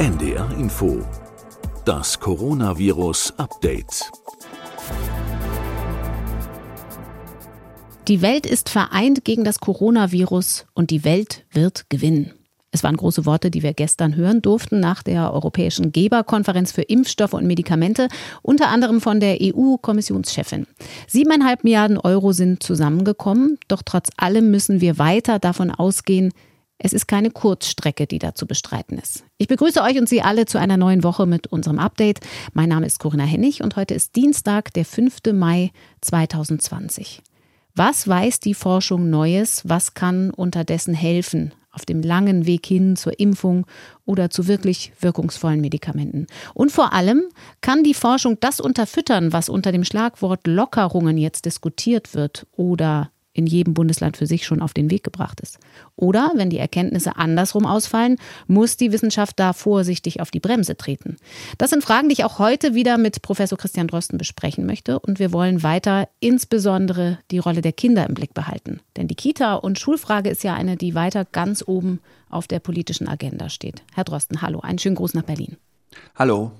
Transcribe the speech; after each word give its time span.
NDR 0.00 0.50
Info. 0.58 1.02
Das 1.84 2.18
Coronavirus 2.18 3.34
Update. 3.36 4.10
Die 8.08 8.22
Welt 8.22 8.46
ist 8.46 8.70
vereint 8.70 9.26
gegen 9.26 9.44
das 9.44 9.60
Coronavirus 9.60 10.64
und 10.72 10.88
die 10.90 11.04
Welt 11.04 11.44
wird 11.52 11.84
gewinnen. 11.90 12.32
Es 12.70 12.82
waren 12.82 12.96
große 12.96 13.26
Worte, 13.26 13.50
die 13.50 13.62
wir 13.62 13.74
gestern 13.74 14.16
hören 14.16 14.40
durften 14.40 14.80
nach 14.80 15.02
der 15.02 15.34
Europäischen 15.34 15.92
Geberkonferenz 15.92 16.72
für 16.72 16.80
Impfstoffe 16.80 17.34
und 17.34 17.46
Medikamente, 17.46 18.08
unter 18.40 18.68
anderem 18.68 19.02
von 19.02 19.20
der 19.20 19.36
EU-Kommissionschefin. 19.42 20.66
Siebeneinhalb 21.08 21.62
Milliarden 21.62 21.98
Euro 21.98 22.32
sind 22.32 22.62
zusammengekommen, 22.62 23.58
doch 23.68 23.82
trotz 23.84 24.08
allem 24.16 24.50
müssen 24.50 24.80
wir 24.80 24.96
weiter 24.96 25.38
davon 25.38 25.70
ausgehen, 25.70 26.32
es 26.82 26.94
ist 26.94 27.06
keine 27.06 27.30
Kurzstrecke, 27.30 28.06
die 28.06 28.18
da 28.18 28.34
zu 28.34 28.46
bestreiten 28.46 28.98
ist. 28.98 29.24
Ich 29.36 29.48
begrüße 29.48 29.82
euch 29.82 29.98
und 29.98 30.08
Sie 30.08 30.22
alle 30.22 30.46
zu 30.46 30.58
einer 30.58 30.78
neuen 30.78 31.04
Woche 31.04 31.26
mit 31.26 31.46
unserem 31.46 31.78
Update. 31.78 32.20
Mein 32.54 32.70
Name 32.70 32.86
ist 32.86 32.98
Corinna 32.98 33.24
Hennig 33.24 33.62
und 33.62 33.76
heute 33.76 33.92
ist 33.92 34.16
Dienstag, 34.16 34.72
der 34.72 34.86
5. 34.86 35.18
Mai 35.34 35.72
2020. 36.00 37.22
Was 37.74 38.08
weiß 38.08 38.40
die 38.40 38.54
Forschung 38.54 39.10
Neues? 39.10 39.62
Was 39.68 39.92
kann 39.92 40.30
unterdessen 40.30 40.94
helfen 40.94 41.52
auf 41.70 41.84
dem 41.84 42.02
langen 42.02 42.46
Weg 42.46 42.66
hin 42.66 42.96
zur 42.96 43.20
Impfung 43.20 43.66
oder 44.06 44.30
zu 44.30 44.48
wirklich 44.48 44.92
wirkungsvollen 45.00 45.60
Medikamenten? 45.60 46.28
Und 46.54 46.72
vor 46.72 46.94
allem 46.94 47.24
kann 47.60 47.84
die 47.84 47.94
Forschung 47.94 48.38
das 48.40 48.58
unterfüttern, 48.58 49.34
was 49.34 49.50
unter 49.50 49.70
dem 49.70 49.84
Schlagwort 49.84 50.46
Lockerungen 50.46 51.18
jetzt 51.18 51.44
diskutiert 51.44 52.14
wird 52.14 52.46
oder 52.56 53.10
in 53.32 53.46
jedem 53.46 53.74
Bundesland 53.74 54.16
für 54.16 54.26
sich 54.26 54.44
schon 54.44 54.60
auf 54.60 54.74
den 54.74 54.90
Weg 54.90 55.04
gebracht 55.04 55.40
ist. 55.40 55.58
Oder 55.96 56.32
wenn 56.34 56.50
die 56.50 56.58
Erkenntnisse 56.58 57.16
andersrum 57.16 57.64
ausfallen, 57.64 58.16
muss 58.46 58.76
die 58.76 58.92
Wissenschaft 58.92 59.38
da 59.38 59.52
vorsichtig 59.52 60.20
auf 60.20 60.30
die 60.30 60.40
Bremse 60.40 60.76
treten. 60.76 61.16
Das 61.56 61.70
sind 61.70 61.84
Fragen, 61.84 62.08
die 62.08 62.14
ich 62.14 62.24
auch 62.24 62.38
heute 62.38 62.74
wieder 62.74 62.98
mit 62.98 63.22
Professor 63.22 63.56
Christian 63.56 63.86
Drosten 63.86 64.18
besprechen 64.18 64.66
möchte. 64.66 64.98
Und 64.98 65.18
wir 65.18 65.32
wollen 65.32 65.62
weiter 65.62 66.08
insbesondere 66.18 67.18
die 67.30 67.38
Rolle 67.38 67.60
der 67.60 67.72
Kinder 67.72 68.06
im 68.08 68.14
Blick 68.14 68.34
behalten. 68.34 68.80
Denn 68.96 69.06
die 69.06 69.14
Kita- 69.14 69.54
und 69.54 69.78
Schulfrage 69.78 70.30
ist 70.30 70.42
ja 70.42 70.54
eine, 70.54 70.76
die 70.76 70.94
weiter 70.94 71.24
ganz 71.24 71.62
oben 71.66 72.00
auf 72.28 72.48
der 72.48 72.58
politischen 72.58 73.08
Agenda 73.08 73.48
steht. 73.48 73.82
Herr 73.94 74.04
Drosten, 74.04 74.42
hallo, 74.42 74.60
einen 74.60 74.78
schönen 74.78 74.96
Gruß 74.96 75.14
nach 75.14 75.22
Berlin. 75.22 75.56
Hallo. 76.16 76.52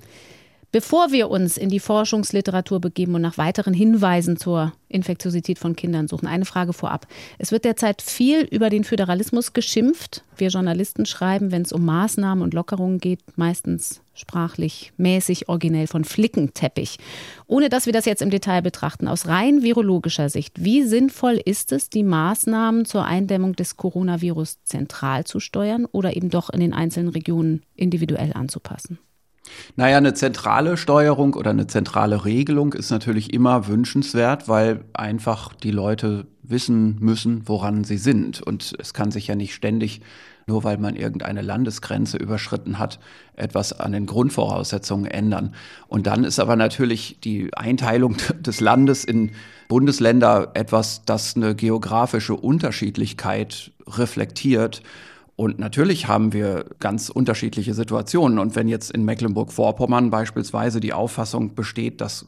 Bevor 0.73 1.11
wir 1.11 1.31
uns 1.31 1.57
in 1.57 1.69
die 1.69 1.81
Forschungsliteratur 1.81 2.81
begeben 2.81 3.17
und 3.17 3.23
nach 3.23 3.39
weiteren 3.39 3.75
Hinweisen 3.75 4.37
zur 4.37 4.73
Infektiosität 4.89 5.59
von 5.59 5.75
Kindern 5.75 6.07
suchen, 6.07 6.29
eine 6.29 6.45
Frage 6.45 6.73
vorab. 6.73 7.09
Es 7.39 7.51
wird 7.51 7.65
derzeit 7.65 8.01
viel 8.01 8.43
über 8.43 8.71
den 8.71 8.85
Föderalismus 8.85 9.53
geschimpft. 9.53 10.23
Wir 10.37 10.49
Journalisten 10.49 11.07
schreiben, 11.07 11.51
wenn 11.51 11.63
es 11.63 11.73
um 11.73 11.85
Maßnahmen 11.85 12.45
und 12.45 12.55
Lockerungen 12.55 12.99
geht, 12.99 13.19
meistens 13.37 14.01
sprachlich, 14.15 14.93
mäßig, 14.97 15.49
originell 15.49 15.89
von 15.89 16.05
Flickenteppich. 16.05 16.99
Ohne 17.49 17.69
dass 17.69 17.87
wir 17.87 17.93
das 17.93 18.05
jetzt 18.05 18.23
im 18.23 18.31
Detail 18.31 18.63
betrachten, 18.63 19.09
aus 19.09 19.27
rein 19.27 19.63
virologischer 19.63 20.29
Sicht, 20.29 20.63
wie 20.63 20.85
sinnvoll 20.85 21.41
ist 21.45 21.73
es, 21.73 21.91
die 21.91 22.05
Maßnahmen 22.05 22.85
zur 22.85 23.05
Eindämmung 23.05 23.57
des 23.57 23.77
Coronavirus 23.77 24.63
zentral 24.63 25.25
zu 25.25 25.41
steuern 25.41 25.87
oder 25.87 26.15
eben 26.15 26.31
doch 26.31 26.49
in 26.49 26.61
den 26.61 26.75
einzelnen 26.75 27.09
Regionen 27.09 27.65
individuell 27.75 28.35
anzupassen? 28.35 29.01
Naja, 29.77 29.97
eine 29.97 30.15
zentrale 30.15 30.77
Steuerung 30.77 31.35
oder 31.35 31.51
eine 31.51 31.67
zentrale 31.67 32.25
Regelung 32.25 32.73
ist 32.73 32.91
natürlich 32.91 33.33
immer 33.33 33.67
wünschenswert, 33.69 34.49
weil 34.49 34.85
einfach 34.93 35.55
die 35.55 35.71
Leute 35.71 36.27
wissen 36.43 36.97
müssen, 37.01 37.49
woran 37.49 37.85
sie 37.85 37.99
sind. 37.99 38.43
Und 38.43 38.75
es 38.79 38.93
kann 38.95 39.11
sich 39.11 39.29
ja 39.29 39.35
nicht 39.35 39.55
ständig, 39.55 40.01
nur 40.47 40.65
weil 40.65 40.79
man 40.79 40.97
irgendeine 40.97 41.43
Landesgrenze 41.43 42.17
überschritten 42.17 42.79
hat, 42.79 42.99
etwas 43.37 43.73
an 43.73 43.93
den 43.93 44.07
Grundvoraussetzungen 44.07 45.07
ändern. 45.07 45.55
Und 45.87 46.07
dann 46.07 46.25
ist 46.25 46.41
aber 46.41 46.57
natürlich 46.57 47.19
die 47.23 47.55
Einteilung 47.55 48.17
des 48.41 48.61
Landes 48.61 49.05
in 49.05 49.31
Bundesländer 49.69 50.51
etwas, 50.55 51.05
das 51.05 51.37
eine 51.37 51.55
geografische 51.55 52.35
Unterschiedlichkeit 52.35 53.71
reflektiert. 53.87 54.83
Und 55.41 55.59
natürlich 55.59 56.07
haben 56.07 56.35
wir 56.35 56.67
ganz 56.81 57.09
unterschiedliche 57.09 57.73
Situationen. 57.73 58.39
Und 58.39 58.57
wenn 58.57 58.69
jetzt 58.69 58.91
in 58.91 59.07
Mecklenburg-Vorpommern 59.07 60.11
beispielsweise 60.11 60.81
die 60.81 60.93
Auffassung 60.93 61.55
besteht, 61.55 62.03
dass 62.03 62.27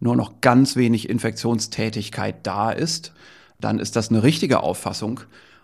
nur 0.00 0.16
noch 0.16 0.40
ganz 0.40 0.74
wenig 0.74 1.08
Infektionstätigkeit 1.08 2.44
da 2.44 2.72
ist, 2.72 3.12
dann 3.60 3.78
ist 3.78 3.94
das 3.94 4.10
eine 4.10 4.24
richtige 4.24 4.60
Auffassung. 4.64 5.20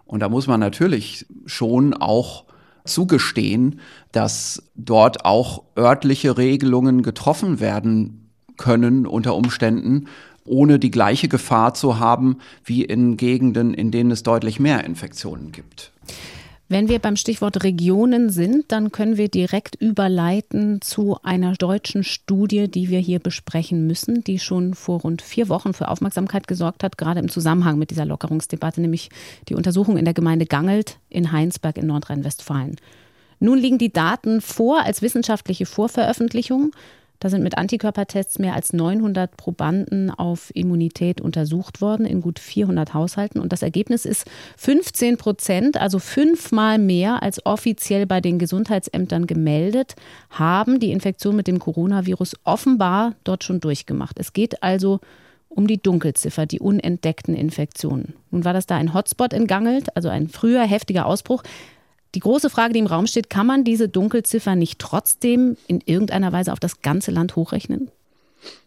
Und 0.07 0.21
da 0.21 0.29
muss 0.29 0.47
man 0.47 0.61
natürlich 0.61 1.27
schon 1.47 1.95
auch 1.95 2.45
zugestehen, 2.85 3.81
dass 4.13 4.63
dort 4.77 5.25
auch 5.25 5.65
örtliche 5.77 6.39
Regelungen 6.39 7.03
getroffen 7.03 7.59
werden 7.59 8.31
können 8.57 9.05
unter 9.05 9.35
Umständen, 9.35 10.07
ohne 10.45 10.79
die 10.79 10.93
gleiche 10.93 11.27
Gefahr 11.27 11.75
zu 11.75 11.99
haben 11.99 12.39
wie 12.65 12.85
in 12.85 13.17
Gegenden, 13.17 13.75
in 13.75 13.91
denen 13.91 14.13
es 14.13 14.23
deutlich 14.23 14.61
mehr 14.61 14.85
Infektionen 14.85 15.51
gibt. 15.51 15.91
Wenn 16.75 16.89
wir 16.89 16.99
beim 16.99 17.15
Stichwort 17.15 17.63
Regionen 17.63 18.31
sind, 18.31 18.73
dann 18.73 18.91
können 18.91 19.17
wir 19.17 19.29
direkt 19.29 19.77
überleiten 19.77 20.81
zu 20.81 21.17
einer 21.23 21.53
deutschen 21.53 22.03
Studie, 22.03 22.69
die 22.69 22.89
wir 22.89 22.99
hier 22.99 23.21
besprechen 23.21 23.87
müssen, 23.87 24.25
die 24.25 24.41
schon 24.41 24.75
vor 24.75 25.03
rund 25.03 25.23
vier 25.23 25.49
Wochen 25.49 25.73
für 25.73 25.87
Aufmerksamkeit 25.87 26.49
gesorgt 26.49 26.83
hat, 26.83 26.99
gerade 26.99 27.21
im 27.21 27.29
Zusammenhang 27.29 27.79
mit 27.79 27.91
dieser 27.91 28.05
Lockerungsdebatte, 28.05 28.81
nämlich 28.81 29.11
die 29.49 29.55
Untersuchung 29.55 29.97
in 29.97 30.05
der 30.05 30.15
Gemeinde 30.15 30.47
Gangelt 30.47 30.99
in 31.11 31.31
Heinsberg 31.31 31.79
in 31.79 31.87
Nordrhein-Westfalen. 31.87 32.75
Nun 33.39 33.59
liegen 33.59 33.79
die 33.79 33.93
Daten 33.93 34.41
vor 34.41 34.83
als 34.83 35.01
wissenschaftliche 35.01 35.67
Vorveröffentlichung. 35.67 36.73
Da 37.25 37.31
sind 37.31 37.43
mit 37.43 37.57
Antikörpertests 37.57 38.39
mehr 38.39 38.53
als 38.53 38.75
900 38.75 39.39
Probanden 39.39 40.11
auf 40.11 40.51
Immunität 40.55 41.23
untersucht 41.23 41.81
worden 41.81 42.05
in 42.05 42.21
gut 42.21 42.39
400 42.39 42.93
Haushalten. 42.93 43.41
Und 43.41 43.51
das 43.51 43.63
Ergebnis 43.63 44.05
ist 44.05 44.27
15 44.59 45.17
Prozent, 45.17 45.81
also 45.81 46.01
fünfmal 46.01 46.79
mehr 46.79 47.23
als 47.23 47.47
offiziell 47.47 48.05
bei 48.05 48.21
den 48.21 48.39
Gesundheitsämtern 48.39 49.27
gemeldet, 49.27 49.97
haben 50.29 50.81
die 50.81 50.93
Infektion 50.93 51.35
mit 51.35 51.47
dem 51.47 51.61
Coronavirus 51.61 52.37
offenbar 52.45 53.15
dort 53.25 53.43
schon 53.43 53.59
durchgemacht. 53.59 54.21
Es 54.21 54.35
geht 54.35 54.63
also 54.63 55.01
um 55.49 55.67
die 55.67 55.81
Dunkelziffer, 55.81 56.45
die 56.45 56.61
unentdeckten 56.61 57.35
Infektionen. 57.35 58.13
Nun 58.33 58.45
war 58.45 58.53
das 58.53 58.67
da 58.67 58.77
ein 58.77 58.93
Hotspot 58.93 59.33
in 59.33 59.47
Gangelt, 59.47 59.97
also 59.97 60.11
ein 60.11 60.29
früher 60.29 60.65
heftiger 60.65 61.07
Ausbruch. 61.07 61.43
Die 62.15 62.21
große 62.21 62.49
Frage, 62.49 62.75
die 62.75 62.79
im 62.79 62.87
Raum 62.87 63.07
steht, 63.07 63.29
kann 63.29 63.47
man 63.47 63.65
diese 63.65 63.89
Dunkelziffer 63.89 64.55
nicht 64.55 64.79
trotzdem 64.79 65.57
in 65.67 65.81
irgendeiner 65.85 66.33
Weise 66.33 66.53
auf 66.53 66.61
das 66.61 66.81
ganze 66.81 67.11
Land 67.11 67.35
hochrechnen? 67.35 67.91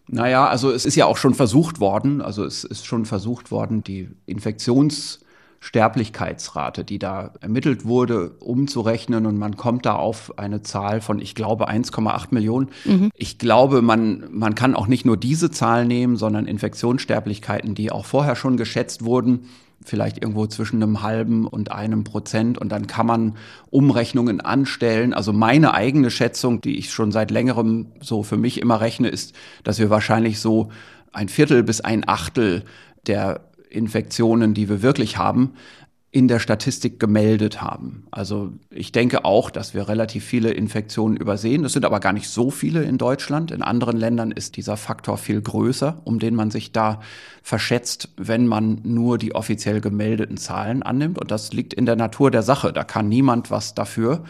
Naja, 0.08 0.48
also 0.48 0.72
es 0.72 0.86
ist 0.86 0.96
ja 0.96 1.06
auch 1.06 1.18
schon 1.18 1.34
versucht 1.34 1.80
worden, 1.80 2.22
also 2.22 2.46
es 2.46 2.64
ist 2.64 2.86
schon 2.86 3.06
versucht 3.06 3.50
worden, 3.52 3.84
die 3.84 4.10
Infektionssterblichkeitsrate, 4.26 6.86
die 6.86 6.98
da 6.98 7.34
ermittelt 7.42 7.84
wurde, 7.86 8.30
umzurechnen 8.40 9.26
und 9.26 9.38
man 9.38 9.58
kommt 9.58 9.86
da 9.86 9.96
auf 9.96 10.40
eine 10.40 10.62
Zahl 10.62 11.02
von, 11.02 11.20
ich 11.20 11.36
glaube, 11.36 11.70
1,8 11.70 12.28
Millionen. 12.32 12.70
Mhm. 12.86 13.12
Ich 13.16 13.38
glaube, 13.38 13.82
man, 13.82 14.24
man 14.32 14.56
kann 14.56 14.76
auch 14.76 14.88
nicht 14.88 15.06
nur 15.06 15.18
diese 15.18 15.52
Zahl 15.52 15.84
nehmen, 15.86 16.16
sondern 16.16 16.48
Infektionssterblichkeiten, 16.48 17.76
die 17.76 17.92
auch 17.92 18.06
vorher 18.06 18.38
schon 18.38 18.56
geschätzt 18.56 19.04
wurden, 19.04 19.50
vielleicht 19.88 20.22
irgendwo 20.22 20.46
zwischen 20.48 20.82
einem 20.82 21.02
halben 21.02 21.48
und 21.48 21.72
einem 21.72 22.04
Prozent 22.04 22.58
und 22.58 22.70
dann 22.70 22.88
kann 22.88 23.06
man 23.06 23.36
Umrechnungen 23.70 24.42
anstellen. 24.42 25.14
Also 25.14 25.34
meine 25.34 25.74
eigene 25.74 26.12
Schätzung, 26.12 26.62
die 26.62 26.78
ich 26.78 26.92
schon 26.92 27.12
seit 27.12 27.32
längerem 27.32 27.88
so 28.02 28.24
für 28.24 28.38
mich 28.38 28.62
immer 28.62 28.82
rechne, 28.82 29.10
ist, 29.10 29.34
dass 29.64 29.80
wir 29.80 29.90
wahrscheinlich 29.90 30.40
so 30.40 30.70
ein 31.14 31.30
Viertel 31.30 31.64
bis 31.64 31.82
ein 31.82 32.08
Achtel 32.08 32.64
der 33.08 33.42
Infektionen, 33.70 34.54
die 34.54 34.70
wir 34.70 34.82
wirklich 34.82 35.18
haben, 35.18 35.54
in 36.10 36.30
der 36.30 36.40
Statistik 36.40 37.00
gemeldet 37.02 37.62
haben. 37.62 38.08
Also 38.12 38.54
ich 38.70 38.94
denke 38.94 39.26
auch, 39.26 39.50
dass 39.50 39.74
wir 39.74 39.90
relativ 39.90 40.24
viele 40.24 40.52
Infektionen 40.52 41.18
übersehen. 41.18 41.66
Es 41.66 41.74
sind 41.74 41.84
aber 41.84 42.00
gar 42.00 42.14
nicht 42.14 42.30
so 42.30 42.50
viele 42.50 42.84
in 42.84 42.98
Deutschland. 42.98 43.52
In 43.52 43.62
anderen 43.62 43.98
Ländern 43.98 44.32
ist 44.32 44.56
dieser 44.56 44.78
Faktor 44.78 45.18
viel 45.18 45.42
größer, 45.42 46.02
um 46.06 46.20
den 46.20 46.34
man 46.34 46.50
sich 46.50 46.72
da 46.72 47.02
verschätzt, 47.44 48.10
wenn 48.16 48.48
man 48.48 48.80
nur 48.84 49.18
die 49.18 49.36
offiziell 49.36 49.82
gemeldeten 49.82 50.38
Zahlen 50.38 50.82
annimmt. 50.82 51.20
Und 51.20 51.30
das 51.30 51.52
liegt 51.52 51.74
in 51.74 51.86
der 51.86 51.98
Natur 51.98 52.32
der 52.32 52.44
Sache. 52.44 52.72
Da 52.72 52.86
kann 52.86 53.10
niemand 53.10 53.52
was 53.52 53.76
dafür. 53.76 54.24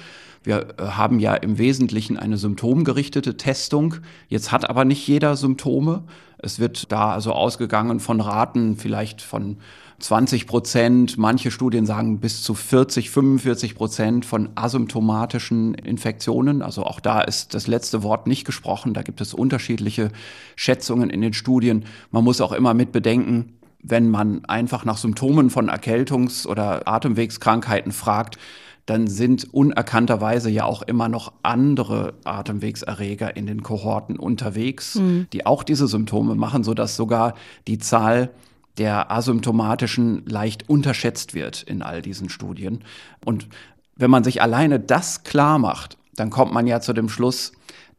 Wir 0.43 0.69
äh, 0.79 0.83
haben 0.83 1.19
ja 1.19 1.35
im 1.35 1.59
Wesentlichen 1.59 2.17
eine 2.17 2.37
symptomgerichtete 2.37 3.37
Testung. 3.37 3.95
Jetzt 4.29 4.51
hat 4.51 4.67
aber 4.67 4.83
nicht 4.83 5.07
jeder 5.07 5.35
Symptome. 5.35 6.05
Es 6.39 6.59
wird 6.59 6.91
da 6.91 7.11
also 7.11 7.33
ausgegangen 7.33 7.99
von 7.99 8.21
Raten 8.21 8.77
vielleicht 8.77 9.21
von 9.21 9.57
20 9.99 10.45
Prozent, 10.45 11.17
manche 11.17 11.49
Studien 11.49 11.87
sagen 11.87 12.19
bis 12.19 12.43
zu 12.43 12.53
40, 12.53 13.09
45 13.09 13.75
Prozent 13.75 14.25
von 14.25 14.49
asymptomatischen 14.53 15.73
Infektionen. 15.73 16.61
Also 16.61 16.83
auch 16.83 16.99
da 16.99 17.21
ist 17.21 17.55
das 17.55 17.65
letzte 17.65 18.03
Wort 18.03 18.27
nicht 18.27 18.45
gesprochen. 18.45 18.93
Da 18.93 19.01
gibt 19.01 19.21
es 19.21 19.33
unterschiedliche 19.33 20.11
Schätzungen 20.55 21.09
in 21.09 21.21
den 21.21 21.33
Studien. 21.33 21.85
Man 22.11 22.23
muss 22.23 22.41
auch 22.41 22.51
immer 22.51 22.75
mit 22.75 22.91
bedenken, 22.91 23.53
wenn 23.81 24.09
man 24.09 24.45
einfach 24.45 24.85
nach 24.85 24.97
Symptomen 24.97 25.49
von 25.49 25.69
Erkältungs- 25.69 26.45
oder 26.45 26.87
Atemwegskrankheiten 26.87 27.91
fragt, 27.91 28.37
dann 28.85 29.07
sind 29.07 29.53
unerkannterweise 29.53 30.49
ja 30.49 30.63
auch 30.63 30.81
immer 30.81 31.09
noch 31.09 31.33
andere 31.43 32.13
Atemwegserreger 32.23 33.35
in 33.35 33.45
den 33.45 33.61
Kohorten 33.61 34.17
unterwegs, 34.17 34.95
mhm. 34.95 35.27
die 35.33 35.45
auch 35.45 35.63
diese 35.63 35.87
Symptome 35.87 36.35
machen, 36.35 36.63
sodass 36.63 36.95
sogar 36.95 37.33
die 37.67 37.79
Zahl 37.79 38.31
der 38.77 39.11
asymptomatischen 39.11 40.25
leicht 40.25 40.69
unterschätzt 40.69 41.33
wird 41.33 41.63
in 41.63 41.81
all 41.81 42.01
diesen 42.01 42.29
Studien. 42.29 42.83
Und 43.23 43.47
wenn 43.95 44.11
man 44.11 44.23
sich 44.23 44.41
alleine 44.41 44.79
das 44.79 45.23
klar 45.23 45.57
macht, 45.57 45.97
dann 46.15 46.29
kommt 46.29 46.53
man 46.53 46.67
ja 46.67 46.79
zu 46.81 46.93
dem 46.93 47.09
Schluss, 47.09 47.51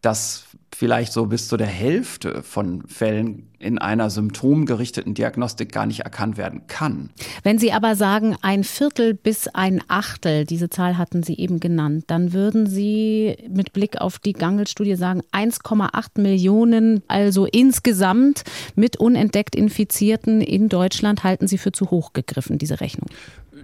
dass 0.03 0.48
vielleicht 0.75 1.13
so 1.13 1.27
bis 1.27 1.49
zu 1.49 1.57
der 1.57 1.67
Hälfte 1.67 2.43
von 2.43 2.87
Fällen 2.87 3.49
in 3.59 3.79
einer 3.79 4.11
symptomgerichteten 4.11 5.15
Diagnostik 5.15 5.73
gar 5.73 5.87
nicht 5.87 6.01
erkannt 6.01 6.37
werden 6.37 6.67
kann. 6.69 7.11
Wenn 7.43 7.59
Sie 7.59 7.73
aber 7.73 7.97
sagen, 7.97 8.37
ein 8.43 8.63
Viertel 8.63 9.15
bis 9.15 9.49
ein 9.49 9.83
Achtel, 9.89 10.45
diese 10.45 10.71
Zahl 10.71 10.97
hatten 10.97 11.25
Sie 11.25 11.37
eben 11.37 11.59
genannt, 11.59 12.05
dann 12.07 12.33
würden 12.33 12.67
Sie 12.67 13.37
mit 13.49 13.73
Blick 13.73 14.01
auf 14.01 14.19
die 14.19 14.33
Gangel-Studie 14.33 14.95
sagen, 14.95 15.23
1,8 15.33 16.21
Millionen, 16.21 17.03
also 17.09 17.47
insgesamt 17.47 18.45
mit 18.77 18.97
unentdeckt 18.97 19.57
Infizierten 19.57 20.41
in 20.41 20.69
Deutschland, 20.69 21.25
halten 21.25 21.49
Sie 21.49 21.59
für 21.59 21.73
zu 21.73 21.91
hoch 21.91 22.13
gegriffen, 22.13 22.59
diese 22.59 22.81
Rechnung? 22.81 23.09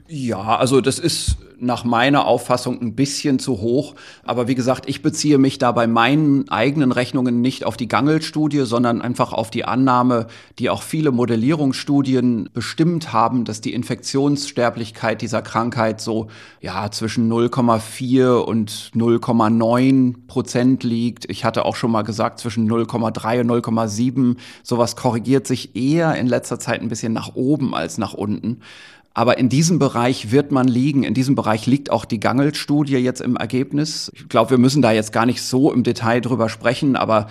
Ja, 0.07 0.59
also 0.59 0.83
das 0.83 0.99
ist 0.99 1.39
nach 1.59 1.85
meiner 1.85 2.27
Auffassung 2.27 2.81
ein 2.83 2.95
bisschen 2.95 3.39
zu 3.39 3.61
hoch. 3.61 3.95
Aber 4.23 4.49
wie 4.49 4.55
gesagt, 4.55 4.87
ich 4.87 5.01
beziehe 5.01 5.39
mich 5.39 5.59
da 5.59 5.73
bei 5.73 5.87
meinen 5.87 6.49
eigenen 6.51 6.93
Rechnungen 6.93 7.41
nicht 7.41 7.65
auf 7.65 7.79
die 7.79 7.89
Gangel-Studie, 7.89 8.65
sondern 8.67 9.01
einfach 9.01 9.33
auf 9.33 9.51
die 9.51 9.65
Annahme, 9.65 10.27
die 10.59 10.69
auch 10.69 10.83
viele 10.83 11.11
Modellierungsstudien 11.11 12.51
bestimmt 12.53 13.15
haben, 13.15 13.47
dass 13.47 13.63
die 13.63 13.73
Infektionssterblichkeit 13.73 15.23
dieser 15.23 15.41
Krankheit 15.41 16.03
so 16.03 16.29
ja 16.61 16.91
zwischen 16.91 17.33
0,4 17.33 18.35
und 18.37 18.91
0,9 18.95 20.27
Prozent 20.27 20.85
liegt. 20.85 21.31
Ich 21.31 21.47
hatte 21.47 21.65
auch 21.65 21.77
schon 21.77 21.91
mal 21.91 22.03
gesagt 22.03 22.41
zwischen 22.41 22.71
0,3 22.71 23.41
und 23.41 23.51
0,7. 23.51 24.37
Sowas 24.63 24.97
korrigiert 24.97 25.47
sich 25.47 25.75
eher 25.75 26.15
in 26.17 26.27
letzter 26.27 26.59
Zeit 26.59 26.83
ein 26.83 26.89
bisschen 26.89 27.15
nach 27.15 27.35
oben 27.35 27.75
als 27.75 27.97
nach 27.97 28.13
unten. 28.13 28.61
Aber 29.15 29.39
in 29.39 29.49
diesem 29.49 29.79
Bereich 29.79 30.33
wird 30.33 30.51
man 30.51 30.67
liegen. 30.67 31.05
In 31.05 31.15
diesem 31.15 31.37
Bereich 31.37 31.67
liegt 31.67 31.91
auch 31.91 32.05
die 32.05 32.19
Gangel-Studie 32.19 32.97
jetzt 32.97 33.21
im 33.21 33.37
Ergebnis. 33.37 34.11
Ich 34.15 34.29
glaube, 34.29 34.51
wir 34.51 34.59
müssen 34.59 34.83
da 34.83 34.91
jetzt 34.91 35.13
gar 35.13 35.25
nicht 35.25 35.41
so 35.41 35.73
im 35.73 35.85
Detail 35.85 36.21
drüber 36.21 36.49
sprechen. 36.49 36.97
Aber 36.97 37.29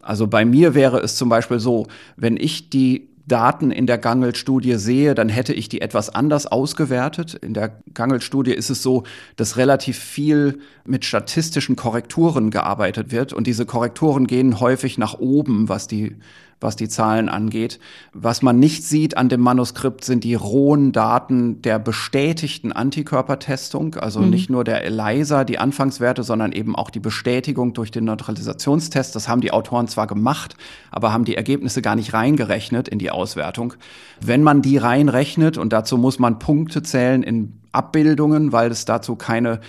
also 0.00 0.26
bei 0.26 0.46
mir 0.46 0.74
wäre 0.74 0.98
es 1.00 1.16
zum 1.16 1.28
Beispiel 1.28 1.60
so, 1.60 1.86
wenn 2.16 2.38
ich 2.38 2.70
die 2.70 3.10
Daten 3.26 3.70
in 3.70 3.86
der 3.86 3.98
Gangel-Studie 3.98 4.76
sehe, 4.76 5.14
dann 5.14 5.28
hätte 5.28 5.52
ich 5.52 5.68
die 5.68 5.80
etwas 5.80 6.08
anders 6.08 6.46
ausgewertet. 6.46 7.34
In 7.34 7.54
der 7.54 7.80
Gangel-Studie 7.92 8.52
ist 8.52 8.70
es 8.70 8.82
so, 8.82 9.02
dass 9.34 9.56
relativ 9.56 9.98
viel 9.98 10.60
mit 10.86 11.04
statistischen 11.04 11.76
Korrekturen 11.76 12.50
gearbeitet 12.50 13.10
wird. 13.10 13.32
Und 13.32 13.46
diese 13.46 13.66
Korrekturen 13.66 14.26
gehen 14.26 14.60
häufig 14.60 14.96
nach 14.96 15.18
oben, 15.18 15.68
was 15.68 15.86
die 15.88 16.16
was 16.60 16.76
die 16.76 16.88
Zahlen 16.88 17.28
angeht. 17.28 17.78
Was 18.12 18.40
man 18.40 18.58
nicht 18.58 18.84
sieht 18.84 19.16
an 19.16 19.28
dem 19.28 19.40
Manuskript 19.40 20.04
sind 20.04 20.24
die 20.24 20.34
rohen 20.34 20.92
Daten 20.92 21.60
der 21.62 21.78
bestätigten 21.78 22.72
Antikörpertestung, 22.72 23.96
also 23.96 24.20
mhm. 24.20 24.30
nicht 24.30 24.50
nur 24.50 24.64
der 24.64 24.84
ELISA, 24.84 25.44
die 25.44 25.58
Anfangswerte, 25.58 26.22
sondern 26.22 26.52
eben 26.52 26.74
auch 26.74 26.90
die 26.90 27.00
Bestätigung 27.00 27.74
durch 27.74 27.90
den 27.90 28.04
Neutralisationstest. 28.04 29.14
Das 29.14 29.28
haben 29.28 29.42
die 29.42 29.52
Autoren 29.52 29.86
zwar 29.88 30.06
gemacht, 30.06 30.56
aber 30.90 31.12
haben 31.12 31.24
die 31.24 31.36
Ergebnisse 31.36 31.82
gar 31.82 31.96
nicht 31.96 32.14
reingerechnet 32.14 32.88
in 32.88 32.98
die 32.98 33.10
Auswertung. 33.10 33.74
Wenn 34.20 34.42
man 34.42 34.62
die 34.62 34.78
reinrechnet, 34.78 35.58
und 35.58 35.72
dazu 35.72 35.98
muss 35.98 36.18
man 36.18 36.38
Punkte 36.38 36.82
zählen 36.82 37.22
in 37.22 37.60
Abbildungen, 37.72 38.52
weil 38.52 38.70
es 38.70 38.86
dazu 38.86 39.16
keine 39.16 39.60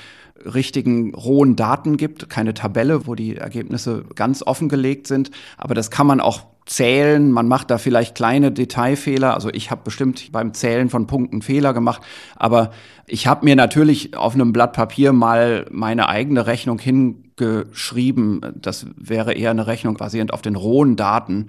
richtigen 0.45 1.13
rohen 1.15 1.55
Daten 1.55 1.97
gibt, 1.97 2.29
keine 2.29 2.53
Tabelle, 2.53 3.07
wo 3.07 3.15
die 3.15 3.35
Ergebnisse 3.35 4.05
ganz 4.15 4.43
offengelegt 4.43 5.07
sind. 5.07 5.31
Aber 5.57 5.75
das 5.75 5.91
kann 5.91 6.07
man 6.07 6.21
auch 6.21 6.45
Zählen, 6.67 7.31
man 7.31 7.47
macht 7.47 7.71
da 7.71 7.77
vielleicht 7.77 8.13
kleine 8.13 8.51
Detailfehler. 8.51 9.33
Also 9.33 9.49
ich 9.49 9.71
habe 9.71 9.81
bestimmt 9.83 10.31
beim 10.31 10.53
Zählen 10.53 10.89
von 10.89 11.07
Punkten 11.07 11.41
Fehler 11.41 11.73
gemacht, 11.73 12.01
aber 12.35 12.71
ich 13.07 13.25
habe 13.25 13.45
mir 13.45 13.55
natürlich 13.55 14.15
auf 14.15 14.35
einem 14.35 14.53
Blatt 14.53 14.73
Papier 14.73 15.13
mal 15.13 15.65
meine 15.71 16.09
eigene 16.09 16.45
Rechnung 16.45 16.77
hingeschrieben. 16.77 18.41
Das 18.55 18.85
wäre 18.97 19.33
eher 19.33 19.51
eine 19.51 19.65
Rechnung 19.65 19.95
basierend 19.95 20.33
auf 20.33 20.41
den 20.41 20.55
rohen 20.55 20.97
Daten. 20.97 21.47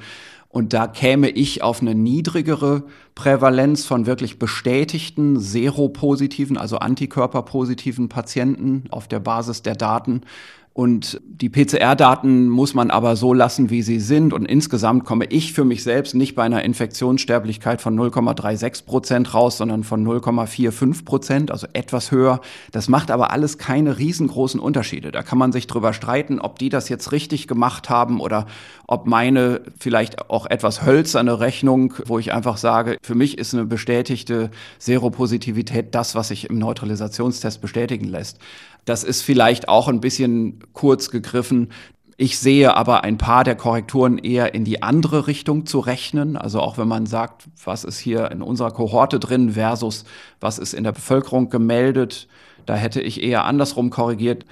Und 0.51 0.73
da 0.73 0.87
käme 0.87 1.29
ich 1.29 1.63
auf 1.63 1.83
eine 1.83 1.95
niedrigere 1.95 2.85
Prävalenz 3.15 3.85
von 3.85 4.07
wirklich 4.07 4.39
bestätigten 4.39 5.39
seropositiven, 5.39 6.57
also 6.57 6.79
antikörperpositiven 6.79 8.09
Patienten 8.09 8.85
auf 8.91 9.09
der 9.09 9.21
Basis 9.21 9.63
der 9.63 9.75
Daten 9.75 10.23
und 10.79 11.21
die 11.27 11.49
PCR-Daten 11.49 12.49
muss 12.49 12.73
man 12.73 12.93
aber 12.93 13.17
so 13.17 13.35
lassen, 13.35 13.69
wie 13.69 13.83
sie 13.83 13.99
sind. 13.99 14.33
Und 14.33 14.47
insgesamt 14.47 15.05
komme 15.05 15.25
ich 15.25 15.53
für 15.53 15.65
mich 15.65 15.83
selbst 15.83 16.15
nicht 16.15 16.37
bei 16.37 16.45
einer 16.45 16.63
Infektionssterblichkeit 16.63 17.83
von 17.83 17.99
0,36 17.99 18.85
Prozent 18.85 19.35
raus, 19.35 19.57
sondern 19.57 19.83
von 19.83 20.07
0,45 20.07 21.05
Prozent, 21.05 21.51
also 21.51 21.67
etwas 21.73 22.13
höher. 22.13 22.41
Das 22.71 22.89
macht 22.89 23.11
aber 23.11 23.33
alles 23.33 23.59
keine 23.59 23.99
riesengroßen 23.99 24.61
Unterschiede. 24.61 25.11
Da 25.11 25.25
kann 25.25 25.37
man 25.37 25.51
sich 25.51 25.67
drüber 25.67 25.93
streiten, 25.93 26.39
ob 26.39 26.61
die 26.61 26.69
das 26.69 26.89
jetzt 26.89 27.11
richtig 27.11 27.49
gemacht 27.49 27.91
haben 27.91 28.21
oder 28.21 28.47
ob 28.87 29.09
meine 29.09 29.63
vielleicht 29.81 30.31
auch 30.31 30.47
etwas 30.47 30.87
hölzerne 30.87 31.41
Rechnung, 31.41 31.95
wo 32.07 32.21
ich 32.21 32.33
einfach 32.33 32.57
sage, 32.57 32.99
für 33.03 33.17
mich 33.17 33.37
ist 33.37 33.53
eine 33.53 33.65
bestätigte 33.65 34.53
Seropositivität 34.79 35.93
das, 35.97 36.15
was 36.15 36.29
sich 36.29 36.49
im 36.49 36.59
Neutralisationstest 36.61 37.61
bestätigen 37.61 38.07
lässt. 38.07 38.39
Das 38.89 39.05
ist 39.05 39.21
vielleicht 39.21 39.69
auch 39.69 39.89
ein 39.89 40.01
bisschen 40.01 40.61
kurz 40.73 41.11
gegriffen. 41.11 41.69
Ich 42.17 42.39
sehe 42.39 42.75
aber 42.75 43.05
ein 43.05 43.19
paar 43.19 43.45
der 43.45 43.55
Korrekturen 43.55 44.17
eher 44.17 44.55
in 44.55 44.65
die 44.65 44.83
andere 44.83 45.27
Richtung 45.27 45.67
zu 45.67 45.79
rechnen. 45.79 46.39
Also 46.39 46.61
auch 46.61 46.79
wenn 46.79 46.89
man 46.89 47.05
sagt, 47.05 47.45
was 47.63 47.85
ist 47.85 47.99
hier 47.99 48.31
in 48.31 48.41
unserer 48.41 48.71
Kohorte 48.71 49.21
drin 49.21 49.51
versus 49.51 50.05
was 50.41 50.59
ist 50.59 50.73
in 50.73 50.85
der 50.85 50.93
Bevölkerung 50.93 51.51
gemeldet, 51.51 52.29
da 52.65 52.77
hätte 52.77 53.03
ich 53.03 53.23
eher 53.23 53.45
andersrum 53.45 53.91
korrigiert. 53.91 54.47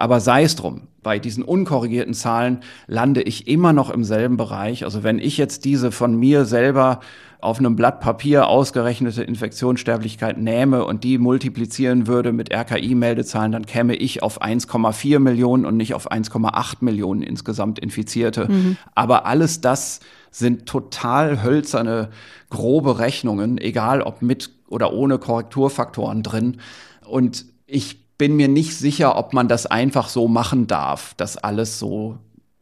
Aber 0.00 0.18
sei 0.20 0.44
es 0.44 0.56
drum, 0.56 0.88
bei 1.02 1.18
diesen 1.18 1.44
unkorrigierten 1.44 2.14
Zahlen 2.14 2.60
lande 2.86 3.20
ich 3.20 3.46
immer 3.46 3.74
noch 3.74 3.90
im 3.90 4.02
selben 4.02 4.38
Bereich. 4.38 4.84
Also 4.84 5.02
wenn 5.02 5.18
ich 5.18 5.36
jetzt 5.36 5.66
diese 5.66 5.92
von 5.92 6.16
mir 6.16 6.46
selber 6.46 7.00
auf 7.42 7.58
einem 7.58 7.76
Blatt 7.76 8.00
Papier 8.00 8.48
ausgerechnete 8.48 9.22
Infektionssterblichkeit 9.22 10.38
nähme 10.38 10.86
und 10.86 11.04
die 11.04 11.18
multiplizieren 11.18 12.06
würde 12.06 12.32
mit 12.32 12.50
RKI-Meldezahlen, 12.50 13.52
dann 13.52 13.66
käme 13.66 13.94
ich 13.94 14.22
auf 14.22 14.40
1,4 14.40 15.18
Millionen 15.18 15.66
und 15.66 15.76
nicht 15.76 15.92
auf 15.92 16.10
1,8 16.10 16.76
Millionen 16.80 17.22
insgesamt 17.22 17.78
Infizierte. 17.78 18.50
Mhm. 18.50 18.78
Aber 18.94 19.26
alles 19.26 19.60
das 19.60 20.00
sind 20.30 20.64
total 20.64 21.42
hölzerne, 21.42 22.08
grobe 22.48 22.98
Rechnungen, 22.98 23.58
egal 23.58 24.00
ob 24.00 24.22
mit 24.22 24.48
oder 24.66 24.94
ohne 24.94 25.18
Korrekturfaktoren 25.18 26.22
drin. 26.22 26.56
Und 27.04 27.44
ich 27.66 28.09
bin 28.20 28.36
mir 28.36 28.48
nicht 28.48 28.76
sicher, 28.76 29.16
ob 29.16 29.32
man 29.32 29.48
das 29.48 29.64
einfach 29.64 30.10
so 30.10 30.28
machen 30.28 30.66
darf, 30.66 31.14
das 31.16 31.38
alles 31.38 31.78
so 31.78 32.18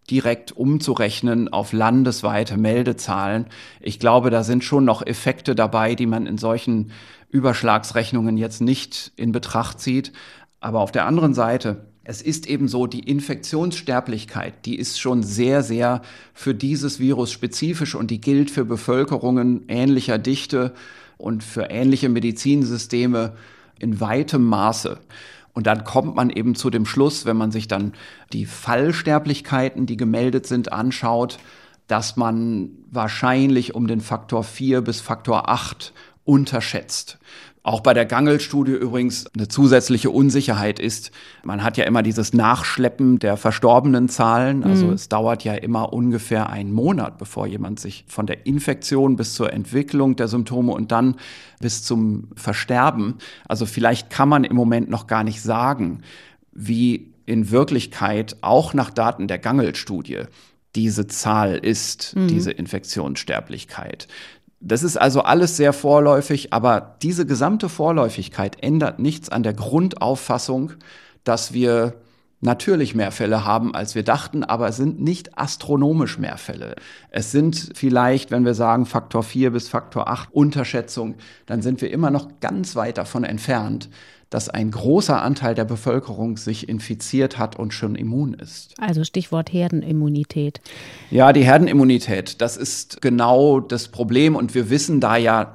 direkt 0.09 0.53
umzurechnen 0.53 1.53
auf 1.53 1.73
landesweite 1.73 2.57
Meldezahlen. 2.57 3.47
Ich 3.81 3.99
glaube, 3.99 4.31
da 4.31 4.45
sind 4.45 4.63
schon 4.63 4.85
noch 4.85 5.05
Effekte 5.05 5.57
dabei, 5.57 5.97
die 5.97 6.07
man 6.07 6.27
in 6.27 6.39
solchen 6.39 6.93
Überschlagsrechnungen 7.31 8.37
jetzt 8.37 8.61
nicht 8.61 9.11
in 9.17 9.33
Betracht 9.33 9.81
zieht. 9.81 10.13
Aber 10.61 10.79
auf 10.79 10.93
der 10.93 11.07
anderen 11.07 11.35
Seite, 11.35 11.89
es 12.05 12.23
ist 12.23 12.47
eben 12.47 12.69
so, 12.69 12.87
die 12.87 13.01
Infektionssterblichkeit, 13.11 14.65
die 14.65 14.79
ist 14.79 15.01
schon 15.01 15.25
sehr, 15.25 15.65
sehr 15.65 16.03
für 16.35 16.55
dieses 16.55 17.01
Virus 17.01 17.33
spezifisch 17.33 17.97
und 17.97 18.13
die 18.13 18.21
gilt 18.21 18.53
für 18.53 18.65
Bevölkerungen 18.65 19.65
ähnlicher 19.67 20.19
Dichte 20.19 20.73
und 21.17 21.43
für 21.43 21.65
ähnliche 21.65 22.09
Medizinsysteme 22.09 23.33
in 23.81 24.01
weitem 24.01 24.45
Maße. 24.45 25.01
Und 25.59 25.67
dann 25.67 25.83
kommt 25.83 26.15
man 26.15 26.31
eben 26.31 26.55
zu 26.55 26.71
dem 26.71 26.87
Schluss, 26.87 27.27
wenn 27.27 27.37
man 27.37 27.51
sich 27.51 27.67
dann 27.67 27.95
die 28.33 28.47
Fallsterblichkeiten, 28.47 29.87
die 29.87 29.97
gemeldet 29.97 30.47
sind, 30.47 30.71
anschaut, 30.71 31.39
dass 31.89 32.17
man 32.17 32.71
wahrscheinlich 32.93 33.75
um 33.75 33.89
den 33.89 34.01
Faktor 34.01 34.45
4 34.45 34.83
bis 34.83 35.01
Faktor 35.01 35.49
8 35.49 35.93
unterschätzt. 36.23 37.19
Auch 37.69 37.81
bei 37.83 37.93
der 37.93 38.07
Gangel-Studie 38.07 38.73
übrigens 38.73 39.27
eine 39.35 39.47
zusätzliche 39.47 40.09
Unsicherheit 40.09 40.79
ist, 40.79 41.11
man 41.45 41.63
hat 41.63 41.77
ja 41.77 41.85
immer 41.85 42.03
dieses 42.03 42.33
Nachschleppen 42.33 43.19
der 43.19 43.37
verstorbenen 43.37 44.09
Zahlen. 44.09 44.65
Also 44.65 44.87
mhm. 44.87 44.95
es 44.95 45.11
dauert 45.11 45.45
ja 45.45 45.53
immer 45.53 45.93
ungefähr 45.93 46.49
einen 46.49 46.73
Monat, 46.73 47.19
bevor 47.19 47.47
jemand 47.47 47.79
sich 47.79 48.07
von 48.09 48.27
der 48.27 48.47
Infektion 48.47 49.17
bis 49.17 49.35
zur 49.35 49.53
Entwicklung 49.53 50.17
der 50.17 50.29
Symptome 50.29 50.73
und 50.73 50.93
dann 50.93 51.17
bis 51.61 51.83
zum 51.83 52.29
Versterben. 52.37 53.17
Also 53.49 53.67
vielleicht 53.67 54.09
kann 54.09 54.31
man 54.31 54.45
im 54.45 54.57
Moment 54.57 54.89
noch 54.89 55.07
gar 55.07 55.23
nicht 55.23 55.43
sagen, 55.43 56.01
wie 56.53 57.13
in 57.27 57.51
Wirklichkeit 57.51 58.39
auch 58.41 58.73
nach 58.73 58.89
Daten 58.89 59.29
der 59.29 59.39
Gangel-Studie 59.39 60.23
diese 60.75 61.07
Zahl 61.07 61.57
ist, 61.57 62.17
mhm. 62.17 62.29
diese 62.29 62.51
Infektionssterblichkeit 62.51 64.09
Das 64.61 64.83
ist 64.83 64.97
also 64.97 65.23
alles 65.23 65.57
sehr 65.57 65.73
vorläufig, 65.73 66.53
aber 66.53 66.97
diese 67.03 67.27
gesamte 67.27 67.69
Vorläufigkeit 67.69 68.63
ändert 68.63 68.99
nichts 68.99 69.29
an 69.29 69.45
der 69.45 69.55
Grundauffassung, 69.55 70.73
dass 71.23 71.53
wir 71.53 71.95
natürlich 72.41 72.95
mehr 72.95 73.11
Fälle 73.11 73.45
haben, 73.45 73.75
als 73.75 73.95
wir 73.95 74.05
dachten, 74.05 74.45
aber 74.45 74.69
es 74.69 74.77
sind 74.77 75.01
nicht 75.01 75.39
astronomisch 75.39 76.19
mehr 76.19 76.39
Fälle. 76.39 76.77
Es 77.11 77.33
sind 77.33 77.71
vielleicht, 77.75 78.31
wenn 78.31 78.45
wir 78.45 78.55
sagen 78.55 78.87
Faktor 78.87 79.23
4 79.23 79.51
bis 79.51 79.69
Faktor 79.69 80.09
8 80.09 80.33
Unterschätzung, 80.33 81.17
dann 81.47 81.63
sind 81.63 81.81
wir 81.81 81.91
immer 81.91 82.11
noch 82.11 82.41
ganz 82.41 82.77
weit 82.77 82.99
davon 82.99 83.25
entfernt, 83.25 83.89
dass 84.31 84.49
ein 84.49 84.71
großer 84.71 85.23
Anteil 85.23 85.55
der 85.55 85.65
Bevölkerung 85.65 86.37
sich 86.37 86.69
infiziert 86.69 87.39
hat 87.39 87.57
und 87.57 87.73
schon 87.73 87.95
immun 87.95 88.35
ist. 88.35 88.75
Also 88.79 89.05
Stichwort 89.05 89.53
Herdenimmunität. 89.53 90.61
Ja, 91.11 91.33
die 91.33 91.45
Herdenimmunität, 91.45 92.41
das 92.43 92.57
ist 92.57 93.01
genau 93.01 93.61
das 93.61 93.89
Problem 93.89 94.37
und 94.37 94.55
wir 94.55 94.69
wissen 94.71 95.01
da 95.01 95.17
ja 95.17 95.55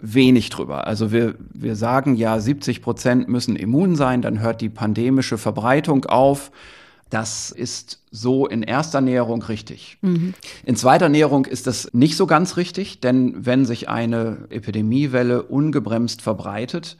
wenig 0.00 0.50
drüber. 0.50 0.86
Also 0.86 1.10
wir, 1.10 1.34
wir 1.52 1.74
sagen 1.74 2.14
ja, 2.14 2.38
70 2.38 2.82
Prozent 2.82 3.28
müssen 3.28 3.56
immun 3.56 3.96
sein, 3.96 4.22
dann 4.22 4.40
hört 4.40 4.60
die 4.60 4.68
pandemische 4.68 5.38
Verbreitung 5.38 6.04
auf. 6.04 6.52
Das 7.10 7.50
ist 7.50 8.02
so 8.10 8.46
in 8.46 8.62
erster 8.62 9.00
Näherung 9.00 9.42
richtig. 9.42 9.98
Mhm. 10.02 10.34
In 10.64 10.76
zweiter 10.76 11.08
Näherung 11.08 11.46
ist 11.46 11.66
das 11.66 11.92
nicht 11.94 12.16
so 12.16 12.26
ganz 12.26 12.56
richtig, 12.56 13.00
denn 13.00 13.34
wenn 13.46 13.64
sich 13.64 13.88
eine 13.88 14.46
Epidemiewelle 14.50 15.42
ungebremst 15.42 16.20
verbreitet, 16.22 16.96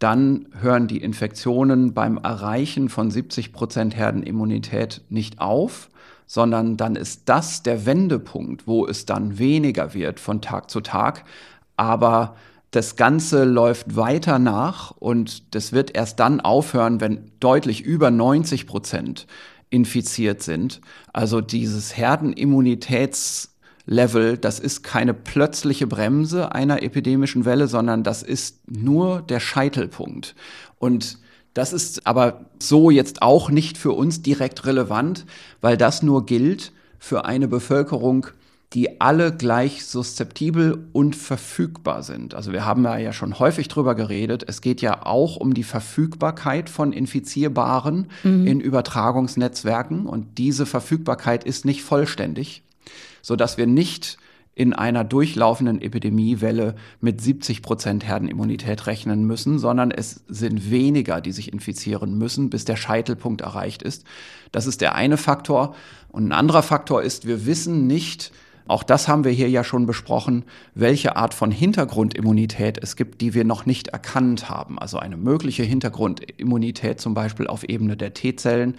dann 0.00 0.48
hören 0.58 0.88
die 0.88 0.98
Infektionen 0.98 1.94
beim 1.94 2.16
Erreichen 2.16 2.88
von 2.88 3.10
70 3.10 3.52
Prozent 3.52 3.94
Herdenimmunität 3.94 5.02
nicht 5.10 5.40
auf, 5.40 5.90
sondern 6.26 6.76
dann 6.76 6.96
ist 6.96 7.28
das 7.28 7.62
der 7.62 7.86
Wendepunkt, 7.86 8.66
wo 8.66 8.86
es 8.86 9.04
dann 9.04 9.38
weniger 9.38 9.94
wird 9.94 10.18
von 10.18 10.40
Tag 10.40 10.70
zu 10.70 10.80
Tag. 10.80 11.24
Aber 11.76 12.34
das 12.70 12.96
Ganze 12.96 13.44
läuft 13.44 13.96
weiter 13.96 14.38
nach 14.38 14.92
und 14.92 15.54
das 15.54 15.72
wird 15.72 15.94
erst 15.94 16.18
dann 16.18 16.40
aufhören, 16.40 17.00
wenn 17.00 17.32
deutlich 17.40 17.82
über 17.82 18.10
90 18.10 18.66
Prozent 18.66 19.26
infiziert 19.70 20.42
sind. 20.42 20.80
Also 21.12 21.40
dieses 21.40 21.96
Herdenimmunitäts 21.96 23.49
Level, 23.90 24.38
das 24.38 24.60
ist 24.60 24.84
keine 24.84 25.12
plötzliche 25.12 25.88
Bremse 25.88 26.52
einer 26.52 26.84
epidemischen 26.84 27.44
Welle, 27.44 27.66
sondern 27.66 28.04
das 28.04 28.22
ist 28.22 28.60
nur 28.70 29.20
der 29.20 29.40
Scheitelpunkt. 29.40 30.36
Und 30.78 31.18
das 31.54 31.72
ist 31.72 32.06
aber 32.06 32.44
so 32.60 32.92
jetzt 32.92 33.20
auch 33.20 33.50
nicht 33.50 33.76
für 33.76 33.90
uns 33.90 34.22
direkt 34.22 34.64
relevant, 34.64 35.26
weil 35.60 35.76
das 35.76 36.04
nur 36.04 36.24
gilt 36.24 36.70
für 37.00 37.24
eine 37.24 37.48
Bevölkerung, 37.48 38.28
die 38.74 39.00
alle 39.00 39.34
gleich 39.36 39.84
suszeptibel 39.84 40.86
und 40.92 41.16
verfügbar 41.16 42.04
sind. 42.04 42.36
Also 42.36 42.52
wir 42.52 42.64
haben 42.64 42.84
ja 42.84 43.12
schon 43.12 43.40
häufig 43.40 43.66
drüber 43.66 43.96
geredet. 43.96 44.44
Es 44.46 44.60
geht 44.60 44.80
ja 44.82 45.04
auch 45.04 45.34
um 45.34 45.52
die 45.52 45.64
Verfügbarkeit 45.64 46.70
von 46.70 46.92
Infizierbaren 46.92 48.06
mhm. 48.22 48.46
in 48.46 48.60
Übertragungsnetzwerken 48.60 50.06
und 50.06 50.38
diese 50.38 50.64
Verfügbarkeit 50.64 51.42
ist 51.42 51.64
nicht 51.64 51.82
vollständig 51.82 52.62
so 53.22 53.36
dass 53.36 53.58
wir 53.58 53.66
nicht 53.66 54.18
in 54.54 54.72
einer 54.74 55.04
durchlaufenden 55.04 55.80
Epidemiewelle 55.80 56.74
mit 57.00 57.20
70 57.20 57.62
Prozent 57.62 58.04
Herdenimmunität 58.04 58.86
rechnen 58.86 59.24
müssen, 59.24 59.58
sondern 59.58 59.90
es 59.90 60.24
sind 60.28 60.70
weniger, 60.70 61.20
die 61.20 61.32
sich 61.32 61.52
infizieren 61.52 62.18
müssen, 62.18 62.50
bis 62.50 62.64
der 62.64 62.76
Scheitelpunkt 62.76 63.40
erreicht 63.40 63.82
ist. 63.82 64.04
Das 64.52 64.66
ist 64.66 64.80
der 64.80 64.96
eine 64.96 65.16
Faktor. 65.16 65.74
Und 66.08 66.28
ein 66.28 66.32
anderer 66.32 66.62
Faktor 66.62 67.02
ist, 67.02 67.26
wir 67.26 67.46
wissen 67.46 67.86
nicht, 67.86 68.32
auch 68.66 68.82
das 68.82 69.08
haben 69.08 69.24
wir 69.24 69.32
hier 69.32 69.48
ja 69.48 69.64
schon 69.64 69.86
besprochen, 69.86 70.44
welche 70.74 71.16
Art 71.16 71.32
von 71.32 71.50
Hintergrundimmunität 71.50 72.78
es 72.82 72.96
gibt, 72.96 73.20
die 73.20 73.34
wir 73.34 73.44
noch 73.44 73.66
nicht 73.66 73.88
erkannt 73.88 74.48
haben. 74.48 74.78
Also 74.78 74.98
eine 74.98 75.16
mögliche 75.16 75.62
Hintergrundimmunität 75.62 77.00
zum 77.00 77.14
Beispiel 77.14 77.46
auf 77.46 77.64
Ebene 77.64 77.96
der 77.96 78.14
T-Zellen 78.14 78.76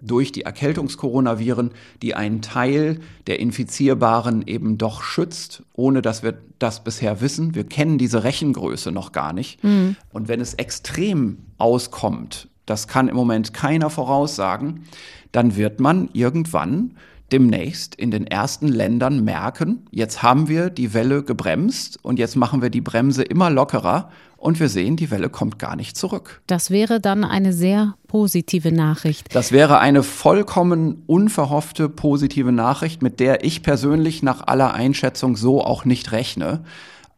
durch 0.00 0.32
die 0.32 0.42
Erkältungskoronaviren, 0.42 1.70
die 2.02 2.14
einen 2.14 2.42
Teil 2.42 3.00
der 3.26 3.40
Infizierbaren 3.40 4.46
eben 4.46 4.78
doch 4.78 5.02
schützt, 5.02 5.62
ohne 5.72 6.02
dass 6.02 6.22
wir 6.22 6.34
das 6.58 6.84
bisher 6.84 7.20
wissen. 7.20 7.54
Wir 7.54 7.64
kennen 7.64 7.98
diese 7.98 8.24
Rechengröße 8.24 8.92
noch 8.92 9.12
gar 9.12 9.32
nicht. 9.32 9.62
Mhm. 9.64 9.96
Und 10.12 10.28
wenn 10.28 10.40
es 10.40 10.54
extrem 10.54 11.38
auskommt, 11.58 12.48
das 12.66 12.88
kann 12.88 13.08
im 13.08 13.16
Moment 13.16 13.54
keiner 13.54 13.90
voraussagen, 13.90 14.84
dann 15.32 15.56
wird 15.56 15.80
man 15.80 16.08
irgendwann 16.12 16.96
demnächst 17.32 17.94
in 17.94 18.10
den 18.10 18.26
ersten 18.26 18.68
Ländern 18.68 19.24
merken, 19.24 19.86
jetzt 19.90 20.22
haben 20.22 20.48
wir 20.48 20.70
die 20.70 20.94
Welle 20.94 21.22
gebremst 21.22 21.98
und 22.02 22.18
jetzt 22.18 22.36
machen 22.36 22.62
wir 22.62 22.70
die 22.70 22.80
Bremse 22.80 23.22
immer 23.22 23.50
lockerer 23.50 24.10
und 24.36 24.60
wir 24.60 24.68
sehen, 24.68 24.96
die 24.96 25.10
Welle 25.10 25.28
kommt 25.28 25.58
gar 25.58 25.76
nicht 25.76 25.96
zurück. 25.96 26.42
Das 26.46 26.70
wäre 26.70 27.00
dann 27.00 27.24
eine 27.24 27.52
sehr 27.52 27.94
positive 28.06 28.72
Nachricht. 28.72 29.34
Das 29.34 29.52
wäre 29.52 29.78
eine 29.78 30.02
vollkommen 30.02 31.02
unverhoffte 31.06 31.88
positive 31.88 32.52
Nachricht, 32.52 33.02
mit 33.02 33.18
der 33.20 33.44
ich 33.44 33.62
persönlich 33.62 34.22
nach 34.22 34.46
aller 34.46 34.74
Einschätzung 34.74 35.36
so 35.36 35.64
auch 35.64 35.84
nicht 35.84 36.12
rechne. 36.12 36.64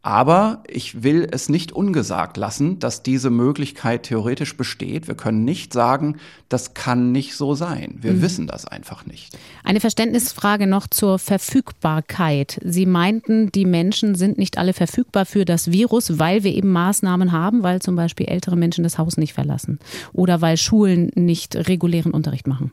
Aber 0.02 0.62
ich 0.68 1.02
will 1.02 1.26
es 1.30 1.48
nicht 1.48 1.72
ungesagt 1.72 2.36
lassen, 2.36 2.78
dass 2.78 3.02
diese 3.02 3.30
Möglichkeit 3.30 4.04
theoretisch 4.04 4.56
besteht. 4.56 5.08
Wir 5.08 5.16
können 5.16 5.44
nicht 5.44 5.72
sagen, 5.72 6.18
das 6.48 6.72
kann 6.72 7.10
nicht 7.10 7.34
so 7.34 7.54
sein. 7.54 7.98
Wir 8.00 8.12
mhm. 8.12 8.22
wissen 8.22 8.46
das 8.46 8.64
einfach 8.64 9.06
nicht. 9.06 9.36
Eine 9.64 9.80
Verständnisfrage 9.80 10.68
noch 10.68 10.86
zur 10.86 11.18
Verfügbarkeit. 11.18 12.60
Sie 12.64 12.86
meinten, 12.86 13.50
die 13.50 13.64
Menschen 13.64 14.14
sind 14.14 14.38
nicht 14.38 14.56
alle 14.56 14.72
verfügbar 14.72 15.26
für 15.26 15.44
das 15.44 15.72
Virus, 15.72 16.18
weil 16.18 16.44
wir 16.44 16.54
eben 16.54 16.70
Maßnahmen 16.70 17.32
haben, 17.32 17.64
weil 17.64 17.82
zum 17.82 17.96
Beispiel 17.96 18.26
ältere 18.26 18.56
Menschen 18.56 18.84
das 18.84 18.98
Haus 18.98 19.16
nicht 19.16 19.34
verlassen 19.34 19.80
oder 20.12 20.40
weil 20.40 20.56
Schulen 20.56 21.10
nicht 21.16 21.56
regulären 21.56 22.12
Unterricht 22.12 22.46
machen. 22.46 22.70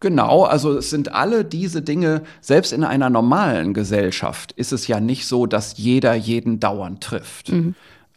Genau, 0.00 0.44
also 0.44 0.76
es 0.76 0.90
sind 0.90 1.12
alle 1.12 1.44
diese 1.44 1.80
Dinge, 1.80 2.22
selbst 2.40 2.72
in 2.72 2.84
einer 2.84 3.08
normalen 3.08 3.72
Gesellschaft 3.72 4.52
ist 4.52 4.72
es 4.72 4.86
ja 4.86 5.00
nicht 5.00 5.26
so, 5.26 5.46
dass 5.46 5.78
jeder 5.78 6.14
jeden 6.14 6.60
dauernd 6.60 7.02
trifft. 7.02 7.50
Mhm. 7.50 7.74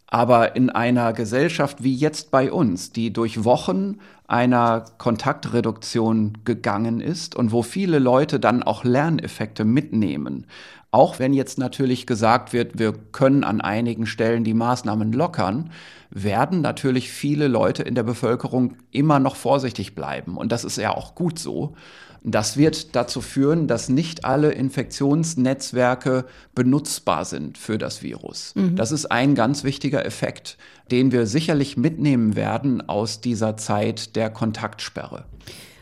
Aber 0.07 0.55
in 0.55 0.69
einer 0.69 1.13
Gesellschaft 1.13 1.83
wie 1.83 1.95
jetzt 1.95 2.31
bei 2.31 2.51
uns, 2.51 2.91
die 2.91 3.13
durch 3.13 3.45
Wochen 3.45 3.99
einer 4.27 4.85
Kontaktreduktion 4.97 6.39
gegangen 6.45 6.99
ist 6.99 7.35
und 7.35 7.51
wo 7.51 7.63
viele 7.63 7.99
Leute 7.99 8.39
dann 8.39 8.61
auch 8.61 8.83
Lerneffekte 8.83 9.65
mitnehmen, 9.65 10.45
auch 10.91 11.19
wenn 11.19 11.33
jetzt 11.33 11.57
natürlich 11.57 12.07
gesagt 12.07 12.51
wird, 12.53 12.79
wir 12.79 12.93
können 12.93 13.43
an 13.43 13.61
einigen 13.61 14.05
Stellen 14.05 14.43
die 14.43 14.53
Maßnahmen 14.53 15.13
lockern, 15.13 15.71
werden 16.09 16.61
natürlich 16.61 17.11
viele 17.11 17.47
Leute 17.47 17.83
in 17.83 17.93
der 17.93 18.03
Bevölkerung 18.03 18.75
immer 18.91 19.19
noch 19.19 19.35
vorsichtig 19.35 19.93
bleiben. 19.93 20.37
Und 20.37 20.51
das 20.51 20.63
ist 20.63 20.77
ja 20.77 20.95
auch 20.95 21.13
gut 21.13 21.37
so. 21.37 21.75
Das 22.23 22.57
wird 22.57 22.95
dazu 22.95 23.21
führen, 23.21 23.67
dass 23.67 23.87
nicht 23.87 24.25
alle 24.25 24.51
Infektionsnetzwerke 24.51 26.25
benutzbar 26.53 27.23
sind 27.23 27.57
für 27.57 27.77
das 27.77 28.03
Virus. 28.03 28.53
Mhm. 28.55 28.75
Das 28.75 28.91
ist 28.91 29.05
ein 29.05 29.35
ganz 29.35 29.63
wichtiger 29.63 30.05
Effekt, 30.05 30.57
den 30.91 31.11
wir 31.11 31.27
sicherlich 31.27 31.77
mitnehmen 31.77 32.35
werden 32.35 32.87
aus 32.89 33.21
dieser 33.21 33.55
Zeit 33.55 34.15
der 34.15 34.29
Kontaktsperre. 34.31 35.25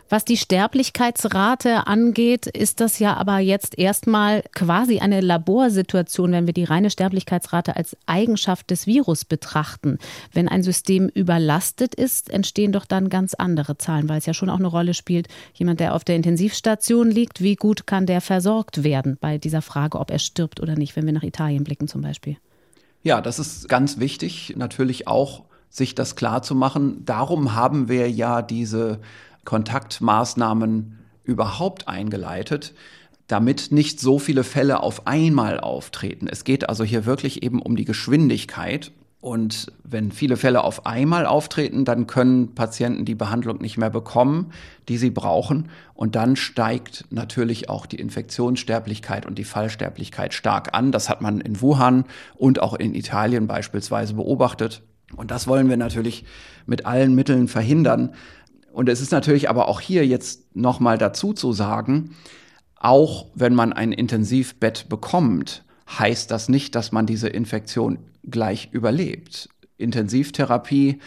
Was 0.09 0.23
die 0.23 0.37
Sterblichkeitsrate 0.37 1.85
angeht, 1.85 2.47
ist 2.47 2.79
das 2.79 2.97
ja 2.99 3.17
aber 3.17 3.39
jetzt 3.39 3.77
erstmal 3.77 4.41
quasi 4.53 4.99
eine 4.99 5.19
Laborsituation, 5.19 6.31
wenn 6.31 6.45
wir 6.45 6.53
die 6.53 6.63
reine 6.63 6.89
Sterblichkeitsrate 6.89 7.75
als 7.75 7.97
Eigenschaft 8.05 8.69
des 8.71 8.87
Virus 8.87 9.25
betrachten. 9.25 9.97
Wenn 10.31 10.47
ein 10.47 10.63
System 10.63 11.09
überlastet 11.09 11.93
ist, 11.93 12.29
entstehen 12.29 12.71
doch 12.71 12.85
dann 12.85 13.09
ganz 13.09 13.33
andere 13.33 13.77
Zahlen, 13.77 14.07
weil 14.07 14.19
es 14.19 14.25
ja 14.25 14.33
schon 14.33 14.49
auch 14.49 14.59
eine 14.59 14.67
Rolle 14.67 14.93
spielt, 14.93 15.27
jemand, 15.53 15.81
der 15.81 15.93
auf 15.93 16.05
der 16.05 16.15
Intensivstation 16.15 17.11
liegt, 17.11 17.41
wie 17.41 17.55
gut 17.55 17.85
kann 17.85 18.05
der 18.05 18.21
versorgt 18.21 18.85
werden 18.85 19.17
bei 19.19 19.37
dieser 19.37 19.61
Frage, 19.61 19.99
ob 19.99 20.09
er 20.09 20.19
stirbt 20.19 20.61
oder 20.61 20.75
nicht, 20.75 20.95
wenn 20.95 21.05
wir 21.05 21.13
nach 21.13 21.23
Italien 21.23 21.65
blicken 21.65 21.89
zum 21.89 21.99
Beispiel. 21.99 22.37
Ja, 23.03 23.19
das 23.19 23.39
ist 23.39 23.67
ganz 23.67 23.99
wichtig, 23.99 24.53
natürlich 24.55 25.05
auch 25.05 25.43
sich 25.69 25.95
das 25.95 26.15
klar 26.15 26.41
zu 26.43 26.55
machen. 26.55 27.03
Darum 27.03 27.55
haben 27.55 27.89
wir 27.89 28.09
ja 28.09 28.41
diese 28.41 28.99
Kontaktmaßnahmen 29.47 30.99
überhaupt 31.23 31.87
eingeleitet, 31.87 32.73
damit 33.27 33.71
nicht 33.71 34.01
so 34.01 34.19
viele 34.19 34.43
Fälle 34.43 34.83
auf 34.83 35.07
einmal 35.07 35.61
auftreten. 35.61 36.27
Es 36.27 36.43
geht 36.43 36.67
also 36.67 36.83
hier 36.83 37.05
wirklich 37.05 37.43
eben 37.43 37.61
um 37.61 37.77
die 37.77 37.85
Geschwindigkeit. 37.85 38.91
Und 39.21 39.71
wenn 39.83 40.11
viele 40.11 40.35
Fälle 40.35 40.65
auf 40.65 40.85
einmal 40.85 41.25
auftreten, 41.25 41.85
dann 41.85 42.07
können 42.07 42.55
Patienten 42.55 43.05
die 43.05 43.15
Behandlung 43.15 43.61
nicht 43.61 43.77
mehr 43.77 43.89
bekommen, 43.89 44.51
die 44.89 44.97
sie 44.97 45.11
brauchen. 45.11 45.69
Und 45.93 46.15
dann 46.15 46.35
steigt 46.35 47.05
natürlich 47.09 47.69
auch 47.69 47.85
die 47.85 47.99
Infektionssterblichkeit 47.99 49.25
und 49.25 49.37
die 49.37 49.45
Fallsterblichkeit 49.45 50.33
stark 50.33 50.73
an. 50.73 50.91
Das 50.91 51.07
hat 51.07 51.21
man 51.21 51.39
in 51.39 51.61
Wuhan 51.61 52.03
und 52.35 52.61
auch 52.61 52.73
in 52.73 52.93
Italien 52.93 53.47
beispielsweise 53.47 54.13
beobachtet. 54.13 54.81
Und 55.15 55.31
das 55.31 55.47
wollen 55.47 55.69
wir 55.69 55.77
natürlich 55.77 56.25
mit 56.65 56.85
allen 56.85 57.15
Mitteln 57.15 57.47
verhindern. 57.47 58.13
Und 58.71 58.89
es 58.89 59.01
ist 59.01 59.11
natürlich 59.11 59.49
aber 59.49 59.67
auch 59.67 59.81
hier 59.81 60.05
jetzt 60.05 60.55
nochmal 60.55 60.97
dazu 60.97 61.33
zu 61.33 61.53
sagen, 61.53 62.15
auch 62.75 63.27
wenn 63.33 63.55
man 63.55 63.73
ein 63.73 63.91
Intensivbett 63.91 64.87
bekommt, 64.89 65.63
heißt 65.87 66.29
das 66.29 66.49
nicht, 66.49 66.75
dass 66.75 66.91
man 66.91 67.05
diese 67.05 67.27
Infektion 67.27 67.99
gleich 68.23 68.69
überlebt. 68.71 69.49
Intensivtherapie 69.77 70.99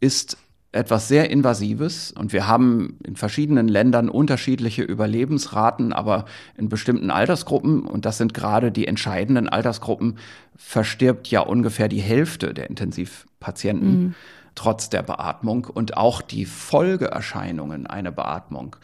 ist 0.00 0.38
etwas 0.70 1.08
sehr 1.08 1.30
Invasives 1.30 2.12
und 2.12 2.32
wir 2.32 2.46
haben 2.46 2.98
in 3.04 3.16
verschiedenen 3.16 3.68
Ländern 3.68 4.10
unterschiedliche 4.10 4.82
Überlebensraten, 4.82 5.94
aber 5.94 6.26
in 6.58 6.68
bestimmten 6.68 7.10
Altersgruppen, 7.10 7.82
und 7.82 8.04
das 8.04 8.18
sind 8.18 8.34
gerade 8.34 8.70
die 8.70 8.86
entscheidenden 8.86 9.48
Altersgruppen, 9.48 10.18
verstirbt 10.56 11.28
ja 11.28 11.40
ungefähr 11.40 11.88
die 11.88 12.02
Hälfte 12.02 12.52
der 12.52 12.68
Intensivpatienten 12.68 14.00
mhm. 14.00 14.14
Trotz 14.58 14.90
der 14.90 15.02
Beatmung 15.02 15.66
und 15.66 15.96
auch 15.96 16.20
die 16.20 16.44
Folgeerscheinungen 16.44 17.86
einer 17.86 18.10
Beatmung. 18.10 18.74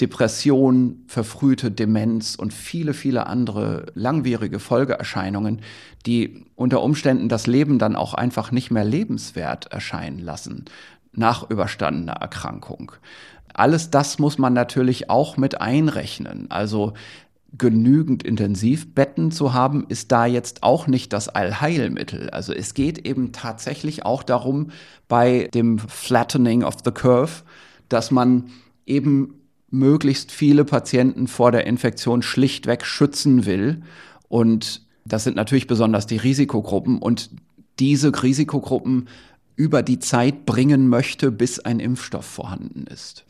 Depression, 0.00 1.02
verfrühte 1.08 1.70
Demenz 1.70 2.36
und 2.36 2.52
viele, 2.52 2.94
viele 2.94 3.26
andere 3.26 3.86
langwierige 3.94 4.60
Folgeerscheinungen, 4.60 5.62
die 6.04 6.44
unter 6.54 6.80
Umständen 6.82 7.28
das 7.28 7.46
Leben 7.46 7.78
dann 7.78 7.96
auch 7.96 8.14
einfach 8.14 8.52
nicht 8.52 8.70
mehr 8.70 8.84
lebenswert 8.84 9.66
erscheinen 9.72 10.20
lassen 10.20 10.66
nach 11.12 11.50
überstandener 11.50 12.12
Erkrankung. 12.12 12.92
Alles 13.52 13.90
das 13.90 14.18
muss 14.18 14.38
man 14.38 14.52
natürlich 14.52 15.08
auch 15.08 15.38
mit 15.38 15.60
einrechnen. 15.60 16.50
Also 16.50 16.92
genügend 17.56 18.22
Intensivbetten 18.22 19.30
zu 19.30 19.54
haben, 19.54 19.86
ist 19.88 20.12
da 20.12 20.26
jetzt 20.26 20.62
auch 20.62 20.86
nicht 20.86 21.12
das 21.12 21.28
Allheilmittel. 21.28 22.30
Also 22.30 22.52
es 22.52 22.74
geht 22.74 23.06
eben 23.06 23.32
tatsächlich 23.32 24.04
auch 24.04 24.22
darum, 24.22 24.70
bei 25.08 25.48
dem 25.54 25.78
Flattening 25.78 26.64
of 26.64 26.76
the 26.84 26.90
Curve, 26.90 27.42
dass 27.88 28.10
man 28.10 28.50
eben 28.84 29.34
möglichst 29.70 30.32
viele 30.32 30.64
Patienten 30.64 31.26
vor 31.26 31.52
der 31.52 31.66
Infektion 31.66 32.22
schlichtweg 32.22 32.84
schützen 32.84 33.46
will. 33.46 33.82
Und 34.28 34.82
das 35.04 35.24
sind 35.24 35.36
natürlich 35.36 35.66
besonders 35.66 36.06
die 36.06 36.16
Risikogruppen. 36.16 36.98
Und 36.98 37.30
diese 37.78 38.22
Risikogruppen 38.22 39.08
über 39.56 39.82
die 39.82 39.98
Zeit 39.98 40.46
bringen 40.46 40.88
möchte, 40.88 41.32
bis 41.32 41.58
ein 41.58 41.80
Impfstoff 41.80 42.26
vorhanden 42.26 42.86
ist. 42.86 43.24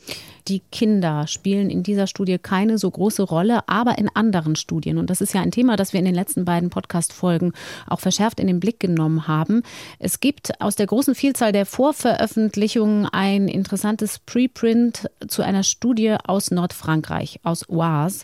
Die 0.47 0.61
Kinder 0.71 1.27
spielen 1.27 1.69
in 1.69 1.83
dieser 1.83 2.07
Studie 2.07 2.37
keine 2.37 2.77
so 2.77 2.89
große 2.89 3.23
Rolle, 3.23 3.67
aber 3.67 3.97
in 3.97 4.09
anderen 4.13 4.55
Studien, 4.55 4.97
und 4.97 5.09
das 5.09 5.19
ist 5.19 5.33
ja 5.33 5.41
ein 5.41 5.51
Thema, 5.51 5.75
das 5.75 5.91
wir 5.91 5.99
in 5.99 6.05
den 6.05 6.15
letzten 6.15 6.45
beiden 6.45 6.69
Podcast-Folgen 6.69 7.51
auch 7.85 7.99
verschärft 7.99 8.39
in 8.39 8.47
den 8.47 8.61
Blick 8.61 8.79
genommen 8.79 9.27
haben. 9.27 9.63
Es 9.99 10.21
gibt 10.21 10.61
aus 10.61 10.75
der 10.75 10.85
großen 10.85 11.15
Vielzahl 11.15 11.51
der 11.51 11.65
Vorveröffentlichungen 11.65 13.07
ein 13.07 13.49
interessantes 13.49 14.19
Preprint 14.19 15.09
zu 15.27 15.41
einer 15.41 15.63
Studie 15.63 16.15
aus 16.25 16.51
Nordfrankreich, 16.51 17.41
aus 17.43 17.69
Oise. 17.69 18.23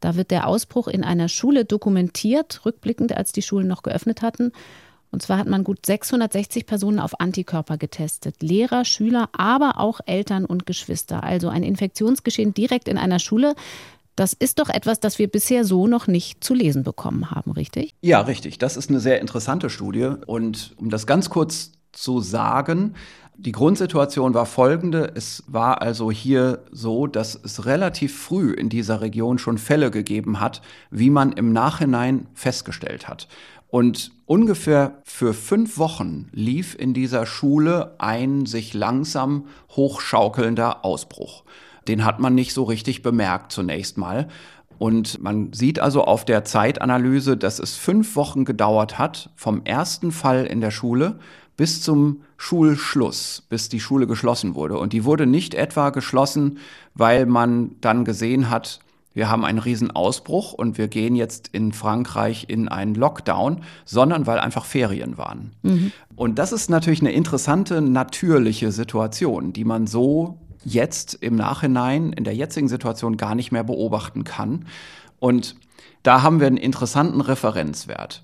Da 0.00 0.16
wird 0.16 0.30
der 0.30 0.48
Ausbruch 0.48 0.88
in 0.88 1.04
einer 1.04 1.28
Schule 1.28 1.64
dokumentiert, 1.64 2.66
rückblickend, 2.66 3.16
als 3.16 3.32
die 3.32 3.42
Schulen 3.42 3.68
noch 3.68 3.82
geöffnet 3.82 4.20
hatten. 4.20 4.52
Und 5.12 5.22
zwar 5.22 5.38
hat 5.38 5.46
man 5.46 5.62
gut 5.62 5.84
660 5.86 6.66
Personen 6.66 6.98
auf 6.98 7.20
Antikörper 7.20 7.76
getestet. 7.76 8.42
Lehrer, 8.42 8.84
Schüler, 8.84 9.28
aber 9.32 9.78
auch 9.78 10.00
Eltern 10.06 10.44
und 10.44 10.66
Geschwister. 10.66 11.22
Also 11.22 11.48
ein 11.48 11.62
Infektionsgeschehen 11.62 12.54
direkt 12.54 12.88
in 12.88 12.98
einer 12.98 13.18
Schule. 13.18 13.54
Das 14.16 14.32
ist 14.32 14.58
doch 14.58 14.68
etwas, 14.68 15.00
das 15.00 15.18
wir 15.18 15.28
bisher 15.28 15.64
so 15.64 15.86
noch 15.86 16.06
nicht 16.06 16.42
zu 16.42 16.54
lesen 16.54 16.82
bekommen 16.82 17.30
haben, 17.30 17.52
richtig? 17.52 17.94
Ja, 18.00 18.22
richtig. 18.22 18.58
Das 18.58 18.76
ist 18.76 18.90
eine 18.90 19.00
sehr 19.00 19.20
interessante 19.20 19.70
Studie. 19.70 20.10
Und 20.26 20.74
um 20.78 20.90
das 20.90 21.06
ganz 21.06 21.30
kurz 21.30 21.72
zu 21.92 22.20
sagen, 22.20 22.94
die 23.36 23.52
Grundsituation 23.52 24.34
war 24.34 24.46
folgende. 24.46 25.12
Es 25.14 25.42
war 25.46 25.82
also 25.82 26.10
hier 26.10 26.62
so, 26.70 27.06
dass 27.06 27.34
es 27.34 27.64
relativ 27.64 28.16
früh 28.16 28.52
in 28.52 28.68
dieser 28.68 29.00
Region 29.00 29.38
schon 29.38 29.58
Fälle 29.58 29.90
gegeben 29.90 30.40
hat, 30.40 30.62
wie 30.90 31.10
man 31.10 31.32
im 31.32 31.52
Nachhinein 31.52 32.26
festgestellt 32.34 33.08
hat. 33.08 33.28
Und 33.72 34.12
ungefähr 34.26 34.98
für 35.02 35.32
fünf 35.32 35.78
Wochen 35.78 36.28
lief 36.32 36.76
in 36.78 36.92
dieser 36.92 37.24
Schule 37.24 37.94
ein 37.96 38.44
sich 38.44 38.74
langsam 38.74 39.46
hochschaukelnder 39.70 40.84
Ausbruch. 40.84 41.44
Den 41.88 42.04
hat 42.04 42.20
man 42.20 42.34
nicht 42.34 42.52
so 42.52 42.64
richtig 42.64 43.00
bemerkt 43.00 43.50
zunächst 43.50 43.96
mal. 43.96 44.28
Und 44.78 45.22
man 45.22 45.54
sieht 45.54 45.80
also 45.80 46.04
auf 46.04 46.26
der 46.26 46.44
Zeitanalyse, 46.44 47.38
dass 47.38 47.58
es 47.58 47.74
fünf 47.74 48.14
Wochen 48.14 48.44
gedauert 48.44 48.98
hat 48.98 49.30
vom 49.36 49.64
ersten 49.64 50.12
Fall 50.12 50.44
in 50.44 50.60
der 50.60 50.70
Schule 50.70 51.18
bis 51.56 51.80
zum 51.80 52.20
Schulschluss, 52.36 53.46
bis 53.48 53.70
die 53.70 53.80
Schule 53.80 54.06
geschlossen 54.06 54.54
wurde. 54.54 54.76
Und 54.76 54.92
die 54.92 55.06
wurde 55.06 55.24
nicht 55.24 55.54
etwa 55.54 55.88
geschlossen, 55.88 56.58
weil 56.94 57.24
man 57.24 57.76
dann 57.80 58.04
gesehen 58.04 58.50
hat, 58.50 58.80
wir 59.14 59.28
haben 59.30 59.44
einen 59.44 59.58
Riesenausbruch 59.58 60.52
und 60.52 60.78
wir 60.78 60.88
gehen 60.88 61.14
jetzt 61.14 61.48
in 61.48 61.72
Frankreich 61.72 62.46
in 62.48 62.68
einen 62.68 62.94
Lockdown, 62.94 63.62
sondern 63.84 64.26
weil 64.26 64.38
einfach 64.38 64.64
Ferien 64.64 65.18
waren. 65.18 65.52
Mhm. 65.62 65.92
Und 66.16 66.38
das 66.38 66.52
ist 66.52 66.70
natürlich 66.70 67.00
eine 67.00 67.12
interessante, 67.12 67.80
natürliche 67.80 68.72
Situation, 68.72 69.52
die 69.52 69.64
man 69.64 69.86
so 69.86 70.38
jetzt 70.64 71.14
im 71.14 71.36
Nachhinein 71.36 72.12
in 72.12 72.24
der 72.24 72.34
jetzigen 72.34 72.68
Situation 72.68 73.16
gar 73.16 73.34
nicht 73.34 73.52
mehr 73.52 73.64
beobachten 73.64 74.24
kann. 74.24 74.66
Und 75.18 75.56
da 76.02 76.22
haben 76.22 76.40
wir 76.40 76.46
einen 76.46 76.56
interessanten 76.56 77.20
Referenzwert. 77.20 78.22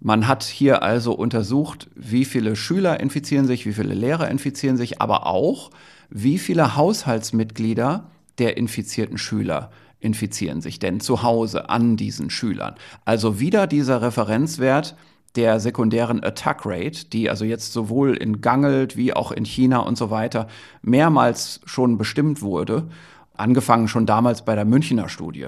Man 0.00 0.28
hat 0.28 0.44
hier 0.44 0.82
also 0.82 1.12
untersucht, 1.12 1.88
wie 1.96 2.24
viele 2.24 2.54
Schüler 2.54 3.00
infizieren 3.00 3.46
sich, 3.46 3.66
wie 3.66 3.72
viele 3.72 3.94
Lehrer 3.94 4.28
infizieren 4.28 4.76
sich, 4.76 5.00
aber 5.00 5.26
auch, 5.26 5.70
wie 6.08 6.38
viele 6.38 6.76
Haushaltsmitglieder 6.76 8.08
der 8.38 8.56
infizierten 8.56 9.18
Schüler 9.18 9.70
infizieren 10.00 10.60
sich 10.60 10.78
denn 10.78 11.00
zu 11.00 11.22
Hause 11.22 11.68
an 11.70 11.96
diesen 11.96 12.30
Schülern? 12.30 12.74
Also 13.04 13.40
wieder 13.40 13.66
dieser 13.66 14.02
Referenzwert 14.02 14.96
der 15.36 15.60
sekundären 15.60 16.22
Attack 16.22 16.62
Rate, 16.64 17.06
die 17.06 17.30
also 17.30 17.44
jetzt 17.44 17.72
sowohl 17.72 18.16
in 18.16 18.40
Gangelt 18.40 18.96
wie 18.96 19.12
auch 19.12 19.30
in 19.30 19.44
China 19.44 19.78
und 19.78 19.98
so 19.98 20.10
weiter 20.10 20.48
mehrmals 20.82 21.60
schon 21.64 21.98
bestimmt 21.98 22.42
wurde, 22.42 22.88
angefangen 23.34 23.88
schon 23.88 24.06
damals 24.06 24.44
bei 24.44 24.54
der 24.54 24.64
Münchner 24.64 25.08
Studie. 25.08 25.46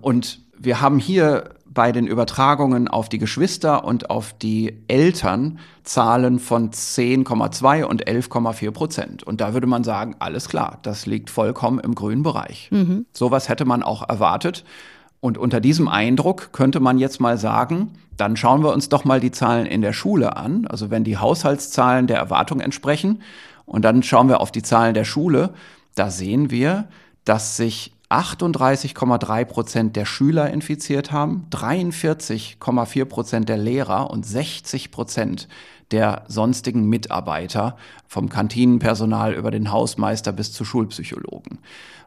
Und 0.00 0.40
wir 0.58 0.80
haben 0.80 0.98
hier 0.98 1.50
bei 1.76 1.92
den 1.92 2.06
Übertragungen 2.06 2.88
auf 2.88 3.10
die 3.10 3.18
Geschwister 3.18 3.84
und 3.84 4.08
auf 4.08 4.32
die 4.32 4.78
Eltern 4.88 5.58
Zahlen 5.82 6.38
von 6.38 6.70
10,2 6.70 7.84
und 7.84 8.06
11,4 8.08 8.70
Prozent. 8.70 9.22
Und 9.22 9.42
da 9.42 9.52
würde 9.52 9.66
man 9.66 9.84
sagen, 9.84 10.16
alles 10.18 10.48
klar, 10.48 10.78
das 10.82 11.04
liegt 11.04 11.28
vollkommen 11.28 11.78
im 11.78 11.94
grünen 11.94 12.22
Bereich. 12.22 12.70
Mhm. 12.70 13.04
Sowas 13.12 13.50
hätte 13.50 13.66
man 13.66 13.82
auch 13.82 14.08
erwartet. 14.08 14.64
Und 15.20 15.36
unter 15.36 15.60
diesem 15.60 15.86
Eindruck 15.86 16.52
könnte 16.52 16.80
man 16.80 16.98
jetzt 16.98 17.20
mal 17.20 17.36
sagen, 17.36 17.92
dann 18.16 18.36
schauen 18.36 18.62
wir 18.62 18.72
uns 18.72 18.88
doch 18.88 19.04
mal 19.04 19.20
die 19.20 19.30
Zahlen 19.30 19.66
in 19.66 19.82
der 19.82 19.92
Schule 19.92 20.36
an. 20.36 20.66
Also 20.66 20.90
wenn 20.90 21.04
die 21.04 21.18
Haushaltszahlen 21.18 22.06
der 22.06 22.16
Erwartung 22.16 22.60
entsprechen. 22.60 23.20
Und 23.66 23.84
dann 23.84 24.02
schauen 24.02 24.28
wir 24.28 24.40
auf 24.40 24.50
die 24.50 24.62
Zahlen 24.62 24.94
der 24.94 25.04
Schule. 25.04 25.50
Da 25.94 26.10
sehen 26.10 26.50
wir, 26.50 26.88
dass 27.24 27.56
sich 27.56 27.92
38,3 28.08 29.44
Prozent 29.44 29.96
der 29.96 30.04
Schüler 30.04 30.50
infiziert 30.50 31.10
haben, 31.10 31.46
43,4 31.50 33.04
Prozent 33.04 33.48
der 33.48 33.58
Lehrer 33.58 34.10
und 34.10 34.24
60 34.24 34.90
Prozent 34.90 35.48
der 35.90 36.24
sonstigen 36.28 36.88
Mitarbeiter, 36.88 37.76
vom 38.06 38.28
Kantinenpersonal 38.28 39.34
über 39.34 39.50
den 39.50 39.70
Hausmeister 39.70 40.32
bis 40.32 40.52
zu 40.52 40.64
Schulpsychologen. 40.64 41.58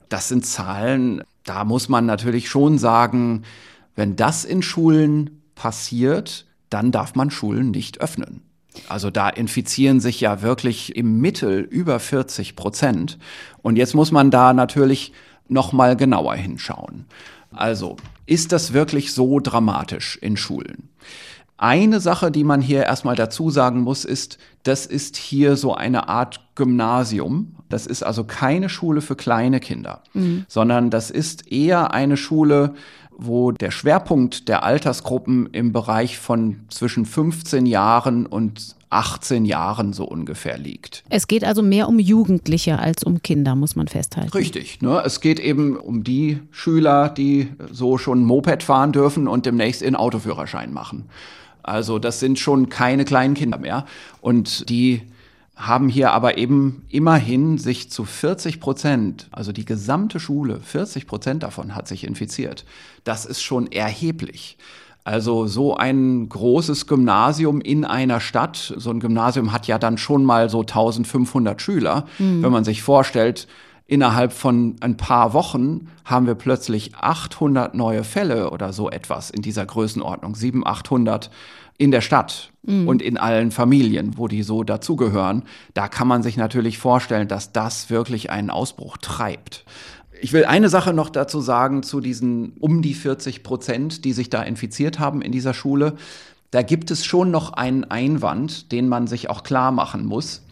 Das 0.10 0.28
sind 0.28 0.46
Zahlen, 0.46 1.22
da 1.44 1.64
muss 1.64 1.90
man 1.90 2.06
natürlich 2.06 2.50
schon 2.50 2.78
sagen, 2.78 3.44
wenn 3.96 4.16
das 4.16 4.46
in 4.46 4.62
Schulen 4.62 5.42
passiert, 5.56 6.46
dann 6.70 6.92
darf 6.92 7.16
man 7.16 7.32
Schulen 7.32 7.72
nicht 7.72 8.02
öffnen. 8.02 8.42
Also 8.88 9.10
da 9.10 9.30
infizieren 9.30 10.00
sich 10.00 10.22
ja 10.22 10.42
wirklich 10.42 10.96
im 10.96 11.20
Mittel 11.20 11.60
über 11.62 12.00
40 12.00 12.56
Prozent. 12.56 13.18
Und 13.62 13.76
jetzt 13.76 13.96
muss 13.96 14.12
man 14.12 14.32
da 14.32 14.54
natürlich 14.54 15.12
noch 15.50 15.74
mal 15.74 15.96
genauer 15.96 16.36
hinschauen. 16.36 17.06
Also, 17.52 17.98
ist 18.26 18.52
das 18.52 18.74
wirklich 18.74 19.14
so 19.14 19.40
dramatisch 19.40 20.18
in 20.22 20.38
Schulen? 20.38 20.90
Eine 21.58 22.00
Sache, 22.00 22.32
die 22.32 22.46
man 22.46 22.62
hier 22.62 22.84
erstmal 22.84 23.16
dazu 23.16 23.50
sagen 23.50 23.82
muss, 23.82 24.06
ist, 24.06 24.38
das 24.64 24.86
ist 24.86 25.18
hier 25.18 25.58
so 25.58 25.76
eine 25.76 26.08
Art 26.08 26.40
Gymnasium. 26.56 27.56
Das 27.68 27.86
ist 27.86 28.02
also 28.02 28.24
keine 28.24 28.70
Schule 28.70 29.02
für 29.02 29.16
kleine 29.16 29.60
Kinder, 29.60 30.02
mhm. 30.14 30.46
sondern 30.48 30.90
das 30.90 31.12
ist 31.12 31.52
eher 31.52 31.94
eine 31.94 32.16
Schule, 32.16 32.76
wo 33.18 33.52
der 33.52 33.72
Schwerpunkt 33.72 34.48
der 34.48 34.64
Altersgruppen 34.64 35.48
im 35.52 35.74
Bereich 35.74 36.18
von 36.18 36.62
zwischen 36.70 37.06
15 37.06 37.66
Jahren 37.66 38.26
und 38.26 38.76
18 38.90 39.46
Jahren 39.46 39.94
so 39.94 40.06
ungefähr 40.06 40.58
liegt. 40.58 41.04
Es 41.10 41.28
geht 41.28 41.44
also 41.44 41.62
mehr 41.62 41.88
um 41.88 42.00
Jugendliche 42.00 42.80
als 42.80 43.04
um 43.04 43.22
Kinder, 43.22 43.56
muss 43.56 43.76
man 43.76 43.88
festhalten. 43.88 44.32
Richtig. 44.32 44.82
Ne? 44.82 45.02
Es 45.06 45.22
geht 45.22 45.40
eben 45.40 45.78
um 45.78 46.04
die 46.04 46.40
Schüler, 46.52 47.10
die 47.10 47.50
so 47.72 47.98
schon 47.98 48.24
Moped 48.24 48.64
fahren 48.64 48.92
dürfen 48.92 49.28
und 49.28 49.46
demnächst 49.46 49.82
ihren 49.82 49.96
Autoführerschein 49.96 50.74
machen. 50.74 51.06
Also 51.62 52.00
das 52.00 52.20
sind 52.20 52.40
schon 52.40 52.70
keine 52.70 53.06
kleinen 53.06 53.36
Kinder 53.36 53.60
mehr. 53.60 53.86
Und 54.22 54.70
die 54.70 55.04
haben 55.56 55.90
hier 55.90 56.12
aber 56.12 56.38
eben 56.38 56.86
immerhin 56.88 57.58
sich 57.58 57.92
zu 57.92 58.06
40 58.06 58.62
Prozent, 58.62 59.28
also 59.32 59.52
die 59.52 59.66
gesamte 59.66 60.20
Schule, 60.20 60.62
40 60.62 61.06
Prozent 61.06 61.44
davon 61.44 61.76
hat 61.76 61.88
sich 61.88 62.06
infiziert. 62.06 62.64
Das 63.04 63.26
ist 63.26 63.42
schon 63.42 63.70
erheblich. 63.70 64.58
Also 65.10 65.48
so 65.48 65.76
ein 65.76 66.30
großes 66.30 66.86
Gymnasium 66.86 67.62
in 67.62 67.84
einer 67.84 68.20
Stadt, 68.20 68.76
so 68.78 68.92
ein 68.92 69.00
Gymnasium 69.00 69.52
hat 69.52 69.66
ja 69.66 69.80
dann 69.80 69.98
schon 69.98 70.24
mal 70.24 70.52
so 70.52 70.60
1500 70.60 71.60
Schüler. 71.60 72.06
Mhm. 72.20 72.44
Wenn 72.44 72.52
man 72.52 72.64
sich 72.64 72.84
vorstellt, 72.84 73.48
innerhalb 73.88 74.34
von 74.34 74.76
ein 74.82 74.98
paar 74.98 75.34
Wochen 75.34 75.88
haben 76.06 76.28
wir 76.28 76.36
plötzlich 76.36 76.94
800 76.94 77.74
neue 77.74 78.04
Fälle 78.04 78.52
oder 78.52 78.72
so 78.72 78.92
etwas 78.92 79.32
in 79.32 79.42
dieser 79.42 79.66
Größenordnung, 79.66 80.36
700, 80.36 80.72
800 80.72 81.32
in 81.80 81.90
der 81.90 82.02
Stadt 82.02 82.52
mhm. 82.62 82.88
und 82.88 83.02
in 83.02 83.18
allen 83.18 83.50
Familien, 83.50 84.16
wo 84.16 84.28
die 84.28 84.44
so 84.44 84.64
dazugehören. 84.64 85.42
Da 85.74 85.88
kann 85.88 86.08
man 86.08 86.22
sich 86.22 86.38
natürlich 86.38 86.78
vorstellen, 86.78 87.28
dass 87.28 87.52
das 87.52 87.90
wirklich 87.90 88.30
einen 88.30 88.52
Ausbruch 88.52 88.98
treibt. 88.98 89.66
Ich 90.22 90.34
will 90.34 90.46
eine 90.46 90.70
Sache 90.70 90.94
noch 90.94 91.10
dazu 91.10 91.42
sagen 91.42 91.84
zu 91.84 92.02
diesen 92.02 92.54
um 92.60 92.82
die 92.82 92.94
40 92.94 93.44
Prozent, 93.44 94.06
die 94.06 94.14
sich 94.14 94.30
da 94.30 94.42
infiziert 94.42 95.00
haben 95.00 95.22
in 95.22 95.32
dieser 95.32 95.54
Schule. 95.54 95.96
Da 96.52 96.62
gibt 96.62 96.92
es 96.92 97.06
schon 97.06 97.32
noch 97.32 97.54
einen 97.54 97.84
Einwand, 97.86 98.72
den 98.72 98.88
man 98.88 99.08
sich 99.08 99.30
auch 99.30 99.44
klar 99.44 99.72
machen 99.72 100.06
muss. 100.06 100.44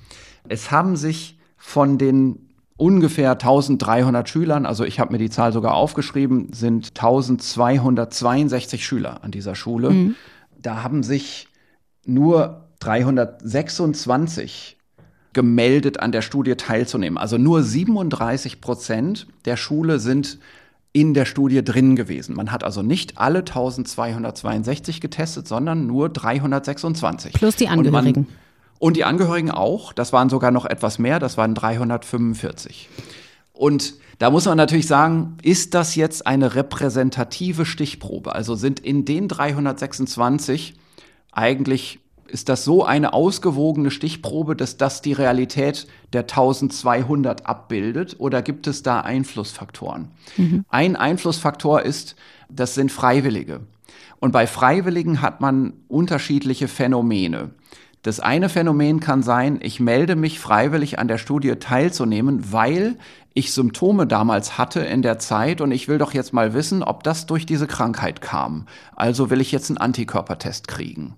Es 0.48 0.72
haben 0.72 0.96
sich 0.96 1.38
von 1.58 1.98
den 1.98 2.48
ungefähr 2.78 3.32
1300 3.32 4.30
Schülern, 4.30 4.66
also 4.68 4.84
ich 4.86 5.00
habe 5.00 5.12
mir 5.12 5.18
die 5.18 5.32
Zahl 5.32 5.52
sogar 5.52 5.74
aufgeschrieben, 5.74 6.54
sind 6.54 6.90
1262 6.90 8.86
Schüler 8.86 9.24
an 9.24 9.32
dieser 9.32 9.56
Schule. 9.56 9.90
Mhm. 9.90 10.16
Da 10.62 10.84
haben 10.84 11.02
sich 11.02 11.48
nur 12.06 12.68
326 12.80 14.77
gemeldet, 15.34 16.00
an 16.00 16.12
der 16.12 16.22
Studie 16.22 16.56
teilzunehmen. 16.56 17.18
Also 17.18 17.38
nur 17.38 17.64
37 17.64 18.62
Prozent 18.62 19.28
der 19.46 19.58
Schule 19.58 20.00
sind 20.00 20.40
in 20.94 21.14
der 21.14 21.26
Studie 21.26 21.64
drin 21.64 21.96
gewesen. 21.96 22.36
Man 22.36 22.52
hat 22.52 22.64
also 22.64 22.82
nicht 22.82 23.18
alle 23.18 23.40
1262 23.40 25.00
getestet, 25.00 25.48
sondern 25.48 25.86
nur 25.86 26.10
326. 26.10 27.34
Plus 27.34 27.56
die 27.56 27.68
Angehörigen. 27.68 28.24
Und, 28.24 28.30
man, 28.30 28.38
und 28.80 28.98
die 28.98 29.04
Angehörigen 29.04 29.52
auch. 29.52 29.94
Das 29.94 30.12
waren 30.12 30.30
sogar 30.30 30.52
noch 30.52 30.66
etwas 30.66 30.98
mehr. 30.98 31.20
Das 31.20 31.38
waren 31.38 31.54
345. 31.54 32.90
Und 33.54 33.94
da 34.20 34.32
muss 34.32 34.46
man 34.46 34.58
natürlich 34.58 34.88
sagen, 34.88 35.38
ist 35.44 35.76
das 35.76 35.96
jetzt 35.96 36.26
eine 36.26 36.56
repräsentative 36.56 37.66
Stichprobe? 37.66 38.34
Also 38.34 38.56
sind 38.56 38.80
in 38.80 39.06
den 39.06 39.28
326 39.28 40.76
eigentlich 41.32 42.00
ist 42.32 42.50
das 42.50 42.64
so 42.64 42.84
eine 42.84 43.14
ausgewogene 43.14 43.92
Stichprobe, 43.92 44.56
dass 44.56 44.78
das 44.78 45.02
die 45.02 45.14
Realität 45.14 45.88
der 46.14 46.22
1200 46.22 47.46
abbildet 47.46 48.16
oder 48.20 48.42
gibt 48.42 48.68
es 48.68 48.84
da 48.84 49.02
Einflussfaktoren? 49.02 50.10
Mhm. 50.38 50.66
Ein 50.70 50.96
Einflussfaktor 50.96 51.82
ist, 51.82 52.16
das 52.50 52.76
sind 52.76 52.92
Freiwillige. 52.92 53.62
Und 54.20 54.32
bei 54.32 54.48
Freiwilligen 54.48 55.22
hat 55.22 55.42
man 55.42 55.74
unterschiedliche 55.88 56.68
Phänomene. 56.68 57.52
Das 58.04 58.20
eine 58.20 58.50
Phänomen 58.50 59.00
kann 59.00 59.22
sein, 59.22 59.60
ich 59.62 59.80
melde 59.80 60.16
mich 60.16 60.40
freiwillig 60.40 60.98
an 60.98 61.08
der 61.08 61.18
Studie 61.18 61.56
teilzunehmen, 61.56 62.54
weil 62.54 62.98
ich 63.34 63.52
Symptome 63.54 64.08
damals 64.08 64.58
hatte 64.58 64.80
in 64.80 65.02
der 65.02 65.20
Zeit 65.20 65.62
und 65.62 65.72
ich 65.72 65.88
will 65.88 65.98
doch 65.98 66.14
jetzt 66.14 66.34
mal 66.34 66.54
wissen, 66.54 66.84
ob 66.84 67.04
das 67.04 67.26
durch 67.26 67.46
diese 67.46 67.68
Krankheit 67.68 68.22
kam. 68.22 68.66
Also 68.96 69.30
will 69.30 69.42
ich 69.42 69.52
jetzt 69.52 69.70
einen 69.70 69.78
Antikörpertest 69.78 70.68
kriegen. 70.68 71.16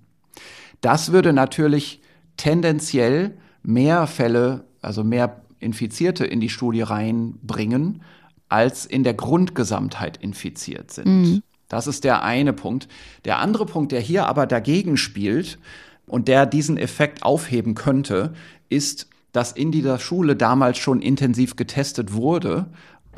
Das 0.81 1.11
würde 1.11 1.33
natürlich 1.33 2.01
tendenziell 2.37 3.37
mehr 3.63 4.07
Fälle, 4.07 4.65
also 4.81 5.03
mehr 5.03 5.41
Infizierte 5.59 6.25
in 6.25 6.39
die 6.39 6.49
Studie 6.49 6.81
reinbringen, 6.81 8.01
als 8.47 8.85
in 8.85 9.03
der 9.03 9.13
Grundgesamtheit 9.13 10.17
infiziert 10.17 10.91
sind. 10.91 11.07
Mhm. 11.07 11.43
Das 11.67 11.85
ist 11.85 12.03
der 12.03 12.23
eine 12.23 12.53
Punkt. 12.53 12.87
Der 13.25 13.39
andere 13.39 13.65
Punkt, 13.65 13.91
der 13.91 13.99
hier 13.99 14.25
aber 14.25 14.47
dagegen 14.47 14.97
spielt 14.97 15.59
und 16.07 16.27
der 16.27 16.45
diesen 16.45 16.77
Effekt 16.77 17.21
aufheben 17.23 17.75
könnte, 17.75 18.33
ist, 18.69 19.07
dass 19.31 19.51
in 19.51 19.71
dieser 19.71 19.99
Schule 19.99 20.35
damals 20.35 20.79
schon 20.79 21.01
intensiv 21.01 21.55
getestet 21.55 22.13
wurde 22.13 22.65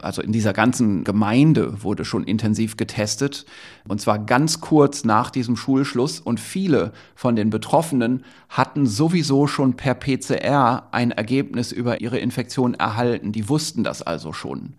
also 0.03 0.21
in 0.21 0.31
dieser 0.31 0.53
ganzen 0.53 1.03
Gemeinde 1.03 1.83
wurde 1.83 2.05
schon 2.05 2.23
intensiv 2.23 2.77
getestet. 2.77 3.45
Und 3.87 4.01
zwar 4.01 4.19
ganz 4.19 4.61
kurz 4.61 5.03
nach 5.03 5.29
diesem 5.31 5.55
Schulschluss. 5.55 6.19
Und 6.19 6.39
viele 6.39 6.91
von 7.15 7.35
den 7.35 7.49
Betroffenen 7.49 8.23
hatten 8.49 8.85
sowieso 8.85 9.47
schon 9.47 9.75
per 9.75 9.95
PCR 9.95 10.87
ein 10.91 11.11
Ergebnis 11.11 11.71
über 11.71 12.01
ihre 12.01 12.19
Infektion 12.19 12.73
erhalten. 12.73 13.31
Die 13.31 13.49
wussten 13.49 13.83
das 13.83 14.01
also 14.01 14.33
schon. 14.33 14.73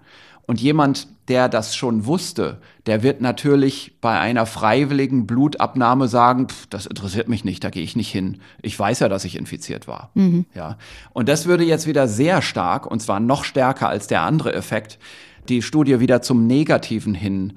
Und 0.53 0.61
jemand, 0.61 1.09
der 1.29 1.49
das 1.49 1.75
schon 1.75 2.05
wusste, 2.05 2.59
der 2.85 3.03
wird 3.03 3.23
natürlich 3.23 3.97
bei 4.03 4.21
einer 4.21 4.45
freiwilligen 4.45 5.27
Blutabnahme 5.27 6.09
sagen, 6.09 6.51
pff, 6.51 6.67
das 6.67 6.85
interessiert 6.85 7.27
mich 7.27 7.43
nicht, 7.43 7.65
da 7.65 7.71
gehe 7.71 7.83
ich 7.83 7.97
nicht 7.97 8.13
hin. 8.13 8.43
Ich 8.61 8.79
weiß 8.79 9.01
ja, 9.01 9.09
dass 9.09 9.25
ich 9.25 9.39
infiziert 9.39 9.89
war. 9.89 10.11
Mhm. 10.13 10.45
Ja. 10.55 10.77
Und 11.15 11.31
das 11.31 11.47
würde 11.47 11.65
jetzt 11.65 11.87
wieder 11.87 12.07
sehr 12.07 12.43
stark, 12.43 12.85
und 12.85 13.01
zwar 13.01 13.19
noch 13.19 13.45
stärker 13.45 13.89
als 13.89 14.09
der 14.09 14.21
andere 14.21 14.53
Effekt, 14.53 14.99
die 15.49 15.63
Studie 15.63 16.01
wieder 16.01 16.21
zum 16.21 16.47
Negativen 16.47 17.15
hin 17.15 17.55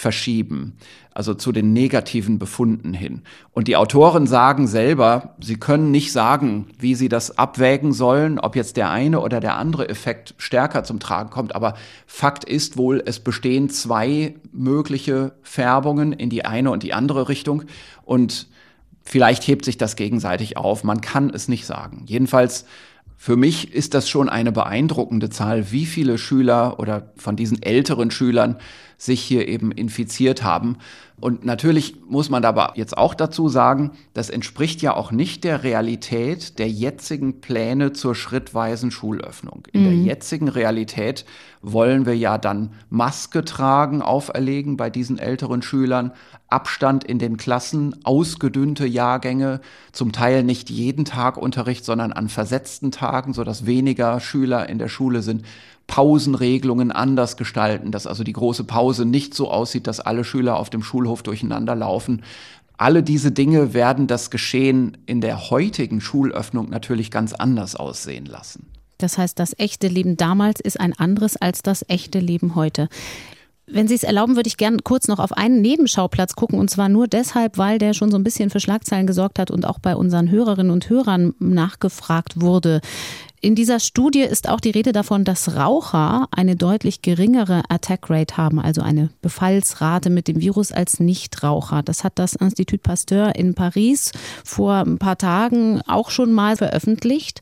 verschieben, 0.00 0.78
also 1.12 1.34
zu 1.34 1.52
den 1.52 1.74
negativen 1.74 2.38
Befunden 2.38 2.94
hin. 2.94 3.20
Und 3.52 3.68
die 3.68 3.76
Autoren 3.76 4.26
sagen 4.26 4.66
selber, 4.66 5.34
sie 5.40 5.56
können 5.56 5.90
nicht 5.90 6.10
sagen, 6.10 6.68
wie 6.78 6.94
sie 6.94 7.10
das 7.10 7.36
abwägen 7.36 7.92
sollen, 7.92 8.38
ob 8.38 8.56
jetzt 8.56 8.78
der 8.78 8.90
eine 8.90 9.20
oder 9.20 9.40
der 9.40 9.56
andere 9.56 9.90
Effekt 9.90 10.34
stärker 10.38 10.84
zum 10.84 11.00
Tragen 11.00 11.28
kommt. 11.28 11.54
Aber 11.54 11.74
Fakt 12.06 12.44
ist 12.44 12.78
wohl, 12.78 13.02
es 13.04 13.20
bestehen 13.20 13.68
zwei 13.68 14.36
mögliche 14.52 15.32
Färbungen 15.42 16.14
in 16.14 16.30
die 16.30 16.46
eine 16.46 16.70
und 16.70 16.82
die 16.82 16.94
andere 16.94 17.28
Richtung. 17.28 17.64
Und 18.02 18.48
vielleicht 19.02 19.46
hebt 19.46 19.66
sich 19.66 19.76
das 19.76 19.96
gegenseitig 19.96 20.56
auf. 20.56 20.82
Man 20.82 21.02
kann 21.02 21.28
es 21.28 21.46
nicht 21.46 21.66
sagen. 21.66 22.04
Jedenfalls 22.06 22.64
für 23.22 23.36
mich 23.36 23.74
ist 23.74 23.92
das 23.92 24.08
schon 24.08 24.30
eine 24.30 24.50
beeindruckende 24.50 25.28
Zahl, 25.28 25.72
wie 25.72 25.84
viele 25.84 26.16
Schüler 26.16 26.80
oder 26.80 27.12
von 27.16 27.36
diesen 27.36 27.62
älteren 27.62 28.10
Schülern 28.10 28.56
sich 28.96 29.20
hier 29.20 29.46
eben 29.46 29.72
infiziert 29.72 30.42
haben. 30.42 30.78
Und 31.20 31.44
natürlich 31.44 31.96
muss 32.08 32.30
man 32.30 32.44
aber 32.44 32.72
jetzt 32.76 32.96
auch 32.96 33.14
dazu 33.14 33.48
sagen, 33.48 33.92
das 34.14 34.30
entspricht 34.30 34.80
ja 34.80 34.94
auch 34.94 35.12
nicht 35.12 35.44
der 35.44 35.62
Realität 35.62 36.58
der 36.58 36.68
jetzigen 36.68 37.40
Pläne 37.40 37.92
zur 37.92 38.14
schrittweisen 38.14 38.90
Schulöffnung. 38.90 39.64
In 39.72 39.82
mhm. 39.82 39.84
der 39.84 39.94
jetzigen 39.96 40.48
Realität 40.48 41.26
wollen 41.62 42.06
wir 42.06 42.16
ja 42.16 42.38
dann 42.38 42.72
Maske 42.88 43.44
tragen, 43.44 44.00
auferlegen 44.00 44.76
bei 44.76 44.88
diesen 44.88 45.18
älteren 45.18 45.60
Schülern, 45.60 46.12
Abstand 46.48 47.04
in 47.04 47.18
den 47.18 47.36
Klassen, 47.36 47.94
ausgedünnte 48.04 48.86
Jahrgänge, 48.86 49.60
zum 49.92 50.12
Teil 50.12 50.42
nicht 50.42 50.70
jeden 50.70 51.04
Tag 51.04 51.36
Unterricht, 51.36 51.84
sondern 51.84 52.12
an 52.12 52.28
versetzten 52.28 52.90
Tagen, 52.90 53.34
sodass 53.34 53.66
weniger 53.66 54.20
Schüler 54.20 54.68
in 54.68 54.78
der 54.78 54.88
Schule 54.88 55.22
sind. 55.22 55.44
Pausenregelungen 55.90 56.92
anders 56.92 57.36
gestalten, 57.36 57.90
dass 57.90 58.06
also 58.06 58.22
die 58.22 58.32
große 58.32 58.62
Pause 58.62 59.04
nicht 59.04 59.34
so 59.34 59.50
aussieht, 59.50 59.88
dass 59.88 59.98
alle 59.98 60.22
Schüler 60.22 60.56
auf 60.56 60.70
dem 60.70 60.84
Schulhof 60.84 61.24
durcheinander 61.24 61.74
laufen. 61.74 62.22
Alle 62.78 63.02
diese 63.02 63.32
Dinge 63.32 63.74
werden 63.74 64.06
das 64.06 64.30
Geschehen 64.30 64.96
in 65.06 65.20
der 65.20 65.50
heutigen 65.50 66.00
Schulöffnung 66.00 66.70
natürlich 66.70 67.10
ganz 67.10 67.32
anders 67.32 67.74
aussehen 67.74 68.26
lassen. 68.26 68.66
Das 68.98 69.18
heißt, 69.18 69.36
das 69.40 69.58
echte 69.58 69.88
Leben 69.88 70.16
damals 70.16 70.60
ist 70.60 70.78
ein 70.78 70.92
anderes 70.92 71.36
als 71.36 71.60
das 71.62 71.84
echte 71.88 72.20
Leben 72.20 72.54
heute. 72.54 72.88
Wenn 73.66 73.88
Sie 73.88 73.94
es 73.94 74.04
erlauben, 74.04 74.36
würde 74.36 74.48
ich 74.48 74.56
gerne 74.56 74.78
kurz 74.82 75.08
noch 75.08 75.18
auf 75.18 75.32
einen 75.32 75.60
Nebenschauplatz 75.60 76.34
gucken. 76.34 76.58
Und 76.58 76.70
zwar 76.70 76.88
nur 76.88 77.08
deshalb, 77.08 77.58
weil 77.58 77.78
der 77.78 77.94
schon 77.94 78.10
so 78.10 78.16
ein 78.16 78.24
bisschen 78.24 78.50
für 78.50 78.60
Schlagzeilen 78.60 79.06
gesorgt 79.06 79.38
hat 79.38 79.50
und 79.50 79.66
auch 79.66 79.78
bei 79.80 79.96
unseren 79.96 80.30
Hörerinnen 80.30 80.72
und 80.72 80.88
Hörern 80.88 81.34
nachgefragt 81.38 82.40
wurde. 82.40 82.80
In 83.42 83.54
dieser 83.54 83.80
Studie 83.80 84.20
ist 84.20 84.50
auch 84.50 84.60
die 84.60 84.70
Rede 84.70 84.92
davon, 84.92 85.24
dass 85.24 85.56
Raucher 85.56 86.28
eine 86.30 86.56
deutlich 86.56 87.00
geringere 87.00 87.62
Attack 87.70 88.10
Rate 88.10 88.36
haben, 88.36 88.60
also 88.60 88.82
eine 88.82 89.08
Befallsrate 89.22 90.10
mit 90.10 90.28
dem 90.28 90.40
Virus 90.40 90.72
als 90.72 91.00
Nichtraucher. 91.00 91.82
Das 91.82 92.04
hat 92.04 92.18
das 92.18 92.34
Institut 92.34 92.82
Pasteur 92.82 93.34
in 93.36 93.54
Paris 93.54 94.12
vor 94.44 94.74
ein 94.74 94.98
paar 94.98 95.16
Tagen 95.16 95.80
auch 95.86 96.10
schon 96.10 96.32
mal 96.32 96.58
veröffentlicht. 96.58 97.40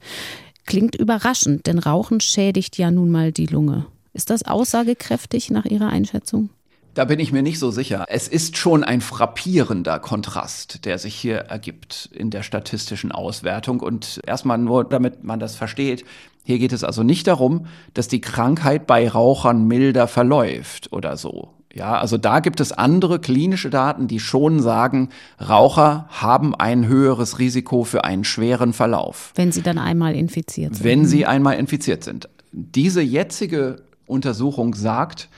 Klingt 0.66 0.94
überraschend, 0.94 1.66
denn 1.66 1.80
Rauchen 1.80 2.20
schädigt 2.20 2.78
ja 2.78 2.92
nun 2.92 3.10
mal 3.10 3.32
die 3.32 3.46
Lunge. 3.46 3.86
Ist 4.12 4.30
das 4.30 4.44
aussagekräftig 4.44 5.50
nach 5.50 5.64
Ihrer 5.64 5.88
Einschätzung? 5.88 6.50
Da 6.98 7.04
bin 7.04 7.20
ich 7.20 7.30
mir 7.30 7.44
nicht 7.44 7.60
so 7.60 7.70
sicher. 7.70 8.06
Es 8.08 8.26
ist 8.26 8.56
schon 8.56 8.82
ein 8.82 9.00
frappierender 9.00 10.00
Kontrast, 10.00 10.84
der 10.84 10.98
sich 10.98 11.14
hier 11.14 11.36
ergibt 11.36 12.10
in 12.12 12.30
der 12.30 12.42
statistischen 12.42 13.12
Auswertung. 13.12 13.78
Und 13.78 14.20
erstmal 14.26 14.58
nur, 14.58 14.82
damit 14.82 15.22
man 15.22 15.38
das 15.38 15.54
versteht, 15.54 16.04
hier 16.42 16.58
geht 16.58 16.72
es 16.72 16.82
also 16.82 17.04
nicht 17.04 17.28
darum, 17.28 17.66
dass 17.94 18.08
die 18.08 18.20
Krankheit 18.20 18.88
bei 18.88 19.08
Rauchern 19.08 19.68
milder 19.68 20.08
verläuft 20.08 20.92
oder 20.92 21.16
so. 21.16 21.50
Ja, 21.72 22.00
also 22.00 22.18
da 22.18 22.40
gibt 22.40 22.58
es 22.58 22.72
andere 22.72 23.20
klinische 23.20 23.70
Daten, 23.70 24.08
die 24.08 24.18
schon 24.18 24.60
sagen, 24.60 25.10
Raucher 25.40 26.08
haben 26.08 26.56
ein 26.56 26.88
höheres 26.88 27.38
Risiko 27.38 27.84
für 27.84 28.02
einen 28.02 28.24
schweren 28.24 28.72
Verlauf. 28.72 29.30
Wenn 29.36 29.52
sie 29.52 29.62
dann 29.62 29.78
einmal 29.78 30.16
infiziert 30.16 30.74
sind. 30.74 30.84
Wenn 30.84 31.06
sie 31.06 31.26
einmal 31.26 31.58
infiziert 31.58 32.02
sind. 32.02 32.28
Diese 32.50 33.02
jetzige 33.02 33.82
Untersuchung 34.08 34.74
sagt, 34.74 35.28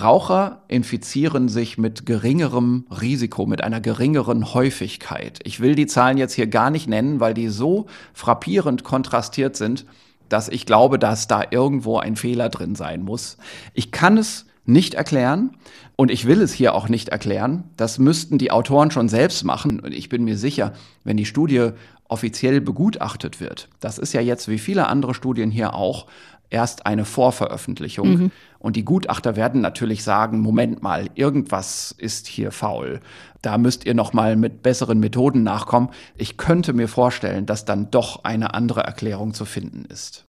Raucher 0.00 0.62
infizieren 0.68 1.48
sich 1.48 1.76
mit 1.76 2.06
geringerem 2.06 2.86
Risiko, 2.90 3.44
mit 3.44 3.62
einer 3.62 3.80
geringeren 3.80 4.54
Häufigkeit. 4.54 5.40
Ich 5.44 5.60
will 5.60 5.74
die 5.74 5.86
Zahlen 5.86 6.16
jetzt 6.16 6.32
hier 6.32 6.46
gar 6.46 6.70
nicht 6.70 6.88
nennen, 6.88 7.20
weil 7.20 7.34
die 7.34 7.48
so 7.48 7.86
frappierend 8.14 8.84
kontrastiert 8.84 9.54
sind, 9.56 9.84
dass 10.30 10.48
ich 10.48 10.64
glaube, 10.64 10.98
dass 10.98 11.28
da 11.28 11.44
irgendwo 11.50 11.98
ein 11.98 12.16
Fehler 12.16 12.48
drin 12.48 12.74
sein 12.74 13.02
muss. 13.02 13.36
Ich 13.74 13.92
kann 13.92 14.16
es 14.16 14.46
nicht 14.64 14.94
erklären 14.94 15.56
und 15.96 16.10
ich 16.10 16.26
will 16.26 16.40
es 16.40 16.52
hier 16.52 16.74
auch 16.74 16.88
nicht 16.88 17.10
erklären. 17.10 17.64
Das 17.76 17.98
müssten 17.98 18.38
die 18.38 18.50
Autoren 18.50 18.90
schon 18.90 19.08
selbst 19.08 19.44
machen. 19.44 19.80
Und 19.80 19.92
ich 19.92 20.08
bin 20.08 20.24
mir 20.24 20.38
sicher, 20.38 20.72
wenn 21.04 21.16
die 21.18 21.26
Studie 21.26 21.70
offiziell 22.08 22.60
begutachtet 22.60 23.40
wird, 23.40 23.68
das 23.80 23.98
ist 23.98 24.12
ja 24.12 24.20
jetzt 24.20 24.48
wie 24.48 24.58
viele 24.58 24.86
andere 24.86 25.14
Studien 25.14 25.50
hier 25.50 25.74
auch 25.74 26.06
erst 26.52 26.86
eine 26.86 27.04
Vorveröffentlichung. 27.04 28.08
Mhm. 28.08 28.30
Und 28.58 28.76
die 28.76 28.84
Gutachter 28.84 29.34
werden 29.34 29.60
natürlich 29.60 30.04
sagen, 30.04 30.40
Moment 30.40 30.82
mal, 30.82 31.08
irgendwas 31.14 31.94
ist 31.98 32.28
hier 32.28 32.52
faul. 32.52 33.00
Da 33.40 33.58
müsst 33.58 33.84
ihr 33.84 33.94
noch 33.94 34.12
mal 34.12 34.36
mit 34.36 34.62
besseren 34.62 35.00
Methoden 35.00 35.42
nachkommen. 35.42 35.88
Ich 36.16 36.36
könnte 36.36 36.72
mir 36.72 36.86
vorstellen, 36.86 37.46
dass 37.46 37.64
dann 37.64 37.90
doch 37.90 38.22
eine 38.24 38.54
andere 38.54 38.82
Erklärung 38.82 39.34
zu 39.34 39.44
finden 39.44 39.84
ist. 39.86 40.26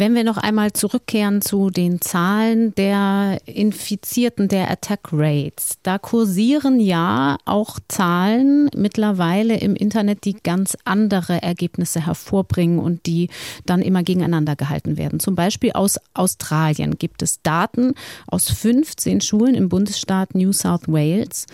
Wenn 0.00 0.14
wir 0.14 0.24
noch 0.24 0.38
einmal 0.38 0.72
zurückkehren 0.72 1.42
zu 1.42 1.68
den 1.68 2.00
Zahlen 2.00 2.74
der 2.74 3.38
Infizierten, 3.44 4.48
der 4.48 4.70
Attack 4.70 5.10
Rates, 5.12 5.76
da 5.82 5.98
kursieren 5.98 6.80
ja 6.80 7.36
auch 7.44 7.78
Zahlen 7.86 8.70
mittlerweile 8.74 9.58
im 9.58 9.76
Internet, 9.76 10.24
die 10.24 10.38
ganz 10.42 10.74
andere 10.86 11.42
Ergebnisse 11.42 12.06
hervorbringen 12.06 12.78
und 12.78 13.04
die 13.04 13.28
dann 13.66 13.82
immer 13.82 14.02
gegeneinander 14.02 14.56
gehalten 14.56 14.96
werden. 14.96 15.20
Zum 15.20 15.34
Beispiel 15.34 15.72
aus 15.72 15.98
Australien 16.14 16.96
gibt 16.96 17.20
es 17.20 17.42
Daten 17.42 17.92
aus 18.26 18.48
15 18.48 19.20
Schulen 19.20 19.54
im 19.54 19.68
Bundesstaat 19.68 20.34
New 20.34 20.54
South 20.54 20.88
Wales, 20.88 21.44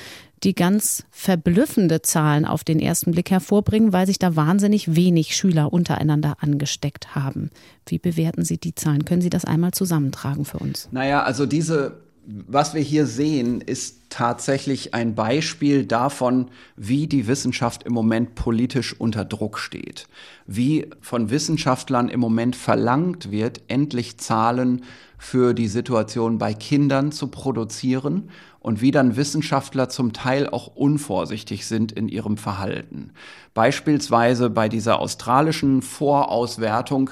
die 0.42 0.55
ganz 0.55 1.05
verblüffende 1.11 2.03
Zahlen 2.03 2.44
auf 2.44 2.62
den 2.62 2.79
ersten 2.79 3.12
Blick 3.12 3.31
hervorbringen, 3.31 3.92
weil 3.92 4.07
sich 4.07 4.18
da 4.18 4.37
wahnsinnig 4.37 4.94
wenig 4.94 5.37
Schüler 5.37 5.72
untereinander 5.72 6.37
angesteckt 6.40 7.14
haben. 7.14 7.51
Wie 7.87 7.99
bewerten 7.99 8.44
Sie 8.44 8.59
die 8.59 8.75
Zahlen? 8.75 9.05
Können 9.05 9.22
Sie 9.22 9.31
das 9.31 9.44
einmal 9.44 9.72
zusammentragen 9.72 10.44
für 10.44 10.59
uns? 10.59 10.88
Naja, 10.92 11.22
also 11.22 11.46
diese, 11.46 12.05
was 12.26 12.74
wir 12.74 12.82
hier 12.82 13.06
sehen, 13.06 13.60
ist 13.60 14.10
tatsächlich 14.10 14.94
ein 14.94 15.14
Beispiel 15.14 15.86
davon, 15.86 16.50
wie 16.76 17.06
die 17.06 17.28
Wissenschaft 17.28 17.84
im 17.84 17.92
Moment 17.92 18.34
politisch 18.34 18.98
unter 18.98 19.24
Druck 19.24 19.58
steht. 19.58 20.08
Wie 20.46 20.90
von 21.00 21.30
Wissenschaftlern 21.30 22.08
im 22.08 22.18
Moment 22.18 22.56
verlangt 22.56 23.30
wird, 23.30 23.62
endlich 23.68 24.18
Zahlen 24.18 24.82
für 25.18 25.54
die 25.54 25.68
Situation 25.68 26.38
bei 26.38 26.52
Kindern 26.52 27.12
zu 27.12 27.28
produzieren 27.28 28.30
und 28.58 28.80
wie 28.80 28.90
dann 28.90 29.16
Wissenschaftler 29.16 29.88
zum 29.88 30.12
Teil 30.12 30.48
auch 30.48 30.66
unvorsichtig 30.74 31.66
sind 31.66 31.92
in 31.92 32.08
ihrem 32.08 32.36
Verhalten. 32.36 33.12
Beispielsweise 33.54 34.50
bei 34.50 34.68
dieser 34.68 34.98
australischen 34.98 35.80
Vorauswertung, 35.80 37.10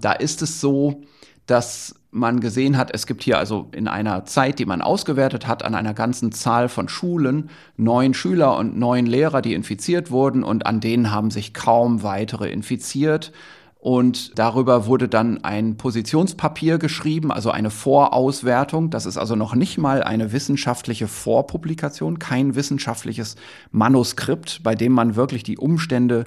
da 0.00 0.12
ist 0.12 0.40
es 0.40 0.60
so, 0.60 1.02
dass 1.46 1.96
man 2.14 2.38
gesehen 2.38 2.78
hat, 2.78 2.94
es 2.94 3.06
gibt 3.06 3.24
hier 3.24 3.38
also 3.38 3.68
in 3.72 3.88
einer 3.88 4.24
Zeit, 4.24 4.60
die 4.60 4.66
man 4.66 4.82
ausgewertet 4.82 5.48
hat, 5.48 5.64
an 5.64 5.74
einer 5.74 5.94
ganzen 5.94 6.30
Zahl 6.30 6.68
von 6.68 6.88
Schulen 6.88 7.50
neun 7.76 8.14
Schüler 8.14 8.56
und 8.56 8.78
neun 8.78 9.04
Lehrer, 9.04 9.42
die 9.42 9.52
infiziert 9.52 10.12
wurden 10.12 10.44
und 10.44 10.64
an 10.64 10.80
denen 10.80 11.10
haben 11.10 11.32
sich 11.32 11.52
kaum 11.52 12.04
weitere 12.04 12.50
infiziert. 12.50 13.32
Und 13.80 14.38
darüber 14.38 14.86
wurde 14.86 15.08
dann 15.08 15.42
ein 15.44 15.76
Positionspapier 15.76 16.78
geschrieben, 16.78 17.32
also 17.32 17.50
eine 17.50 17.70
Vorauswertung. 17.70 18.90
Das 18.90 19.06
ist 19.06 19.18
also 19.18 19.34
noch 19.34 19.56
nicht 19.56 19.76
mal 19.76 20.02
eine 20.02 20.32
wissenschaftliche 20.32 21.08
Vorpublikation, 21.08 22.20
kein 22.20 22.54
wissenschaftliches 22.54 23.34
Manuskript, 23.72 24.62
bei 24.62 24.76
dem 24.76 24.92
man 24.92 25.16
wirklich 25.16 25.42
die 25.42 25.58
Umstände 25.58 26.24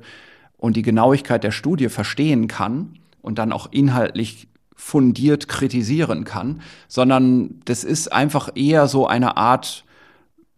und 0.58 0.76
die 0.76 0.84
Genauigkeit 0.84 1.44
der 1.44 1.52
Studie 1.52 1.88
verstehen 1.88 2.48
kann 2.48 3.00
und 3.22 3.40
dann 3.40 3.54
auch 3.54 3.70
inhaltlich 3.72 4.50
fundiert 4.78 5.50
kritisieren 5.50 6.24
kann, 6.24 6.62
sondern 6.88 7.60
das 7.66 7.84
ist 7.84 8.14
einfach 8.14 8.52
eher 8.56 8.88
so 8.88 9.08
eine 9.08 9.36
Art 9.36 9.84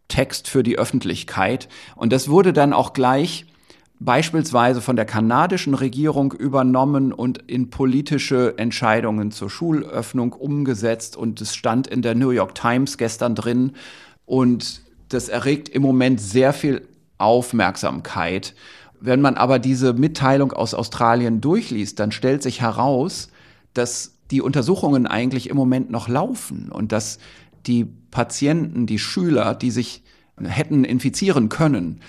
Text 0.10 0.50
für 0.50 0.62
die 0.62 0.78
Öffentlichkeit. 0.78 1.70
Und 1.96 2.12
das 2.12 2.30
wurde 2.30 2.52
dann 2.52 2.74
auch 2.74 2.94
gleich 2.94 3.46
beispielsweise 4.00 4.82
von 4.82 4.96
der 4.96 5.06
kanadischen 5.06 5.74
Regierung 5.74 6.34
übernommen 6.34 7.14
und 7.14 7.40
in 7.48 7.70
politische 7.70 8.58
Entscheidungen 8.58 9.32
zur 9.32 9.50
Schulöffnung 9.50 10.34
umgesetzt. 10.34 11.16
Und 11.16 11.42
es 11.42 11.56
stand 11.56 11.88
in 11.88 12.02
der 12.02 12.16
New 12.16 12.32
York 12.32 12.56
Times 12.56 12.98
gestern 12.98 13.36
drin. 13.36 13.74
Und 14.26 14.82
das 15.10 15.30
erregt 15.30 15.70
im 15.70 15.82
Moment 15.82 16.20
sehr 16.20 16.54
viel 16.54 16.88
Aufmerksamkeit. 17.18 18.54
Wenn 19.00 19.22
man 19.22 19.36
aber 19.36 19.60
diese 19.60 19.94
Mitteilung 19.94 20.52
aus 20.52 20.74
Australien 20.74 21.40
durchliest, 21.40 22.00
dann 22.00 22.12
stellt 22.12 22.44
sich 22.44 22.62
heraus, 22.62 23.30
dass 23.74 24.16
die 24.32 24.42
Untersuchungen 24.42 25.08
eigentlich 25.08 25.50
im 25.50 25.58
Moment 25.58 25.90
noch 25.90 26.08
laufen 26.08 26.70
und 26.72 26.92
dass 26.92 27.20
die 27.66 27.86
Patienten, 28.12 28.86
die 28.86 29.00
Schüler, 29.00 29.56
die 29.56 29.72
sich 29.72 30.04
hätten 30.42 30.84
infizieren 30.84 31.50
können, 31.50 32.02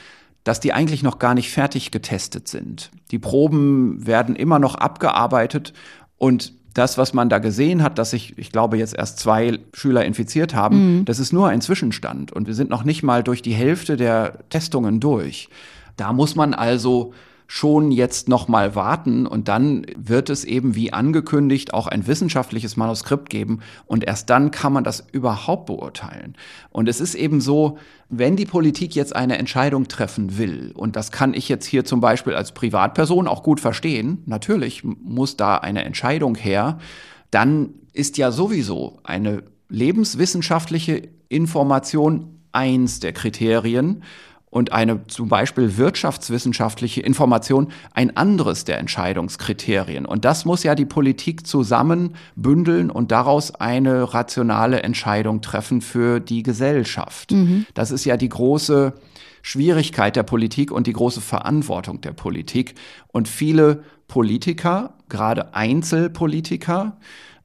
dass 0.45 0.61
die 0.61 0.73
eigentlich 0.73 1.03
noch 1.03 1.19
gar 1.19 1.35
nicht 1.35 1.51
fertig 1.51 1.91
getestet 1.91 2.49
sind. 2.49 2.91
Die 3.11 3.19
Proben 3.19 4.07
werden 4.07 4.37
immer 4.37 4.59
noch 4.59 4.75
abgearbeitet 4.75 5.73
und 6.17 6.55
das, 6.75 6.99
was 6.99 7.15
man 7.15 7.29
da 7.29 7.39
gesehen 7.39 7.83
hat, 7.83 7.99
dass 7.99 8.11
sich, 8.11 8.39
ich 8.39 8.53
glaube, 8.53 8.79
jetzt 8.79 8.95
erst 8.95 9.19
zwei 9.19 9.59
Schüler 9.75 10.05
infiziert 10.05 10.55
haben, 10.55 11.01
mhm. 11.01 11.05
das 11.05 11.19
ist 11.19 11.33
nur 11.33 11.49
ein 11.49 11.61
Zwischenstand 11.61 12.33
und 12.33 12.47
wir 12.47 12.55
sind 12.55 12.71
noch 12.71 12.85
nicht 12.85 13.03
mal 13.03 13.23
durch 13.25 13.43
die 13.43 13.53
Hälfte 13.53 13.97
der 13.97 14.39
Testungen 14.51 15.01
durch. 15.01 15.49
Da 15.97 16.13
muss 16.13 16.37
man 16.37 16.55
also 16.55 17.13
schon 17.53 17.91
jetzt 17.91 18.29
noch 18.29 18.47
mal 18.47 18.77
warten 18.77 19.27
und 19.27 19.49
dann 19.49 19.85
wird 19.97 20.31
es 20.31 20.45
eben 20.45 20.77
wie 20.77 20.93
angekündigt 20.93 21.75
auch 21.75 21.89
ein 21.89 22.07
wissenschaftliches 22.07 22.77
Manuskript 22.77 23.29
geben 23.29 23.59
und 23.87 24.05
erst 24.05 24.31
dann 24.31 24.53
kann 24.53 24.73
man 24.73 24.85
das 24.85 25.05
überhaupt 25.11 25.67
beurteilen. 25.67 26.37
Und 26.71 26.89
es 26.89 27.01
ist 27.01 27.17
eben 27.17 27.41
so, 27.41 27.77
wenn 28.09 28.37
die 28.37 28.47
Politik 28.47 28.95
jetzt 28.95 29.17
eine 29.17 29.37
Entscheidung 29.37 29.89
treffen 29.89 30.39
will, 30.39 30.71
und 30.77 30.95
das 30.95 31.11
kann 31.11 31.35
ich 31.35 31.49
jetzt 31.49 31.67
hier 31.67 31.85
zum 31.85 32.01
Beispiel 32.01 32.35
als 32.35 32.53
Privatperson 32.53 33.27
auch 33.27 33.43
gut 33.43 33.59
verstehen, 33.59 34.23
natürlich 34.27 34.85
muss 34.85 35.37
da 35.37 35.57
eine 35.57 35.83
Entscheidung 35.83 36.37
her, 36.37 36.79
dann 37.33 37.71
ist 37.93 38.17
ja 38.17 38.31
sowieso 38.31 39.01
eine 39.03 39.43
lebenswissenschaftliche 39.69 41.09
Information 41.29 42.43
eins 42.53 43.01
der 43.01 43.13
Kriterien 43.13 44.05
und 44.51 44.73
eine 44.73 45.07
zum 45.07 45.29
Beispiel 45.29 45.77
wirtschaftswissenschaftliche 45.77 47.01
Information 47.01 47.69
ein 47.95 48.17
anderes 48.17 48.65
der 48.65 48.79
Entscheidungskriterien. 48.79 50.05
Und 50.05 50.25
das 50.25 50.45
muss 50.45 50.65
ja 50.65 50.75
die 50.75 50.85
Politik 50.85 51.47
zusammen 51.47 52.17
bündeln 52.35 52.91
und 52.91 53.13
daraus 53.13 53.55
eine 53.55 54.13
rationale 54.13 54.83
Entscheidung 54.83 55.41
treffen 55.41 55.81
für 55.81 56.19
die 56.19 56.43
Gesellschaft. 56.43 57.31
Mhm. 57.31 57.67
Das 57.75 57.93
ist 57.93 58.05
ja 58.05 58.17
die 58.17 58.29
große 58.29 58.93
Schwierigkeit 59.43 60.17
der 60.17 60.25
Politik 60.25 60.73
und 60.73 60.87
die 60.87 60.93
große 60.93 61.21
Verantwortung 61.21 62.01
der 62.01 62.13
Politik. 62.13 62.75
Und 63.09 63.29
viele 63.29 63.85
Politiker, 64.09 64.95
gerade 65.09 65.55
Einzelpolitiker, 65.55 66.97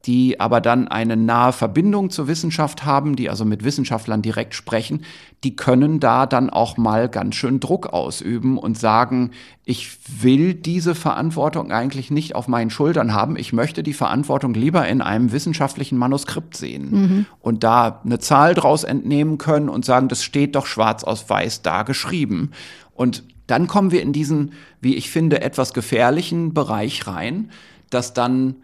die 0.06 0.38
aber 0.38 0.60
dann 0.60 0.86
eine 0.86 1.16
nahe 1.16 1.52
Verbindung 1.52 2.10
zur 2.10 2.28
Wissenschaft 2.28 2.84
haben, 2.84 3.16
die 3.16 3.28
also 3.28 3.44
mit 3.44 3.64
Wissenschaftlern 3.64 4.22
direkt 4.22 4.54
sprechen, 4.54 5.04
die 5.42 5.56
können 5.56 5.98
da 5.98 6.26
dann 6.26 6.48
auch 6.48 6.76
mal 6.76 7.08
ganz 7.08 7.34
schön 7.34 7.58
Druck 7.58 7.88
ausüben 7.88 8.56
und 8.56 8.78
sagen, 8.78 9.32
ich 9.64 9.98
will 10.22 10.54
diese 10.54 10.94
Verantwortung 10.94 11.72
eigentlich 11.72 12.12
nicht 12.12 12.36
auf 12.36 12.46
meinen 12.46 12.70
Schultern 12.70 13.12
haben, 13.12 13.36
ich 13.36 13.52
möchte 13.52 13.82
die 13.82 13.94
Verantwortung 13.94 14.54
lieber 14.54 14.86
in 14.86 15.02
einem 15.02 15.32
wissenschaftlichen 15.32 15.98
Manuskript 15.98 16.56
sehen 16.56 16.90
mhm. 16.90 17.26
und 17.40 17.64
da 17.64 18.00
eine 18.04 18.20
Zahl 18.20 18.54
draus 18.54 18.84
entnehmen 18.84 19.38
können 19.38 19.68
und 19.68 19.84
sagen, 19.84 20.06
das 20.08 20.22
steht 20.22 20.54
doch 20.54 20.66
schwarz 20.66 21.02
auf 21.02 21.28
weiß 21.28 21.62
da 21.62 21.82
geschrieben. 21.82 22.52
Und 22.94 23.24
dann 23.48 23.66
kommen 23.66 23.90
wir 23.90 24.02
in 24.02 24.12
diesen, 24.12 24.52
wie 24.80 24.94
ich 24.94 25.10
finde, 25.10 25.40
etwas 25.40 25.72
gefährlichen 25.72 26.54
Bereich 26.54 27.06
rein, 27.08 27.50
dass 27.90 28.14
dann 28.14 28.56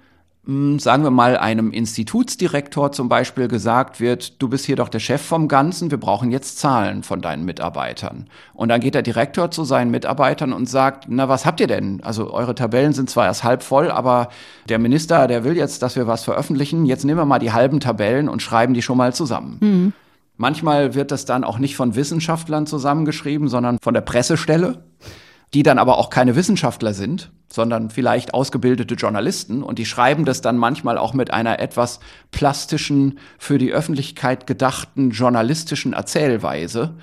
sagen 0.44 1.04
wir 1.04 1.12
mal, 1.12 1.36
einem 1.36 1.70
Institutsdirektor 1.70 2.90
zum 2.90 3.08
Beispiel 3.08 3.46
gesagt 3.46 4.00
wird, 4.00 4.42
du 4.42 4.48
bist 4.48 4.64
hier 4.64 4.74
doch 4.74 4.88
der 4.88 4.98
Chef 4.98 5.22
vom 5.22 5.46
Ganzen, 5.46 5.92
wir 5.92 5.98
brauchen 5.98 6.32
jetzt 6.32 6.58
Zahlen 6.58 7.04
von 7.04 7.20
deinen 7.20 7.44
Mitarbeitern. 7.44 8.26
Und 8.52 8.68
dann 8.68 8.80
geht 8.80 8.96
der 8.96 9.02
Direktor 9.02 9.52
zu 9.52 9.62
seinen 9.62 9.92
Mitarbeitern 9.92 10.52
und 10.52 10.68
sagt, 10.68 11.04
na, 11.08 11.28
was 11.28 11.46
habt 11.46 11.60
ihr 11.60 11.68
denn? 11.68 12.02
Also 12.02 12.32
eure 12.32 12.56
Tabellen 12.56 12.92
sind 12.92 13.08
zwar 13.08 13.26
erst 13.26 13.44
halb 13.44 13.62
voll, 13.62 13.88
aber 13.88 14.30
der 14.68 14.80
Minister, 14.80 15.28
der 15.28 15.44
will 15.44 15.56
jetzt, 15.56 15.80
dass 15.80 15.94
wir 15.94 16.08
was 16.08 16.24
veröffentlichen. 16.24 16.86
Jetzt 16.86 17.04
nehmen 17.04 17.20
wir 17.20 17.24
mal 17.24 17.38
die 17.38 17.52
halben 17.52 17.78
Tabellen 17.78 18.28
und 18.28 18.42
schreiben 18.42 18.74
die 18.74 18.82
schon 18.82 18.98
mal 18.98 19.14
zusammen. 19.14 19.58
Mhm. 19.60 19.92
Manchmal 20.38 20.94
wird 20.94 21.12
das 21.12 21.24
dann 21.24 21.44
auch 21.44 21.60
nicht 21.60 21.76
von 21.76 21.94
Wissenschaftlern 21.94 22.66
zusammengeschrieben, 22.66 23.46
sondern 23.46 23.78
von 23.80 23.94
der 23.94 24.00
Pressestelle. 24.00 24.82
Die 25.54 25.62
dann 25.62 25.78
aber 25.78 25.98
auch 25.98 26.10
keine 26.10 26.34
Wissenschaftler 26.34 26.94
sind, 26.94 27.30
sondern 27.50 27.90
vielleicht 27.90 28.32
ausgebildete 28.32 28.94
Journalisten. 28.94 29.62
Und 29.62 29.78
die 29.78 29.84
schreiben 29.84 30.24
das 30.24 30.40
dann 30.40 30.56
manchmal 30.56 30.96
auch 30.96 31.12
mit 31.12 31.32
einer 31.32 31.58
etwas 31.58 32.00
plastischen, 32.30 33.18
für 33.38 33.58
die 33.58 33.72
Öffentlichkeit 33.72 34.46
gedachten 34.46 35.10
journalistischen 35.10 35.92
Erzählweise. 35.92 36.94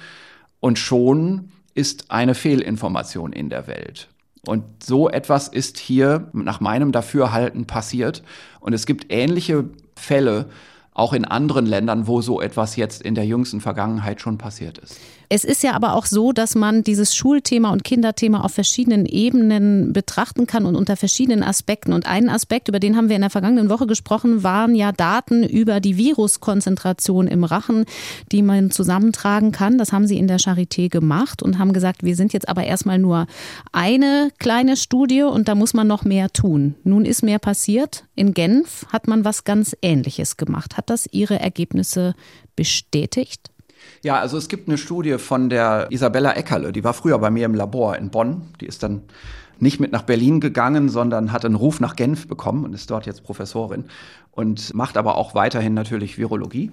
Und 0.60 0.80
schon 0.80 1.52
ist 1.76 2.10
eine 2.10 2.34
Fehlinformation 2.34 3.32
in 3.32 3.50
der 3.50 3.68
Welt. 3.68 4.10
Und 4.46 4.64
so 4.84 5.10
etwas 5.10 5.48
ist 5.48 5.78
hier 5.78 6.30
nach 6.34 6.60
meinem 6.60 6.92
Dafürhalten 6.92 7.66
passiert. 7.66 8.24
Und 8.60 8.74
es 8.74 8.86
gibt 8.86 9.12
ähnliche 9.12 9.66
Fälle, 9.96 10.48
auch 10.94 11.14
in 11.14 11.24
anderen 11.24 11.66
Ländern, 11.66 12.08
wo 12.08 12.22
so 12.22 12.42
etwas 12.42 12.76
jetzt 12.76 13.02
in 13.02 13.16
der 13.16 13.26
jüngsten 13.26 13.62
Vergangenheit 13.62 14.20
schon 14.20 14.38
passiert 14.38 14.80
ist. 14.80 15.00
Es 15.32 15.44
ist 15.44 15.62
ja 15.62 15.74
aber 15.74 15.94
auch 15.94 16.08
so, 16.08 16.32
dass 16.32 16.56
man 16.56 16.84
dieses 16.84 17.16
Schulthema 17.16 17.70
und 17.70 17.84
Kinderthema 17.84 18.42
auf 18.42 18.52
verschiedenen 18.52 19.06
Ebenen 19.06 19.94
betrachten 19.94 20.48
kann 20.48 20.66
und 20.66 20.76
unter 20.76 20.98
verschiedenen 20.98 21.44
Aspekten. 21.44 21.94
Und 21.94 22.08
einen 22.08 22.30
Aspekt, 22.30 22.68
über 22.68 22.80
den 22.80 22.98
haben 22.98 23.10
wir 23.10 23.16
in 23.16 23.22
der 23.22 23.30
vergangenen 23.30 23.70
Woche 23.70 23.86
gesprochen, 23.86 24.42
waren 24.42 24.74
ja 24.74 24.92
Daten 24.92 25.44
über 25.44 25.82
die 25.82 25.98
Viruskonzentration 25.98 27.28
im 27.28 27.44
Rachen, 27.44 27.86
die 28.32 28.42
man 28.42 28.72
zusammentragen 28.72 29.52
kann. 29.52 29.78
Das 29.78 29.94
haben 29.94 30.08
sie 30.08 30.18
in 30.18 30.28
der 30.28 30.40
Charité 30.40 30.90
gemacht 30.90 31.44
und 31.44 31.60
haben 31.60 31.74
gesagt, 31.74 32.04
wir 32.04 32.16
sind 32.16 32.34
jetzt 32.34 32.50
aber 32.50 32.64
erstmal 32.64 32.98
nur 32.98 33.28
eine 33.72 34.32
kleine 34.40 34.78
Studie 34.78 35.22
und 35.22 35.48
da 35.48 35.54
muss 35.54 35.76
man 35.76 35.86
noch 35.86 36.06
mehr 36.06 36.34
tun. 36.34 36.74
Nun 36.84 37.06
ist 37.06 37.22
mehr 37.22 37.38
passiert. 37.38 38.04
In 38.16 38.34
Genf 38.34 38.88
hat 38.92 39.08
man 39.08 39.26
was 39.26 39.44
ganz 39.44 39.78
Ähnliches 39.84 40.38
gemacht. 40.38 40.76
Hat 40.76 40.90
das 40.90 41.08
Ihre 41.12 41.40
Ergebnisse 41.40 42.16
bestätigt? 42.56 43.52
Ja, 44.04 44.20
also 44.20 44.38
es 44.38 44.48
gibt 44.48 44.68
eine 44.68 44.78
Studie 44.78 45.18
von 45.18 45.50
der 45.50 45.88
Isabella 45.90 46.34
Eckerle, 46.34 46.72
die 46.72 46.84
war 46.84 46.94
früher 46.94 47.20
bei 47.20 47.30
mir 47.30 47.46
im 47.46 47.54
Labor 47.54 47.98
in 47.98 48.10
Bonn. 48.10 48.54
Die 48.62 48.66
ist 48.66 48.84
dann 48.84 49.04
nicht 49.60 49.80
mit 49.80 49.92
nach 49.92 50.04
Berlin 50.04 50.40
gegangen, 50.40 50.90
sondern 50.90 51.32
hat 51.32 51.46
einen 51.46 51.56
Ruf 51.56 51.80
nach 51.80 51.96
Genf 51.96 52.28
bekommen 52.28 52.64
und 52.64 52.74
ist 52.74 52.90
dort 52.90 53.06
jetzt 53.06 53.24
Professorin 53.24 53.86
und 54.32 54.74
macht 54.74 54.98
aber 54.98 55.18
auch 55.18 55.36
weiterhin 55.36 55.74
natürlich 55.74 56.18
Virologie. 56.18 56.72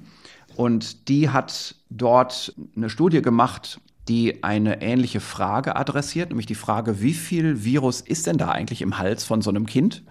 Und 0.54 1.08
die 1.08 1.30
hat 1.30 1.74
dort 1.90 2.54
eine 2.76 2.88
Studie 2.88 3.22
gemacht, 3.22 3.80
die 4.08 4.44
eine 4.44 4.82
ähnliche 4.82 5.20
Frage 5.20 5.74
adressiert, 5.76 6.28
nämlich 6.28 6.46
die 6.46 6.54
Frage, 6.54 7.00
wie 7.00 7.12
viel 7.12 7.64
Virus 7.64 8.00
ist 8.00 8.26
denn 8.26 8.38
da 8.38 8.50
eigentlich 8.50 8.82
im 8.82 8.98
Hals 8.98 9.24
von 9.24 9.42
so 9.42 9.50
einem 9.50 9.66
Kind? 9.66 10.04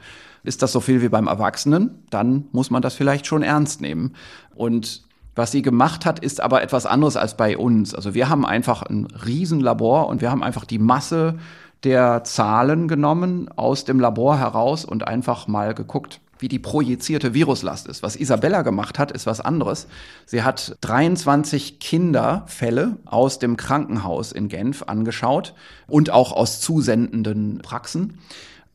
Ist 0.43 0.61
das 0.61 0.73
so 0.73 0.79
viel 0.79 1.01
wie 1.01 1.09
beim 1.09 1.27
Erwachsenen? 1.27 2.03
Dann 2.09 2.45
muss 2.51 2.69
man 2.69 2.81
das 2.81 2.93
vielleicht 2.93 3.25
schon 3.25 3.41
ernst 3.41 3.81
nehmen. 3.81 4.15
Und 4.53 5.04
was 5.35 5.51
sie 5.51 5.61
gemacht 5.61 6.05
hat, 6.05 6.19
ist 6.19 6.41
aber 6.41 6.61
etwas 6.63 6.85
anderes 6.85 7.17
als 7.17 7.35
bei 7.35 7.57
uns. 7.57 7.93
Also 7.93 8.13
wir 8.13 8.29
haben 8.29 8.45
einfach 8.45 8.83
ein 8.83 9.05
Riesenlabor 9.25 10.07
und 10.07 10.21
wir 10.21 10.31
haben 10.31 10.43
einfach 10.43 10.65
die 10.65 10.79
Masse 10.79 11.37
der 11.83 12.23
Zahlen 12.23 12.87
genommen 12.87 13.49
aus 13.55 13.85
dem 13.85 13.99
Labor 13.99 14.39
heraus 14.39 14.85
und 14.85 15.07
einfach 15.07 15.47
mal 15.47 15.73
geguckt, 15.73 16.19
wie 16.39 16.47
die 16.47 16.59
projizierte 16.59 17.33
Viruslast 17.33 17.87
ist. 17.87 18.01
Was 18.01 18.15
Isabella 18.15 18.61
gemacht 18.61 18.97
hat, 18.97 19.11
ist 19.11 19.25
was 19.25 19.39
anderes. 19.39 19.87
Sie 20.25 20.43
hat 20.43 20.77
23 20.81 21.79
Kinderfälle 21.79 22.97
aus 23.05 23.39
dem 23.39 23.55
Krankenhaus 23.55 24.31
in 24.31 24.47
Genf 24.47 24.83
angeschaut 24.87 25.53
und 25.87 26.09
auch 26.09 26.31
aus 26.31 26.59
zusendenden 26.59 27.59
Praxen 27.59 28.19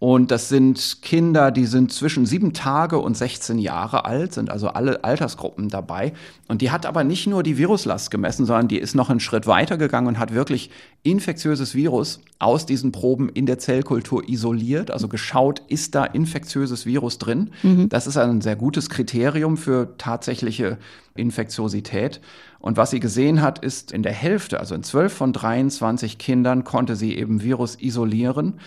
und 0.00 0.30
das 0.30 0.48
sind 0.48 1.02
Kinder, 1.02 1.50
die 1.50 1.66
sind 1.66 1.92
zwischen 1.92 2.24
sieben 2.24 2.54
Tage 2.54 2.98
und 2.98 3.18
16 3.18 3.58
Jahre 3.58 4.06
alt, 4.06 4.32
sind 4.32 4.48
also 4.48 4.68
alle 4.68 5.04
Altersgruppen 5.04 5.68
dabei. 5.68 6.14
Und 6.48 6.62
die 6.62 6.70
hat 6.70 6.86
aber 6.86 7.04
nicht 7.04 7.26
nur 7.26 7.42
die 7.42 7.58
Viruslast 7.58 8.10
gemessen, 8.10 8.46
sondern 8.46 8.66
die 8.66 8.78
ist 8.78 8.94
noch 8.94 9.10
einen 9.10 9.20
Schritt 9.20 9.46
weiter 9.46 9.76
gegangen 9.76 10.06
und 10.06 10.18
hat 10.18 10.32
wirklich 10.32 10.70
infektiöses 11.02 11.74
Virus 11.74 12.20
aus 12.38 12.64
diesen 12.64 12.92
Proben 12.92 13.28
in 13.28 13.44
der 13.44 13.58
Zellkultur 13.58 14.26
isoliert, 14.26 14.90
also 14.90 15.06
geschaut, 15.06 15.60
ist 15.68 15.94
da 15.94 16.06
infektiöses 16.06 16.86
Virus 16.86 17.18
drin. 17.18 17.50
Mhm. 17.62 17.90
Das 17.90 18.06
ist 18.06 18.16
ein 18.16 18.40
sehr 18.40 18.56
gutes 18.56 18.88
Kriterium 18.88 19.58
für 19.58 19.98
tatsächliche 19.98 20.78
Infektiosität. 21.14 22.22
Und 22.58 22.78
was 22.78 22.90
sie 22.90 23.00
gesehen 23.00 23.42
hat, 23.42 23.58
ist 23.58 23.92
in 23.92 24.02
der 24.02 24.14
Hälfte, 24.14 24.60
also 24.60 24.74
in 24.74 24.82
12 24.82 25.12
von 25.12 25.34
23 25.34 26.16
Kindern, 26.16 26.64
konnte 26.64 26.96
sie 26.96 27.18
eben 27.18 27.42
Virus 27.42 27.76
isolieren. 27.78 28.60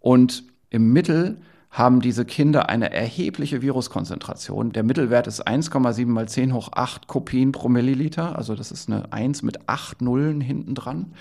Und 0.00 0.50
im 0.70 0.92
Mittel 0.92 1.38
haben 1.70 2.00
diese 2.00 2.24
Kinder 2.24 2.68
eine 2.68 2.92
erhebliche 2.92 3.62
Viruskonzentration. 3.62 4.72
Der 4.72 4.82
Mittelwert 4.82 5.28
ist 5.28 5.46
1,7 5.46 6.06
mal 6.06 6.28
10 6.28 6.52
hoch 6.52 6.70
8 6.72 7.06
Kopien 7.06 7.52
pro 7.52 7.68
Milliliter. 7.68 8.36
Also 8.36 8.56
das 8.56 8.72
ist 8.72 8.88
eine 8.88 9.12
1 9.12 9.42
mit 9.42 9.68
8 9.68 10.02
Nullen 10.02 10.40
hinten 10.40 10.74
dran. 10.74 11.12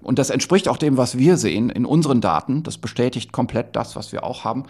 Und 0.00 0.18
das 0.18 0.30
entspricht 0.30 0.68
auch 0.68 0.76
dem, 0.76 0.96
was 0.96 1.18
wir 1.18 1.36
sehen 1.36 1.70
in 1.70 1.84
unseren 1.84 2.20
Daten. 2.20 2.62
Das 2.62 2.78
bestätigt 2.78 3.32
komplett 3.32 3.74
das, 3.74 3.96
was 3.96 4.12
wir 4.12 4.22
auch 4.24 4.44
haben. 4.44 4.64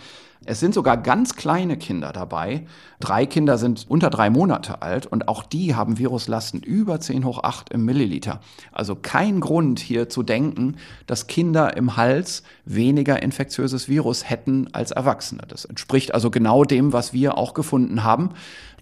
Es 0.44 0.60
sind 0.60 0.72
sogar 0.72 0.96
ganz 0.96 1.34
kleine 1.34 1.76
Kinder 1.76 2.12
dabei. 2.12 2.64
Drei 3.00 3.26
Kinder 3.26 3.58
sind 3.58 3.86
unter 3.88 4.08
drei 4.08 4.30
Monate 4.30 4.82
alt 4.82 5.04
und 5.04 5.28
auch 5.28 5.42
die 5.42 5.74
haben 5.74 5.98
Viruslasten 5.98 6.62
über 6.62 7.00
10 7.00 7.24
hoch 7.24 7.42
8 7.42 7.70
im 7.70 7.84
Milliliter. 7.84 8.40
Also 8.72 8.94
kein 8.94 9.40
Grund 9.40 9.80
hier 9.80 10.08
zu 10.08 10.22
denken, 10.22 10.76
dass 11.06 11.26
Kinder 11.26 11.76
im 11.76 11.96
Hals 11.96 12.44
weniger 12.64 13.20
infektiöses 13.22 13.88
Virus 13.88 14.30
hätten 14.30 14.68
als 14.72 14.92
Erwachsene. 14.92 15.42
Das 15.48 15.64
entspricht 15.64 16.14
also 16.14 16.30
genau 16.30 16.64
dem, 16.64 16.92
was 16.92 17.12
wir 17.12 17.36
auch 17.36 17.52
gefunden 17.52 18.04
haben. 18.04 18.30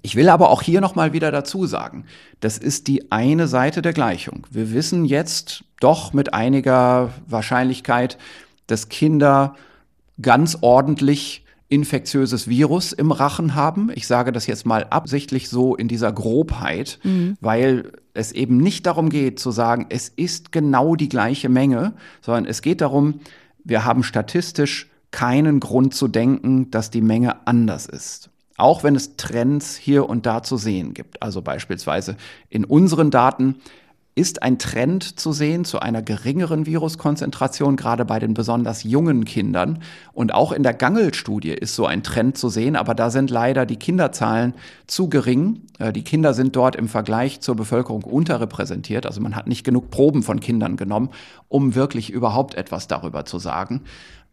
Ich 0.02 0.14
will 0.14 0.28
aber 0.28 0.50
auch 0.50 0.62
hier 0.62 0.80
nochmal 0.80 1.12
wieder 1.12 1.30
dazu 1.30 1.66
sagen, 1.66 2.04
das 2.40 2.58
ist 2.58 2.86
die 2.86 3.10
eine 3.10 3.48
Seite 3.48 3.82
der 3.82 3.92
Gleichung. 3.92 4.46
Wir 4.50 4.72
wissen 4.72 5.04
jetzt 5.04 5.64
doch 5.80 6.12
mit 6.12 6.34
einiger 6.34 7.10
Wahrscheinlichkeit, 7.26 8.18
dass 8.66 8.88
Kinder 8.88 9.56
ganz 10.20 10.58
ordentlich 10.60 11.44
infektiöses 11.68 12.48
Virus 12.48 12.92
im 12.92 13.10
Rachen 13.10 13.54
haben. 13.54 13.90
Ich 13.94 14.06
sage 14.06 14.30
das 14.30 14.46
jetzt 14.46 14.66
mal 14.66 14.84
absichtlich 14.84 15.48
so 15.48 15.74
in 15.74 15.88
dieser 15.88 16.12
Grobheit, 16.12 17.00
mhm. 17.02 17.36
weil 17.40 17.92
es 18.14 18.32
eben 18.32 18.58
nicht 18.58 18.86
darum 18.86 19.10
geht 19.10 19.40
zu 19.40 19.50
sagen, 19.50 19.86
es 19.88 20.08
ist 20.08 20.52
genau 20.52 20.94
die 20.94 21.08
gleiche 21.08 21.48
Menge, 21.48 21.94
sondern 22.20 22.46
es 22.46 22.62
geht 22.62 22.80
darum, 22.80 23.20
wir 23.64 23.84
haben 23.84 24.04
statistisch 24.04 24.88
keinen 25.10 25.60
Grund 25.60 25.94
zu 25.94 26.08
denken, 26.08 26.70
dass 26.70 26.90
die 26.90 27.00
Menge 27.00 27.46
anders 27.46 27.86
ist. 27.86 28.30
Auch 28.56 28.84
wenn 28.84 28.96
es 28.96 29.16
Trends 29.16 29.76
hier 29.76 30.08
und 30.08 30.26
da 30.26 30.42
zu 30.42 30.56
sehen 30.56 30.94
gibt. 30.94 31.22
Also 31.22 31.42
beispielsweise 31.42 32.16
in 32.48 32.64
unseren 32.64 33.10
Daten 33.10 33.56
ist 34.16 34.42
ein 34.42 34.58
Trend 34.58 35.20
zu 35.20 35.32
sehen 35.32 35.66
zu 35.66 35.78
einer 35.78 36.00
geringeren 36.00 36.64
Viruskonzentration, 36.64 37.76
gerade 37.76 38.06
bei 38.06 38.18
den 38.18 38.32
besonders 38.32 38.82
jungen 38.82 39.26
Kindern. 39.26 39.82
Und 40.14 40.32
auch 40.32 40.52
in 40.52 40.62
der 40.62 40.72
Gangel-Studie 40.72 41.50
ist 41.50 41.76
so 41.76 41.84
ein 41.84 42.02
Trend 42.02 42.38
zu 42.38 42.48
sehen, 42.48 42.76
aber 42.76 42.94
da 42.94 43.10
sind 43.10 43.28
leider 43.28 43.66
die 43.66 43.76
Kinderzahlen 43.76 44.54
zu 44.86 45.10
gering. 45.10 45.60
Äh, 45.78 45.92
die 45.92 46.02
Kinder 46.02 46.32
sind 46.32 46.56
dort 46.56 46.76
im 46.76 46.88
Vergleich 46.88 47.40
zur 47.40 47.56
Bevölkerung 47.56 48.04
unterrepräsentiert. 48.04 49.04
Also 49.04 49.20
man 49.20 49.36
hat 49.36 49.48
nicht 49.48 49.64
genug 49.64 49.90
Proben 49.90 50.22
von 50.22 50.40
Kindern 50.40 50.78
genommen, 50.78 51.10
um 51.48 51.74
wirklich 51.74 52.08
überhaupt 52.08 52.54
etwas 52.54 52.88
darüber 52.88 53.26
zu 53.26 53.38
sagen. 53.38 53.82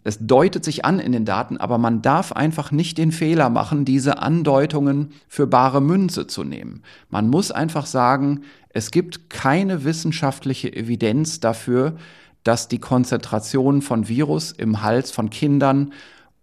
Es 0.04 0.18
deutet 0.20 0.66
sich 0.66 0.84
an 0.86 1.00
in 1.00 1.12
den 1.12 1.26
Daten, 1.26 1.58
aber 1.58 1.78
man 1.78 2.02
darf 2.02 2.32
einfach 2.34 2.72
nicht 2.72 2.98
den 2.98 3.12
Fehler 3.12 3.50
machen, 3.50 3.86
diese 3.86 4.20
Andeutungen 4.20 5.13
für 5.28 5.48
bare 5.48 5.82
Münze 5.82 6.28
zu 6.28 6.44
nehmen. 6.44 6.84
Man 7.10 7.30
muss 7.30 7.52
einfach 7.52 7.86
sagen, 7.86 8.42
es 8.70 8.92
gibt 8.92 9.30
keine 9.30 9.84
wissenschaftliche 9.84 10.74
Evidenz 10.74 11.39
dafür, 11.39 11.96
dass 12.44 12.68
die 12.68 12.80
Konzentration 12.80 13.82
von 13.82 14.08
Virus 14.08 14.52
im 14.52 14.82
Hals 14.82 15.12
von 15.12 15.30
Kindern 15.30 15.94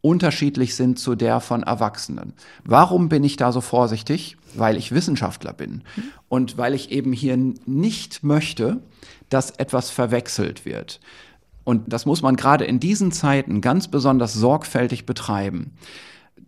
unterschiedlich 0.01 0.75
sind 0.75 0.99
zu 0.99 1.15
der 1.15 1.41
von 1.41 1.63
Erwachsenen. 1.63 2.33
Warum 2.65 3.09
bin 3.09 3.23
ich 3.23 3.37
da 3.37 3.53
so 3.53 3.61
vorsichtig? 3.61 4.37
Weil 4.55 4.77
ich 4.77 4.93
Wissenschaftler 4.93 5.53
bin 5.53 5.83
und 6.29 6.57
weil 6.57 6.75
ich 6.75 6.91
eben 6.91 7.13
hier 7.13 7.37
nicht 7.67 8.25
möchte, 8.25 8.81
dass 9.29 9.51
etwas 9.51 9.91
verwechselt 9.91 10.65
wird. 10.65 11.01
Und 11.71 11.93
das 11.93 12.05
muss 12.05 12.21
man 12.21 12.35
gerade 12.35 12.65
in 12.65 12.81
diesen 12.81 13.13
Zeiten 13.13 13.61
ganz 13.61 13.87
besonders 13.87 14.35
sorgfältig 14.35 15.07
betreiben. 15.07 15.71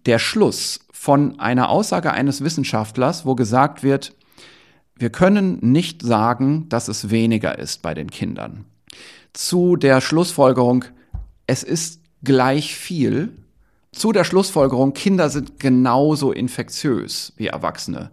Der 0.04 0.18
Schluss 0.18 0.80
von 0.92 1.38
einer 1.38 1.68
Aussage 1.68 2.11
eines 2.11 2.42
Wissenschaftlers, 2.42 3.24
wo 3.24 3.37
gesagt 3.37 3.85
wird, 3.85 4.16
wir 4.96 5.11
können 5.11 5.61
nicht 5.61 6.02
sagen, 6.02 6.68
dass 6.70 6.88
es 6.88 7.11
weniger 7.11 7.56
ist 7.56 7.82
bei 7.82 7.94
den 7.94 8.11
Kindern. 8.11 8.64
Zu 9.32 9.76
der 9.76 10.00
Schlussfolgerung, 10.00 10.87
es 11.46 11.62
ist 11.62 12.00
gleich 12.25 12.75
viel. 12.75 13.33
Zu 13.92 14.10
der 14.10 14.25
Schlussfolgerung, 14.25 14.92
Kinder 14.92 15.31
sind 15.31 15.60
genauso 15.60 16.33
infektiös 16.33 17.33
wie 17.37 17.46
Erwachsene. 17.46 18.10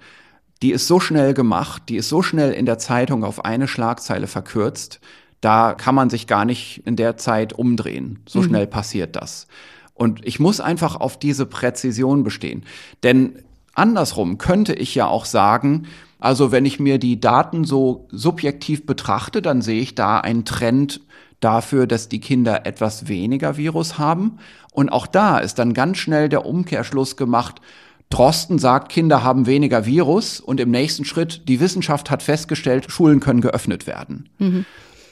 Die 0.61 0.73
ist 0.73 0.85
so 0.85 0.99
schnell 0.99 1.33
gemacht, 1.33 1.83
die 1.89 1.95
ist 1.95 2.09
so 2.09 2.21
schnell 2.21 2.51
in 2.51 2.67
der 2.67 2.77
Zeitung 2.77 3.23
auf 3.23 3.45
eine 3.45 3.67
Schlagzeile 3.67 4.27
verkürzt, 4.27 4.99
da 5.41 5.73
kann 5.73 5.95
man 5.95 6.09
sich 6.09 6.27
gar 6.27 6.45
nicht 6.45 6.83
in 6.85 6.95
der 6.95 7.17
Zeit 7.17 7.53
umdrehen. 7.53 8.19
So 8.27 8.39
mhm. 8.39 8.45
schnell 8.45 8.67
passiert 8.67 9.15
das. 9.15 9.47
Und 9.93 10.25
ich 10.25 10.39
muss 10.39 10.59
einfach 10.59 10.95
auf 10.95 11.19
diese 11.19 11.45
Präzision 11.45 12.23
bestehen. 12.23 12.63
Denn 13.03 13.39
andersrum 13.73 14.37
könnte 14.37 14.73
ich 14.73 14.95
ja 14.95 15.07
auch 15.07 15.25
sagen, 15.25 15.87
also 16.19 16.51
wenn 16.51 16.65
ich 16.65 16.79
mir 16.79 16.99
die 16.99 17.19
Daten 17.19 17.63
so 17.63 18.07
subjektiv 18.11 18.85
betrachte, 18.85 19.41
dann 19.41 19.61
sehe 19.61 19.81
ich 19.81 19.95
da 19.95 20.19
einen 20.19 20.45
Trend, 20.45 21.01
dafür, 21.39 21.87
dass 21.87 22.09
die 22.09 22.19
Kinder 22.19 22.65
etwas 22.65 23.07
weniger 23.07 23.57
Virus 23.57 23.97
haben. 23.97 24.39
Und 24.71 24.89
auch 24.89 25.07
da 25.07 25.39
ist 25.39 25.59
dann 25.59 25.73
ganz 25.73 25.97
schnell 25.97 26.29
der 26.29 26.45
Umkehrschluss 26.45 27.17
gemacht, 27.17 27.61
Drosten 28.09 28.57
sagt, 28.57 28.91
Kinder 28.91 29.23
haben 29.23 29.45
weniger 29.45 29.85
Virus 29.85 30.39
und 30.39 30.59
im 30.59 30.71
nächsten 30.71 31.05
Schritt, 31.05 31.47
die 31.47 31.59
Wissenschaft 31.59 32.09
hat 32.09 32.23
festgestellt, 32.23 32.89
Schulen 32.89 33.19
können 33.19 33.39
geöffnet 33.39 33.85
werden. 33.85 34.29
Mhm. 34.39 34.65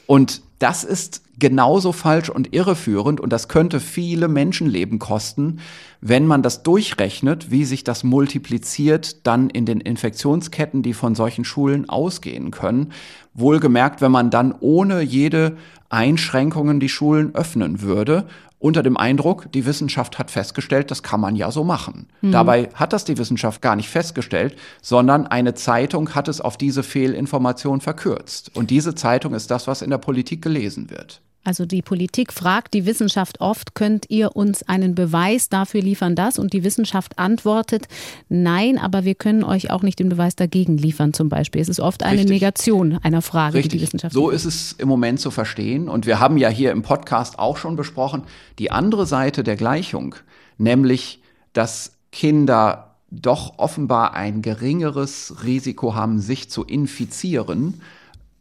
Und 0.08 0.40
das 0.58 0.84
ist 0.84 1.20
genauso 1.38 1.92
falsch 1.92 2.30
und 2.30 2.54
irreführend 2.54 3.20
und 3.20 3.30
das 3.30 3.46
könnte 3.46 3.78
viele 3.78 4.26
Menschenleben 4.26 4.98
kosten, 4.98 5.60
wenn 6.00 6.26
man 6.26 6.42
das 6.42 6.62
durchrechnet, 6.62 7.50
wie 7.50 7.66
sich 7.66 7.84
das 7.84 8.04
multipliziert 8.04 9.26
dann 9.26 9.50
in 9.50 9.66
den 9.66 9.82
Infektionsketten, 9.82 10.82
die 10.82 10.94
von 10.94 11.14
solchen 11.14 11.44
Schulen 11.44 11.90
ausgehen 11.90 12.50
können. 12.50 12.92
Wohlgemerkt, 13.34 14.00
wenn 14.00 14.10
man 14.10 14.30
dann 14.30 14.54
ohne 14.58 15.02
jede 15.02 15.58
Einschränkungen 15.90 16.80
die 16.80 16.88
Schulen 16.88 17.34
öffnen 17.34 17.82
würde 17.82 18.26
unter 18.58 18.82
dem 18.82 18.96
Eindruck, 18.96 19.50
die 19.52 19.66
Wissenschaft 19.66 20.18
hat 20.18 20.30
festgestellt, 20.30 20.90
das 20.90 21.02
kann 21.02 21.20
man 21.20 21.36
ja 21.36 21.50
so 21.50 21.62
machen. 21.62 22.08
Mhm. 22.22 22.32
Dabei 22.32 22.70
hat 22.74 22.92
das 22.92 23.04
die 23.04 23.16
Wissenschaft 23.18 23.62
gar 23.62 23.76
nicht 23.76 23.88
festgestellt, 23.88 24.56
sondern 24.82 25.26
eine 25.26 25.54
Zeitung 25.54 26.14
hat 26.14 26.28
es 26.28 26.40
auf 26.40 26.56
diese 26.56 26.82
Fehlinformation 26.82 27.80
verkürzt. 27.80 28.50
Und 28.56 28.70
diese 28.70 28.94
Zeitung 28.94 29.34
ist 29.34 29.50
das, 29.50 29.66
was 29.66 29.82
in 29.82 29.90
der 29.90 29.98
Politik 29.98 30.42
gelesen 30.42 30.90
wird. 30.90 31.20
Also 31.48 31.64
die 31.64 31.80
Politik 31.80 32.34
fragt 32.34 32.74
die 32.74 32.84
Wissenschaft 32.84 33.40
oft, 33.40 33.74
könnt 33.74 34.04
ihr 34.10 34.36
uns 34.36 34.68
einen 34.68 34.94
Beweis 34.94 35.48
dafür 35.48 35.80
liefern, 35.80 36.14
das? 36.14 36.38
Und 36.38 36.52
die 36.52 36.62
Wissenschaft 36.62 37.18
antwortet, 37.18 37.88
nein, 38.28 38.76
aber 38.76 39.06
wir 39.06 39.14
können 39.14 39.42
euch 39.44 39.70
auch 39.70 39.80
nicht 39.80 39.98
den 39.98 40.10
Beweis 40.10 40.36
dagegen 40.36 40.76
liefern 40.76 41.14
zum 41.14 41.30
Beispiel. 41.30 41.62
Es 41.62 41.70
ist 41.70 41.80
oft 41.80 42.02
eine 42.02 42.18
Richtig. 42.18 42.34
Negation 42.34 42.98
einer 43.02 43.22
Frage, 43.22 43.54
Richtig. 43.54 43.70
die 43.70 43.78
die 43.78 43.82
Wissenschaft. 43.82 44.12
So 44.12 44.28
ist 44.28 44.44
es 44.44 44.72
im 44.72 44.88
Moment 44.88 45.20
zu 45.20 45.30
verstehen. 45.30 45.88
Und 45.88 46.04
wir 46.04 46.20
haben 46.20 46.36
ja 46.36 46.50
hier 46.50 46.70
im 46.70 46.82
Podcast 46.82 47.38
auch 47.38 47.56
schon 47.56 47.76
besprochen, 47.76 48.24
die 48.58 48.70
andere 48.70 49.06
Seite 49.06 49.42
der 49.42 49.56
Gleichung, 49.56 50.16
nämlich, 50.58 51.22
dass 51.54 51.92
Kinder 52.12 52.94
doch 53.10 53.58
offenbar 53.58 54.12
ein 54.12 54.42
geringeres 54.42 55.36
Risiko 55.44 55.94
haben, 55.94 56.20
sich 56.20 56.50
zu 56.50 56.62
infizieren, 56.64 57.80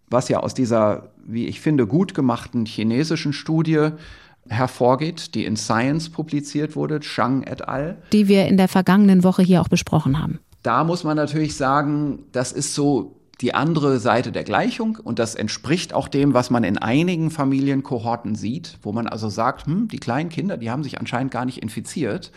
was 0.10 0.30
ja 0.30 0.40
aus 0.40 0.54
dieser 0.54 1.12
wie 1.28 1.46
ich 1.46 1.60
finde, 1.60 1.86
gut 1.86 2.16
gemachten 2.16 2.66
chinesischen 2.66 3.34
Studie 3.34 3.90
hervorgeht, 4.48 5.36
die 5.36 5.46
in 5.46 5.58
Science 5.58 6.10
publiziert 6.10 6.76
wurde, 6.76 7.02
Chang 7.02 7.44
et 7.44 7.68
al. 7.68 7.98
Die 8.14 8.30
wir 8.30 8.48
in 8.48 8.56
der 8.56 8.70
vergangenen 8.70 9.24
Woche 9.24 9.44
hier 9.44 9.62
auch 9.62 9.68
besprochen 9.68 10.20
haben. 10.20 10.40
Da 10.64 10.86
muss 10.86 11.04
man 11.04 11.18
natürlich 11.18 11.56
sagen, 11.56 12.24
das 12.32 12.54
ist 12.54 12.74
so 12.74 13.20
die 13.42 13.54
andere 13.54 14.00
Seite 14.00 14.32
der 14.32 14.44
Gleichung 14.44 14.98
und 15.04 15.20
das 15.20 15.36
entspricht 15.36 15.94
auch 15.94 16.08
dem, 16.08 16.34
was 16.34 16.50
man 16.50 16.64
in 16.64 16.78
einigen 16.78 17.30
Familienkohorten 17.30 18.36
sieht, 18.36 18.80
wo 18.82 18.94
man 18.94 19.06
also 19.06 19.30
sagt, 19.30 19.68
hm, 19.68 19.90
die 19.90 20.00
kleinen 20.00 20.30
Kinder, 20.30 20.58
die 20.58 20.72
haben 20.72 20.84
sich 20.84 21.00
anscheinend 21.00 21.32
gar 21.32 21.46
nicht 21.46 21.62
infiziert. 21.62 22.32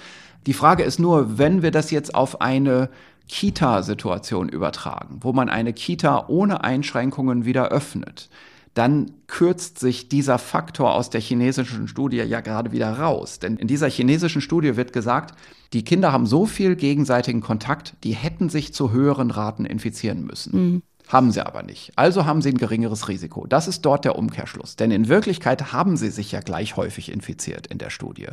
Die 0.46 0.52
Frage 0.52 0.82
ist 0.82 0.98
nur, 0.98 1.38
wenn 1.38 1.62
wir 1.62 1.70
das 1.70 1.90
jetzt 1.90 2.14
auf 2.14 2.40
eine 2.40 2.90
Kita-Situation 3.30 4.48
übertragen, 4.48 5.20
wo 5.20 5.32
man 5.32 5.48
eine 5.48 5.72
Kita 5.72 6.26
ohne 6.26 6.64
Einschränkungen 6.64 7.44
wieder 7.44 7.68
öffnet, 7.68 8.28
dann 8.74 9.12
kürzt 9.28 9.78
sich 9.78 10.08
dieser 10.08 10.38
Faktor 10.38 10.94
aus 10.94 11.10
der 11.10 11.20
chinesischen 11.20 11.86
Studie 11.86 12.16
ja 12.18 12.40
gerade 12.40 12.72
wieder 12.72 12.98
raus. 12.98 13.38
Denn 13.38 13.56
in 13.56 13.68
dieser 13.68 13.88
chinesischen 13.88 14.40
Studie 14.40 14.76
wird 14.76 14.92
gesagt, 14.92 15.38
die 15.72 15.84
Kinder 15.84 16.12
haben 16.12 16.26
so 16.26 16.44
viel 16.44 16.74
gegenseitigen 16.74 17.40
Kontakt, 17.40 17.94
die 18.02 18.12
hätten 18.12 18.48
sich 18.48 18.74
zu 18.74 18.90
höheren 18.90 19.30
Raten 19.30 19.64
infizieren 19.64 20.24
müssen. 20.24 20.52
Mhm. 20.52 20.82
Haben 21.06 21.30
sie 21.30 21.44
aber 21.44 21.62
nicht. 21.62 21.92
Also 21.96 22.26
haben 22.26 22.42
sie 22.42 22.50
ein 22.50 22.58
geringeres 22.58 23.08
Risiko. 23.08 23.46
Das 23.46 23.68
ist 23.68 23.82
dort 23.82 24.04
der 24.04 24.16
Umkehrschluss. 24.16 24.74
Denn 24.76 24.90
in 24.90 25.08
Wirklichkeit 25.08 25.72
haben 25.72 25.96
sie 25.96 26.10
sich 26.10 26.32
ja 26.32 26.40
gleich 26.40 26.76
häufig 26.76 27.12
infiziert 27.12 27.68
in 27.68 27.78
der 27.78 27.90
Studie. 27.90 28.28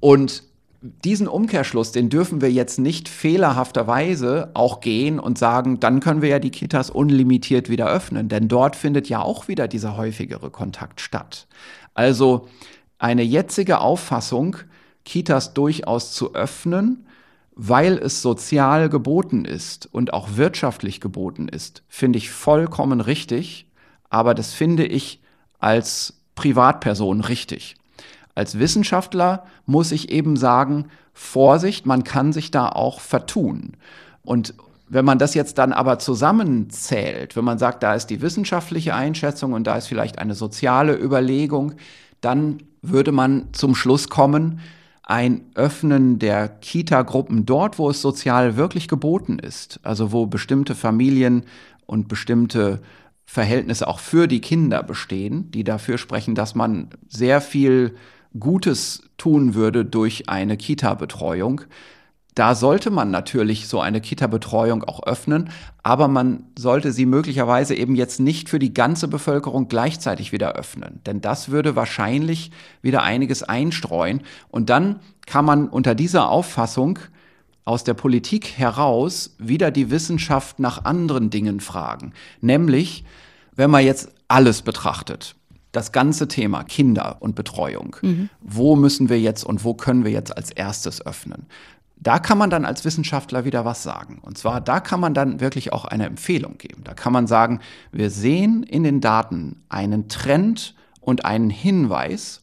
Und 0.00 0.44
diesen 0.80 1.26
Umkehrschluss, 1.26 1.90
den 1.92 2.08
dürfen 2.08 2.40
wir 2.40 2.52
jetzt 2.52 2.78
nicht 2.78 3.08
fehlerhafterweise 3.08 4.50
auch 4.54 4.80
gehen 4.80 5.18
und 5.18 5.38
sagen, 5.38 5.80
dann 5.80 6.00
können 6.00 6.22
wir 6.22 6.28
ja 6.28 6.38
die 6.38 6.50
Kitas 6.50 6.90
unlimitiert 6.90 7.68
wieder 7.68 7.88
öffnen, 7.88 8.28
denn 8.28 8.48
dort 8.48 8.76
findet 8.76 9.08
ja 9.08 9.20
auch 9.20 9.48
wieder 9.48 9.66
dieser 9.66 9.96
häufigere 9.96 10.50
Kontakt 10.50 11.00
statt. 11.00 11.48
Also 11.94 12.48
eine 12.98 13.22
jetzige 13.22 13.80
Auffassung, 13.80 14.56
Kitas 15.04 15.54
durchaus 15.54 16.12
zu 16.12 16.34
öffnen, 16.34 17.06
weil 17.54 17.98
es 17.98 18.22
sozial 18.22 18.88
geboten 18.88 19.44
ist 19.44 19.88
und 19.92 20.12
auch 20.12 20.36
wirtschaftlich 20.36 21.00
geboten 21.00 21.48
ist, 21.48 21.82
finde 21.88 22.18
ich 22.18 22.30
vollkommen 22.30 23.00
richtig, 23.00 23.66
aber 24.10 24.34
das 24.34 24.52
finde 24.52 24.86
ich 24.86 25.20
als 25.58 26.20
Privatperson 26.36 27.20
richtig. 27.20 27.74
Als 28.38 28.60
Wissenschaftler 28.60 29.42
muss 29.66 29.90
ich 29.90 30.12
eben 30.12 30.36
sagen, 30.36 30.86
Vorsicht, 31.12 31.86
man 31.86 32.04
kann 32.04 32.32
sich 32.32 32.52
da 32.52 32.68
auch 32.68 33.00
vertun. 33.00 33.72
Und 34.22 34.54
wenn 34.88 35.04
man 35.04 35.18
das 35.18 35.34
jetzt 35.34 35.58
dann 35.58 35.72
aber 35.72 35.98
zusammenzählt, 35.98 37.34
wenn 37.34 37.44
man 37.44 37.58
sagt, 37.58 37.82
da 37.82 37.94
ist 37.94 38.06
die 38.06 38.22
wissenschaftliche 38.22 38.94
Einschätzung 38.94 39.54
und 39.54 39.66
da 39.66 39.76
ist 39.76 39.88
vielleicht 39.88 40.20
eine 40.20 40.36
soziale 40.36 40.96
Überlegung, 40.96 41.72
dann 42.20 42.58
würde 42.80 43.10
man 43.10 43.48
zum 43.54 43.74
Schluss 43.74 44.08
kommen, 44.08 44.60
ein 45.02 45.40
Öffnen 45.56 46.20
der 46.20 46.46
Kita-Gruppen 46.48 47.44
dort, 47.44 47.80
wo 47.80 47.90
es 47.90 48.00
sozial 48.00 48.56
wirklich 48.56 48.86
geboten 48.86 49.40
ist, 49.40 49.80
also 49.82 50.12
wo 50.12 50.26
bestimmte 50.26 50.76
Familien 50.76 51.42
und 51.86 52.06
bestimmte 52.06 52.82
Verhältnisse 53.24 53.88
auch 53.88 53.98
für 53.98 54.28
die 54.28 54.40
Kinder 54.40 54.84
bestehen, 54.84 55.50
die 55.50 55.64
dafür 55.64 55.98
sprechen, 55.98 56.36
dass 56.36 56.54
man 56.54 56.90
sehr 57.08 57.40
viel 57.40 57.96
Gutes 58.40 59.02
tun 59.16 59.54
würde 59.54 59.84
durch 59.84 60.28
eine 60.28 60.56
Kita-Betreuung. 60.56 61.62
Da 62.34 62.54
sollte 62.54 62.90
man 62.90 63.10
natürlich 63.10 63.66
so 63.66 63.80
eine 63.80 64.00
Kita-Betreuung 64.00 64.84
auch 64.84 65.02
öffnen, 65.02 65.50
aber 65.82 66.06
man 66.06 66.44
sollte 66.56 66.92
sie 66.92 67.04
möglicherweise 67.04 67.74
eben 67.74 67.96
jetzt 67.96 68.20
nicht 68.20 68.48
für 68.48 68.60
die 68.60 68.72
ganze 68.72 69.08
Bevölkerung 69.08 69.66
gleichzeitig 69.66 70.30
wieder 70.30 70.52
öffnen, 70.52 71.00
denn 71.04 71.20
das 71.20 71.48
würde 71.48 71.74
wahrscheinlich 71.74 72.52
wieder 72.80 73.02
einiges 73.02 73.42
einstreuen. 73.42 74.22
Und 74.50 74.70
dann 74.70 75.00
kann 75.26 75.44
man 75.44 75.68
unter 75.68 75.96
dieser 75.96 76.28
Auffassung 76.28 77.00
aus 77.64 77.82
der 77.82 77.94
Politik 77.94 78.56
heraus 78.56 79.34
wieder 79.38 79.72
die 79.72 79.90
Wissenschaft 79.90 80.60
nach 80.60 80.84
anderen 80.84 81.30
Dingen 81.30 81.58
fragen, 81.58 82.12
nämlich 82.40 83.04
wenn 83.56 83.70
man 83.70 83.84
jetzt 83.84 84.10
alles 84.28 84.62
betrachtet, 84.62 85.34
das 85.72 85.92
ganze 85.92 86.28
Thema 86.28 86.64
Kinder 86.64 87.16
und 87.20 87.34
Betreuung, 87.34 87.96
mhm. 88.02 88.30
wo 88.40 88.76
müssen 88.76 89.08
wir 89.08 89.20
jetzt 89.20 89.44
und 89.44 89.64
wo 89.64 89.74
können 89.74 90.04
wir 90.04 90.12
jetzt 90.12 90.36
als 90.36 90.50
erstes 90.50 91.04
öffnen? 91.04 91.46
Da 92.00 92.20
kann 92.20 92.38
man 92.38 92.48
dann 92.48 92.64
als 92.64 92.84
Wissenschaftler 92.84 93.44
wieder 93.44 93.64
was 93.64 93.82
sagen. 93.82 94.18
Und 94.22 94.38
zwar, 94.38 94.60
da 94.60 94.78
kann 94.78 95.00
man 95.00 95.14
dann 95.14 95.40
wirklich 95.40 95.72
auch 95.72 95.84
eine 95.84 96.06
Empfehlung 96.06 96.56
geben. 96.56 96.84
Da 96.84 96.94
kann 96.94 97.12
man 97.12 97.26
sagen, 97.26 97.60
wir 97.90 98.10
sehen 98.10 98.62
in 98.62 98.84
den 98.84 99.00
Daten 99.00 99.62
einen 99.68 100.08
Trend 100.08 100.74
und 101.00 101.24
einen 101.24 101.50
Hinweis, 101.50 102.42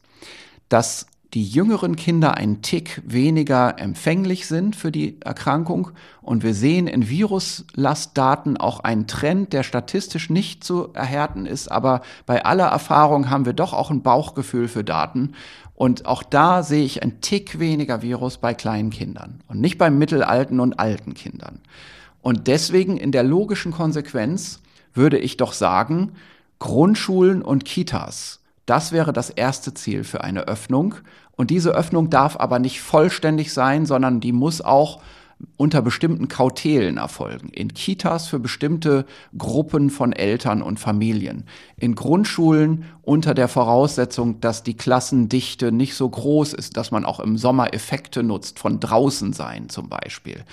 dass 0.67 1.07
die 1.35 1.43
jüngeren 1.43 1.97
Kinder 1.97 2.37
einen 2.37 2.61
Tick 2.61 3.01
weniger 3.05 3.77
empfänglich 3.77 4.47
sind 4.47 4.73
für 4.73 4.89
die 4.89 5.19
Erkrankung. 5.19 5.91
Und 6.21 6.43
wir 6.43 6.53
sehen 6.53 6.87
in 6.87 7.09
Viruslastdaten 7.09 8.55
auch 8.55 8.79
einen 8.79 9.05
Trend, 9.05 9.51
der 9.51 9.63
statistisch 9.63 10.29
nicht 10.29 10.63
zu 10.63 10.93
erhärten 10.93 11.45
ist. 11.45 11.69
Aber 11.69 12.01
bei 12.25 12.45
aller 12.45 12.67
Erfahrung 12.67 13.29
haben 13.29 13.45
wir 13.45 13.51
doch 13.51 13.73
auch 13.73 13.91
ein 13.91 14.01
Bauchgefühl 14.01 14.69
für 14.69 14.85
Daten. 14.85 15.33
Und 15.73 16.05
auch 16.05 16.23
da 16.23 16.63
sehe 16.63 16.85
ich 16.85 17.03
einen 17.03 17.19
Tick 17.19 17.59
weniger 17.59 18.01
Virus 18.01 18.37
bei 18.37 18.53
kleinen 18.53 18.89
Kindern 18.89 19.41
und 19.49 19.59
nicht 19.59 19.77
bei 19.77 19.89
mittelalten 19.89 20.61
und 20.61 20.79
alten 20.79 21.15
Kindern. 21.15 21.59
Und 22.21 22.47
deswegen 22.47 22.95
in 22.95 23.11
der 23.11 23.23
logischen 23.23 23.73
Konsequenz 23.73 24.61
würde 24.93 25.17
ich 25.17 25.35
doch 25.35 25.51
sagen, 25.51 26.13
Grundschulen 26.59 27.41
und 27.41 27.65
Kitas, 27.65 28.39
das 28.65 28.91
wäre 28.91 29.13
das 29.13 29.29
erste 29.29 29.73
Ziel 29.73 30.03
für 30.03 30.23
eine 30.23 30.47
Öffnung. 30.47 30.95
Und 31.35 31.49
diese 31.49 31.71
Öffnung 31.71 32.09
darf 32.09 32.37
aber 32.39 32.59
nicht 32.59 32.81
vollständig 32.81 33.53
sein, 33.53 33.85
sondern 33.85 34.19
die 34.19 34.31
muss 34.31 34.61
auch 34.61 35.01
unter 35.57 35.81
bestimmten 35.81 36.27
Kautelen 36.27 36.97
erfolgen. 36.97 37.49
In 37.49 37.73
Kitas 37.73 38.27
für 38.27 38.39
bestimmte 38.39 39.05
Gruppen 39.37 39.89
von 39.89 40.13
Eltern 40.13 40.61
und 40.61 40.79
Familien. 40.79 41.45
In 41.77 41.95
Grundschulen 41.95 42.85
unter 43.01 43.33
der 43.33 43.47
Voraussetzung, 43.47 44.39
dass 44.39 44.63
die 44.63 44.75
Klassendichte 44.75 45.71
nicht 45.71 45.95
so 45.95 46.09
groß 46.09 46.53
ist, 46.53 46.77
dass 46.77 46.91
man 46.91 47.05
auch 47.05 47.19
im 47.19 47.37
Sommer 47.37 47.73
Effekte 47.73 48.23
nutzt, 48.23 48.59
von 48.59 48.79
draußen 48.79 49.33
sein 49.33 49.69
zum 49.69 49.89
Beispiel. 49.89 50.43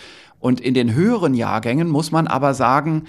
Und 0.41 0.61
in 0.61 0.75
den 0.75 0.93
höheren 0.95 1.35
Jahrgängen 1.35 1.89
muss 1.89 2.11
man 2.11 2.27
aber 2.27 2.55
sagen, 2.55 3.05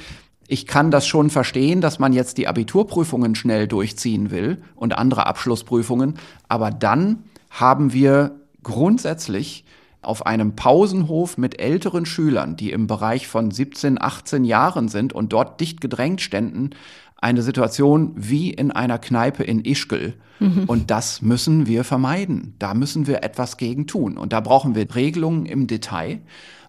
ich 0.48 0.68
kann 0.68 0.92
das 0.92 1.08
schon 1.08 1.30
verstehen, 1.30 1.82
dass 1.82 2.00
man 2.00 2.14
jetzt 2.14 2.38
die 2.38 2.48
Abiturprüfungen 2.48 3.34
schnell 3.34 3.68
durchziehen 3.68 4.30
will 4.30 4.62
und 4.76 4.96
andere 4.96 5.26
Abschlussprüfungen, 5.26 6.16
aber 6.48 6.70
dann 6.70 7.24
haben 7.54 7.94
wir 7.94 8.40
grundsätzlich 8.64 9.64
auf 10.02 10.26
einem 10.26 10.56
Pausenhof 10.56 11.38
mit 11.38 11.62
älteren 11.62 12.06
Schülern, 12.06 12.58
die 12.58 12.72
im 12.72 12.88
Bereich 12.88 13.28
von 13.28 13.52
17, 13.52 14.02
18 14.02 14.44
Jahren 14.44 14.90
sind 14.90 15.14
und 15.14 15.32
dort 15.32 15.62
dicht 15.62 15.80
gedrängt 15.80 16.20
ständen, 16.20 16.72
eine 17.16 17.42
Situation 17.42 18.12
wie 18.16 18.50
in 18.50 18.72
einer 18.72 19.00
Kneipe 19.00 19.44
in 19.44 19.64
Ischgl. 19.64 20.14
Mhm. 20.40 20.66
Und 20.66 20.92
das 20.92 21.22
müssen 21.22 21.68
wir 21.68 21.86
vermeiden. 21.86 22.56
Da 22.60 22.74
müssen 22.74 23.08
wir 23.08 23.24
etwas 23.24 23.56
gegen 23.56 23.88
tun. 23.88 24.18
Und 24.18 24.34
da 24.34 24.42
brauchen 24.42 24.76
wir 24.76 24.94
Regelungen 24.94 25.46
im 25.46 25.68
Detail 25.68 26.20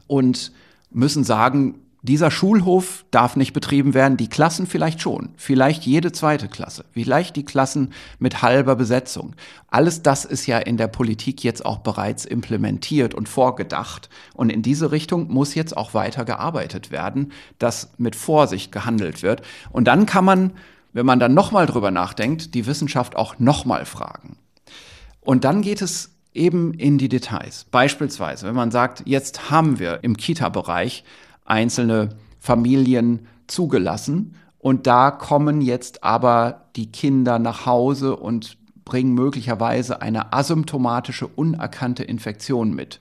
und 0.07 0.53
müssen 0.93 1.25
sagen, 1.25 1.81
dieser 2.05 2.31
Schulhof 2.31 3.07
darf 3.11 3.35
nicht 3.35 3.55
betrieben 3.55 3.95
werden, 3.95 4.19
die 4.19 4.29
Klassen 4.29 4.67
vielleicht 4.67 5.01
schon, 5.01 5.31
vielleicht 5.37 5.87
jede 5.87 6.13
zweite 6.13 6.49
Klasse, 6.49 6.85
vielleicht 6.93 7.35
die 7.35 7.47
Klassen 7.47 7.95
mit 8.19 8.43
halber 8.43 8.77
Besetzung. 8.77 9.35
Alles 9.69 10.03
das 10.03 10.27
ist 10.27 10.47
ja 10.47 10.59
in 10.59 10.77
der 10.77 10.89
Politik 10.89 11.43
jetzt 11.43 11.65
auch 11.65 11.79
bereits 11.79 12.27
implementiert 12.27 13.15
und 13.15 13.27
vorgedacht. 13.27 14.11
Und 14.35 14.51
in 14.51 14.61
diese 14.61 14.93
Richtung 14.93 15.33
muss 15.33 15.55
jetzt 15.55 15.75
auch 15.79 15.95
weiter 15.95 16.27
gearbeitet 16.27 16.91
werden, 16.91 17.33
dass 17.59 17.89
mit 17.97 18.17
Vorsicht 18.17 18.71
gehandelt 18.71 19.23
wird. 19.23 19.41
Und 19.71 19.85
dann 19.85 20.05
kann 20.05 20.27
man, 20.27 20.53
wenn 20.93 21.07
man 21.07 21.21
dann 21.21 21.33
nochmal 21.33 21.65
drüber 21.65 21.91
nachdenkt, 21.91 22.55
die 22.55 22.67
Wissenschaft 22.67 23.17
auch 23.17 23.39
nochmal 23.39 23.87
fragen. 23.87 24.37
Und 25.23 25.45
dann 25.45 25.63
geht 25.63 25.81
es 25.81 26.11
eben 26.35 26.75
in 26.75 26.99
die 26.99 27.09
Details. 27.09 27.65
Beispielsweise, 27.71 28.47
wenn 28.47 28.55
man 28.55 28.71
sagt, 28.71 29.05
jetzt 29.07 29.51
haben 29.51 29.79
wir 29.79 30.01
im 30.03 30.19
Kita-Bereich 30.19 31.03
einzelne 31.45 32.11
Familien 32.39 33.27
zugelassen. 33.47 34.35
Und 34.59 34.87
da 34.87 35.11
kommen 35.11 35.61
jetzt 35.61 36.03
aber 36.03 36.69
die 36.77 36.91
Kinder 36.91 37.39
nach 37.39 37.67
Hause 37.67 38.17
und 38.17 38.57
bringen 38.85 39.15
möglicherweise 39.15 40.03
eine 40.03 40.33
asymptomatische, 40.33 41.27
unerkannte 41.27 42.05
Infektion 42.05 42.75
mit. 42.75 43.01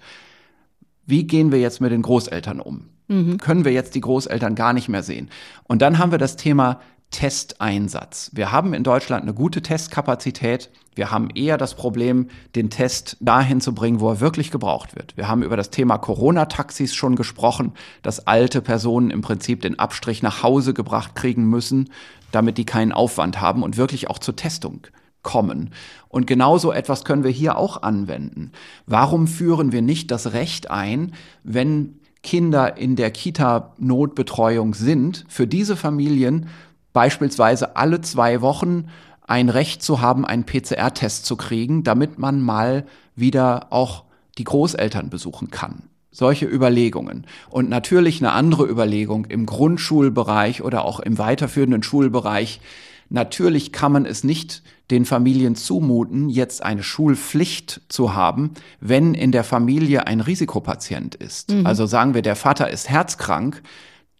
Wie 1.05 1.25
gehen 1.25 1.51
wir 1.51 1.59
jetzt 1.59 1.81
mit 1.81 1.91
den 1.91 2.01
Großeltern 2.01 2.59
um? 2.59 2.89
Mhm. 3.07 3.37
Können 3.37 3.65
wir 3.65 3.73
jetzt 3.73 3.95
die 3.95 4.01
Großeltern 4.01 4.55
gar 4.55 4.73
nicht 4.73 4.87
mehr 4.87 5.03
sehen? 5.03 5.29
Und 5.63 5.81
dann 5.81 5.97
haben 5.97 6.11
wir 6.11 6.17
das 6.17 6.37
Thema 6.37 6.79
Testeinsatz. 7.11 8.31
Wir 8.33 8.51
haben 8.51 8.73
in 8.73 8.83
Deutschland 8.83 9.23
eine 9.23 9.33
gute 9.33 9.61
Testkapazität. 9.61 10.69
Wir 10.95 11.11
haben 11.11 11.29
eher 11.29 11.57
das 11.57 11.75
Problem, 11.75 12.27
den 12.55 12.69
Test 12.69 13.17
dahin 13.19 13.61
zu 13.61 13.73
bringen, 13.73 13.99
wo 13.99 14.09
er 14.09 14.19
wirklich 14.19 14.51
gebraucht 14.51 14.95
wird. 14.95 15.15
Wir 15.15 15.27
haben 15.27 15.43
über 15.43 15.57
das 15.57 15.69
Thema 15.69 15.97
Corona-Taxis 15.97 16.95
schon 16.95 17.15
gesprochen, 17.15 17.73
dass 18.01 18.27
alte 18.27 18.61
Personen 18.61 19.11
im 19.11 19.21
Prinzip 19.21 19.61
den 19.61 19.79
Abstrich 19.79 20.23
nach 20.23 20.43
Hause 20.43 20.73
gebracht 20.73 21.15
kriegen 21.15 21.45
müssen, 21.45 21.89
damit 22.31 22.57
die 22.57 22.65
keinen 22.65 22.91
Aufwand 22.91 23.39
haben 23.39 23.63
und 23.63 23.77
wirklich 23.77 24.09
auch 24.09 24.19
zur 24.19 24.35
Testung 24.35 24.87
kommen. 25.23 25.71
Und 26.09 26.27
genauso 26.27 26.71
etwas 26.71 27.05
können 27.05 27.23
wir 27.23 27.31
hier 27.31 27.57
auch 27.57 27.81
anwenden. 27.81 28.51
Warum 28.85 29.27
führen 29.27 29.71
wir 29.71 29.81
nicht 29.81 30.11
das 30.11 30.33
Recht 30.33 30.69
ein, 30.69 31.13
wenn 31.43 31.99
Kinder 32.21 32.77
in 32.77 32.95
der 32.95 33.11
Kita-Notbetreuung 33.11 34.73
sind, 34.73 35.25
für 35.27 35.47
diese 35.47 35.75
Familien 35.75 36.47
beispielsweise 36.93 37.75
alle 37.75 38.01
zwei 38.01 38.41
Wochen 38.41 38.85
ein 39.25 39.49
Recht 39.49 39.81
zu 39.81 40.01
haben, 40.01 40.25
einen 40.25 40.45
PCR-Test 40.45 41.25
zu 41.25 41.35
kriegen, 41.35 41.83
damit 41.83 42.19
man 42.19 42.41
mal 42.41 42.85
wieder 43.15 43.67
auch 43.71 44.03
die 44.37 44.43
Großeltern 44.43 45.09
besuchen 45.09 45.49
kann. 45.49 45.83
Solche 46.11 46.45
Überlegungen. 46.45 47.25
Und 47.49 47.69
natürlich 47.69 48.21
eine 48.21 48.33
andere 48.33 48.65
Überlegung 48.67 49.25
im 49.25 49.45
Grundschulbereich 49.45 50.61
oder 50.61 50.85
auch 50.85 50.99
im 50.99 51.17
weiterführenden 51.17 51.81
Schulbereich. 51.81 52.61
Natürlich 53.09 53.71
kann 53.71 53.91
man 53.91 54.05
es 54.05 54.23
nicht 54.23 54.61
den 54.91 55.05
Familien 55.05 55.55
zumuten, 55.55 56.29
jetzt 56.29 56.63
eine 56.63 56.83
Schulpflicht 56.83 57.81
zu 57.89 58.13
haben, 58.13 58.51
wenn 58.79 59.15
in 59.15 59.31
der 59.31 59.43
Familie 59.43 60.05
ein 60.05 60.19
Risikopatient 60.19 61.15
ist. 61.15 61.51
Mhm. 61.51 61.65
Also 61.65 61.85
sagen 61.87 62.13
wir, 62.13 62.21
der 62.21 62.35
Vater 62.35 62.69
ist 62.69 62.89
herzkrank, 62.89 63.63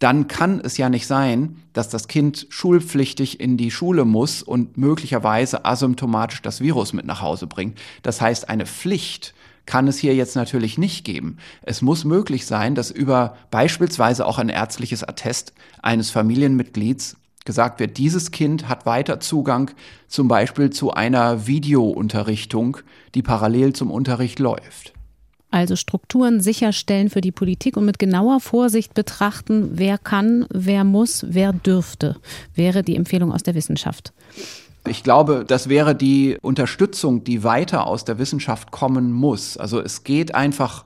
dann 0.04 0.28
kann 0.28 0.60
es 0.60 0.76
ja 0.76 0.90
nicht 0.90 1.08
sein, 1.08 1.56
dass 1.72 1.88
das 1.88 2.10
Kind 2.10 2.48
schulpflichtig 2.50 3.40
in 3.40 3.56
die 3.56 3.72
Schule 3.72 4.04
muss 4.04 4.44
und 4.44 4.78
möglicherweise 4.78 5.64
asymptomatisch 5.64 6.42
das 6.42 6.60
Virus 6.60 6.92
mit 6.92 7.06
nach 7.06 7.22
Hause 7.22 7.48
bringt. 7.48 7.80
Das 8.02 8.20
heißt, 8.20 8.50
eine 8.50 8.66
Pflicht 8.66 9.34
kann 9.66 9.88
es 9.88 9.98
hier 9.98 10.14
jetzt 10.14 10.36
natürlich 10.36 10.78
nicht 10.78 11.06
geben. 11.06 11.38
Es 11.62 11.82
muss 11.82 12.04
möglich 12.04 12.46
sein, 12.46 12.76
dass 12.76 12.92
über 12.92 13.38
beispielsweise 13.50 14.26
auch 14.26 14.40
ein 14.40 14.50
ärztliches 14.50 15.06
Attest 15.06 15.54
eines 15.82 16.10
Familienmitglieds 16.10 17.16
gesagt 17.46 17.80
wird, 17.80 17.98
dieses 17.98 18.32
Kind 18.32 18.68
hat 18.68 18.86
weiter 18.86 19.22
Zugang 19.22 19.72
zum 20.10 20.28
Beispiel 20.28 20.70
zu 20.70 20.92
einer 20.92 21.48
Videounterrichtung, 21.48 22.76
die 23.16 23.22
parallel 23.22 23.72
zum 23.72 23.90
Unterricht 23.90 24.40
läuft 24.40 24.94
also 25.54 25.76
Strukturen 25.76 26.42
sicherstellen 26.42 27.10
für 27.10 27.22
die 27.22 27.32
Politik 27.32 27.78
und 27.78 27.86
mit 27.86 28.00
genauer 28.00 28.40
Vorsicht 28.40 28.94
betrachten, 28.94 29.72
wer 29.74 29.98
kann, 29.98 30.46
wer 30.50 30.84
muss, 30.84 31.26
wer 31.30 31.54
dürfte, 31.54 32.18
wäre 32.56 32.84
die 32.84 32.96
Empfehlung 32.96 33.32
aus 33.32 33.44
der 33.44 33.56
Wissenschaft. 33.56 34.14
Ich 34.88 35.04
glaube, 35.04 35.46
das 35.48 35.70
wäre 35.70 35.96
die 35.96 36.38
Unterstützung, 36.42 37.24
die 37.24 37.44
weiter 37.44 37.88
aus 37.88 38.04
der 38.04 38.18
Wissenschaft 38.18 38.72
kommen 38.72 39.14
muss. 39.14 39.56
Also 39.56 39.80
es 39.80 40.04
geht 40.04 40.36
einfach 40.36 40.84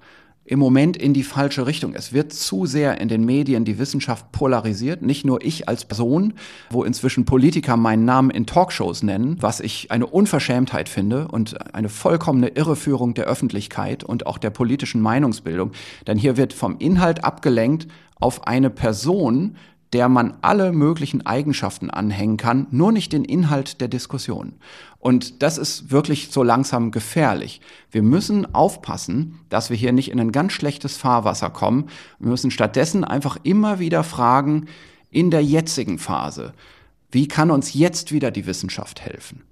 im 0.48 0.60
Moment 0.60 0.96
in 0.96 1.14
die 1.14 1.24
falsche 1.24 1.68
Richtung. 1.68 1.94
Es 1.94 2.14
wird 2.14 2.32
zu 2.32 2.66
sehr 2.66 3.02
in 3.02 3.10
den 3.10 3.26
Medien 3.26 3.66
die 3.66 3.78
Wissenschaft 3.78 4.32
polarisiert. 4.32 5.02
Nicht 5.02 5.26
nur 5.26 5.44
ich 5.44 5.68
als 5.68 5.84
Person, 5.84 6.36
wo 6.70 6.86
inzwischen 6.86 7.26
Politiker 7.26 7.76
meinen 7.76 8.06
Namen 8.06 8.30
in 8.30 8.46
Talkshows 8.46 9.04
nennen, 9.04 9.36
was 9.42 9.60
ich 9.60 9.92
eine 9.92 10.08
Unverschämtheit 10.08 10.88
finde 10.88 11.28
und 11.28 11.76
eine 11.76 11.90
vollkommene 11.90 12.48
Irreführung 12.48 13.14
der 13.14 13.26
Öffentlichkeit 13.26 14.06
und 14.06 14.26
auch 14.26 14.38
der 14.38 14.50
politischen 14.50 15.02
Meinungsbildung. 15.02 15.72
Denn 16.08 16.18
hier 16.18 16.38
wird 16.38 16.54
vom 16.54 16.78
Inhalt 16.80 17.26
abgelenkt 17.26 17.88
auf 18.16 18.48
eine 18.48 18.70
Person, 18.70 19.58
der 19.94 20.10
man 20.10 20.38
alle 20.42 20.72
möglichen 20.72 21.26
Eigenschaften 21.26 21.90
anhängen 21.90 22.38
kann, 22.38 22.68
nur 22.72 22.92
nicht 22.92 23.14
den 23.14 23.24
Inhalt 23.24 23.80
der 23.80 23.88
Diskussion. 23.88 24.54
Und 25.00 25.42
das 25.42 25.58
ist 25.58 25.92
wirklich 25.92 26.30
so 26.32 26.44
langsam 26.44 26.92
gefährlich. 26.92 27.62
Wir 27.92 28.02
müssen 28.02 28.54
aufpassen, 28.54 29.40
dass 29.50 29.70
wir 29.70 29.78
hier 29.78 29.94
nicht 29.94 30.12
in 30.12 30.20
ein 30.20 30.32
ganz 30.32 30.54
schlechtes 30.54 30.98
Fahrwasser 30.98 31.50
kommen. 31.50 31.88
Wir 32.20 32.30
müssen 32.30 32.52
stattdessen 32.52 33.04
einfach 33.04 33.38
immer 33.44 33.80
wieder 33.80 34.04
fragen, 34.04 34.66
in 35.10 35.32
der 35.32 35.44
jetzigen 35.44 36.00
Phase, 36.00 36.54
wie 37.12 37.28
kann 37.28 37.52
uns 37.52 37.74
jetzt 37.74 38.12
wieder 38.12 38.32
die 38.32 38.46
Wissenschaft 38.46 39.02
helfen? 39.02 39.44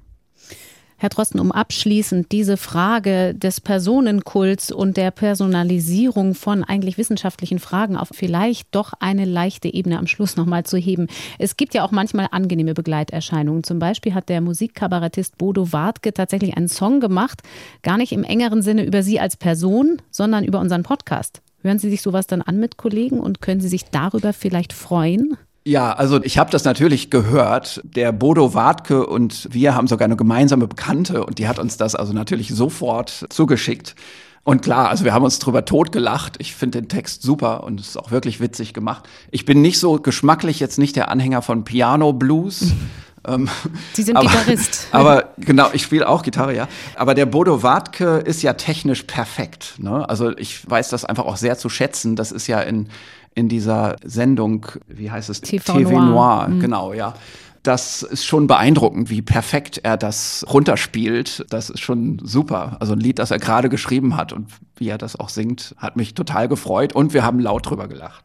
Herr 0.97 1.09
Drosten, 1.09 1.41
um 1.41 1.51
abschließend 1.51 2.31
diese 2.31 2.55
Frage 2.55 3.35
des 3.35 3.59
Personenkults 3.59 4.71
und 4.71 4.95
der 4.95 5.11
Personalisierung 5.11 6.35
von 6.35 6.63
eigentlich 6.63 6.97
wissenschaftlichen 6.97 7.59
Fragen 7.59 7.97
auf 7.97 8.09
vielleicht 8.13 8.73
doch 8.73 8.93
eine 8.99 9.25
leichte 9.25 9.73
Ebene 9.73 9.99
am 9.99 10.07
Schluss 10.07 10.37
nochmal 10.37 10.65
zu 10.65 10.77
heben. 10.77 11.07
Es 11.37 11.57
gibt 11.57 11.73
ja 11.73 11.83
auch 11.83 11.91
manchmal 11.91 12.29
angenehme 12.31 12.73
Begleiterscheinungen. 12.73 13.65
Zum 13.65 13.77
Beispiel 13.77 14.13
hat 14.13 14.29
der 14.29 14.39
Musikkabarettist 14.39 15.37
Bodo 15.37 15.73
Wartke 15.73 16.13
tatsächlich 16.13 16.55
einen 16.55 16.69
Song 16.69 17.01
gemacht, 17.01 17.41
gar 17.83 17.97
nicht 17.97 18.13
im 18.13 18.23
engeren 18.23 18.61
Sinne 18.61 18.85
über 18.85 19.03
Sie 19.03 19.19
als 19.19 19.35
Person, 19.35 20.01
sondern 20.11 20.45
über 20.45 20.59
unseren 20.59 20.83
Podcast. 20.83 21.41
Hören 21.61 21.79
Sie 21.79 21.89
sich 21.89 22.01
sowas 22.01 22.27
dann 22.27 22.41
an 22.41 22.57
mit 22.57 22.77
Kollegen 22.77 23.19
und 23.19 23.41
können 23.41 23.59
Sie 23.59 23.67
sich 23.67 23.85
darüber 23.85 24.31
vielleicht 24.31 24.71
freuen? 24.71 25.35
Ja, 25.67 25.93
also 25.93 26.21
ich 26.21 26.37
habe 26.37 26.51
das 26.51 26.63
natürlich 26.63 27.09
gehört. 27.09 27.81
Der 27.83 28.11
Bodo 28.11 28.53
Wartke 28.53 29.07
und 29.07 29.47
wir 29.51 29.73
haben 29.73 29.87
sogar 29.87 30.05
eine 30.05 30.15
gemeinsame 30.15 30.67
Bekannte 30.67 31.25
und 31.25 31.39
die 31.39 31.47
hat 31.47 31.57
uns 31.57 31.75
das 31.75 31.95
also 31.95 32.13
natürlich 32.13 32.49
sofort 32.49 33.25
zugeschickt. 33.29 33.95
Und 34.43 34.61
klar, 34.61 34.89
also 34.89 35.05
wir 35.05 35.13
haben 35.13 35.25
uns 35.25 35.39
drüber 35.39 35.65
totgelacht. 35.65 36.35
Ich 36.37 36.53
finde 36.53 36.79
den 36.79 36.87
Text 36.87 37.23
super 37.23 37.63
und 37.63 37.79
es 37.79 37.89
ist 37.89 37.97
auch 37.97 38.11
wirklich 38.11 38.39
witzig 38.39 38.75
gemacht. 38.75 39.09
Ich 39.31 39.45
bin 39.45 39.63
nicht 39.63 39.79
so 39.79 39.95
geschmacklich 39.95 40.59
jetzt 40.59 40.77
nicht 40.77 40.95
der 40.95 41.09
Anhänger 41.09 41.41
von 41.41 41.63
Piano 41.65 42.13
Blues. 42.13 42.73
Ähm, 43.27 43.49
Sie 43.93 44.03
sind 44.03 44.17
aber, 44.17 44.29
Gitarrist. 44.29 44.87
Aber 44.91 45.33
genau, 45.37 45.69
ich 45.73 45.81
spiele 45.81 46.07
auch 46.07 46.21
Gitarre, 46.21 46.55
ja. 46.55 46.67
Aber 46.95 47.15
der 47.15 47.25
Bodo 47.25 47.63
Wartke 47.63 48.17
ist 48.17 48.43
ja 48.43 48.53
technisch 48.53 49.01
perfekt. 49.01 49.79
Ne? 49.79 50.07
Also 50.07 50.37
ich 50.37 50.69
weiß 50.69 50.89
das 50.89 51.05
einfach 51.05 51.25
auch 51.25 51.37
sehr 51.37 51.57
zu 51.57 51.67
schätzen. 51.67 52.15
Das 52.15 52.31
ist 52.31 52.45
ja 52.45 52.61
in, 52.61 52.87
in 53.35 53.49
dieser 53.49 53.97
Sendung, 54.03 54.65
wie 54.87 55.11
heißt 55.11 55.29
es? 55.29 55.41
TV, 55.41 55.77
TV 55.77 55.91
Noir, 55.91 56.01
Noir 56.01 56.47
mhm. 56.47 56.59
genau, 56.61 56.93
ja. 56.93 57.13
Das 57.61 58.03
ist 58.03 58.25
schon 58.25 58.45
beeindruckend, 58.45 59.09
wie 59.09 59.23
perfekt 59.23 59.81
er 59.83 59.97
das 59.97 60.45
runterspielt. 60.47 61.45
Das 61.49 61.71
ist 61.71 61.79
schon 61.79 62.19
super. 62.23 62.77
Also 62.79 62.93
ein 62.93 62.99
Lied, 62.99 63.17
das 63.17 63.31
er 63.31 63.39
gerade 63.39 63.69
geschrieben 63.69 64.15
hat 64.15 64.33
und 64.33 64.51
wie 64.77 64.87
er 64.87 64.99
das 64.99 65.19
auch 65.19 65.29
singt, 65.29 65.75
hat 65.77 65.95
mich 65.95 66.13
total 66.13 66.47
gefreut 66.47 66.93
und 66.93 67.13
wir 67.13 67.23
haben 67.23 67.39
laut 67.39 67.67
drüber 67.67 67.87
gelacht. 67.87 68.23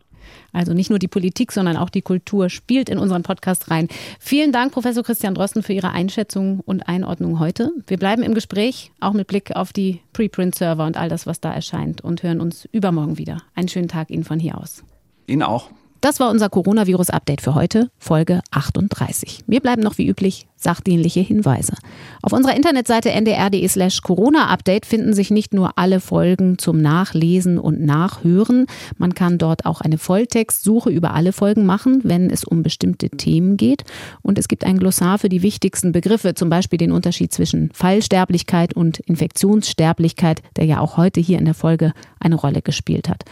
Also 0.53 0.75
nicht 0.75 0.91
nur 0.91 0.99
die 0.99 1.09
Politik, 1.09 1.53
sondern 1.53 1.77
auch 1.77 1.91
die 1.91 2.03
Kultur 2.03 2.51
spielt 2.51 2.89
in 2.89 2.99
unseren 2.99 3.23
Podcast 3.23 3.71
rein. 3.71 3.89
Vielen 4.19 4.53
Dank, 4.53 4.73
Professor 4.73 5.03
Christian 5.03 5.35
Drosten, 5.35 5.63
für 5.63 5.73
Ihre 5.73 5.91
Einschätzung 5.91 6.61
und 6.61 6.89
Einordnung 6.89 7.39
heute. 7.39 7.73
Wir 7.87 7.99
bleiben 7.99 8.23
im 8.23 8.35
Gespräch, 8.35 8.93
auch 9.01 9.13
mit 9.13 9.27
Blick 9.27 9.57
auf 9.57 9.73
die 9.73 10.01
Preprint-Server 10.13 10.85
und 10.85 10.97
all 10.97 11.09
das, 11.09 11.27
was 11.27 11.41
da 11.41 11.53
erscheint 11.53 12.03
und 12.03 12.23
hören 12.23 12.41
uns 12.41 12.69
übermorgen 12.73 13.17
wieder. 13.17 13.43
Einen 13.55 13.69
schönen 13.69 13.89
Tag 13.89 14.11
Ihnen 14.11 14.25
von 14.25 14.39
hier 14.39 14.59
aus. 14.59 14.83
Ihnen 15.31 15.43
auch. 15.43 15.71
Das 16.01 16.19
war 16.19 16.31
unser 16.31 16.49
Coronavirus-Update 16.49 17.43
für 17.43 17.55
heute, 17.55 17.91
Folge 17.99 18.41
38. 18.53 19.41
Mir 19.47 19.61
bleiben 19.61 19.83
noch 19.83 19.99
wie 19.99 20.09
üblich 20.09 20.47
sachdienliche 20.57 21.21
Hinweise. 21.21 21.75
Auf 22.23 22.33
unserer 22.33 22.57
Internetseite 22.57 23.11
ndr.de 23.11 23.67
slash 23.69 24.01
Corona-Update 24.01 24.87
finden 24.87 25.13
sich 25.13 25.31
nicht 25.31 25.53
nur 25.53 25.77
alle 25.77 26.01
Folgen 26.01 26.57
zum 26.57 26.81
Nachlesen 26.81 27.59
und 27.59 27.83
Nachhören. 27.83 28.67
Man 28.97 29.15
kann 29.15 29.37
dort 29.37 29.67
auch 29.67 29.83
eine 29.83 29.99
Volltextsuche 29.99 30.89
über 30.89 31.13
alle 31.13 31.33
Folgen 31.33 31.67
machen, 31.67 32.01
wenn 32.05 32.31
es 32.31 32.45
um 32.45 32.63
bestimmte 32.63 33.11
Themen 33.11 33.59
geht. 33.59 33.85
Und 34.23 34.39
es 34.39 34.49
gibt 34.49 34.65
ein 34.65 34.79
Glossar 34.79 35.19
für 35.19 35.29
die 35.29 35.43
wichtigsten 35.43 35.93
Begriffe, 35.93 36.35
zum 36.35 36.49
Beispiel 36.49 36.79
den 36.79 36.93
Unterschied 36.93 37.33
zwischen 37.33 37.71
Fallsterblichkeit 37.75 38.75
und 38.75 39.01
Infektionssterblichkeit, 39.01 40.43
der 40.57 40.65
ja 40.65 40.81
auch 40.81 40.97
heute 40.97 41.21
hier 41.21 41.39
in 41.39 41.45
der 41.45 41.55
Folge 41.55 41.93
eine 42.21 42.37
Rolle 42.37 42.63
gespielt 42.63 43.09
hat. 43.09 43.25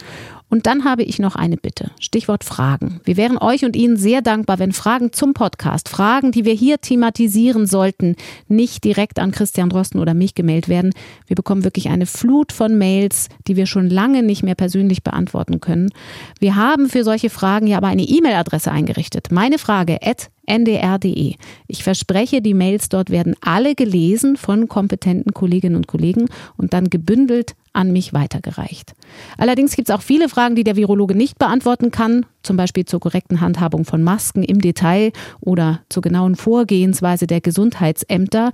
Und 0.49 0.65
dann 0.65 0.83
habe 0.83 1.03
ich 1.03 1.19
noch 1.19 1.35
eine 1.35 1.57
Bitte. 1.57 1.91
Stichwort 1.99 2.43
Fragen. 2.43 2.99
Wir 3.03 3.17
wären 3.17 3.37
euch 3.37 3.65
und 3.65 3.75
Ihnen 3.75 3.97
sehr 3.97 4.21
dankbar, 4.21 4.57
wenn 4.57 4.71
Fragen 4.71 5.13
zum 5.13 5.33
Podcast, 5.33 5.89
Fragen, 5.89 6.31
die 6.31 6.43
wir 6.43 6.53
hier 6.53 6.81
thematisieren 6.81 7.67
sollten, 7.67 8.15
nicht 8.47 8.83
direkt 8.83 9.19
an 9.19 9.31
Christian 9.31 9.69
Drosten 9.69 9.99
oder 9.99 10.15
mich 10.15 10.33
gemeldet 10.33 10.67
werden. 10.67 10.91
Wir 11.27 11.35
bekommen 11.35 11.63
wirklich 11.63 11.89
eine 11.89 12.07
Flut 12.07 12.51
von 12.51 12.77
Mails, 12.77 13.29
die 13.47 13.55
wir 13.55 13.67
schon 13.67 13.89
lange 13.89 14.23
nicht 14.23 14.41
mehr 14.41 14.55
persönlich 14.55 15.03
beantworten 15.03 15.61
können. 15.61 15.91
Wir 16.39 16.55
haben 16.55 16.89
für 16.89 17.03
solche 17.03 17.29
Fragen 17.29 17.67
ja 17.67 17.77
aber 17.77 17.87
eine 17.87 18.03
E-Mail-Adresse 18.03 18.71
eingerichtet. 18.71 19.31
Meine 19.31 19.59
Frage 19.59 19.99
at 20.01 20.31
ndr.de. 20.49 21.35
Ich 21.67 21.83
verspreche, 21.83 22.41
die 22.41 22.55
Mails 22.55 22.89
dort 22.89 23.11
werden 23.11 23.35
alle 23.41 23.75
gelesen 23.75 24.35
von 24.35 24.67
kompetenten 24.67 25.33
Kolleginnen 25.33 25.75
und 25.75 25.87
Kollegen 25.87 26.25
und 26.57 26.73
dann 26.73 26.89
gebündelt 26.89 27.55
an 27.79 27.93
mich 27.93 28.11
weitergereicht. 28.11 28.93
Allerdings 29.37 29.73
gibt 29.75 29.89
es 29.89 29.95
auch 29.95 30.01
viele 30.01 30.27
Fragen, 30.27 30.55
die 30.55 30.65
der 30.65 30.75
Virologe 30.75 31.15
nicht 31.15 31.39
beantworten 31.39 31.91
kann, 31.91 32.25
zum 32.43 32.57
Beispiel 32.57 32.83
zur 32.83 32.99
korrekten 32.99 33.39
Handhabung 33.39 33.85
von 33.85 34.03
Masken 34.03 34.43
im 34.43 34.59
Detail 34.59 35.13
oder 35.39 35.79
zur 35.87 36.01
genauen 36.01 36.35
Vorgehensweise 36.35 37.25
der 37.25 37.39
Gesundheitsämter. 37.39 38.51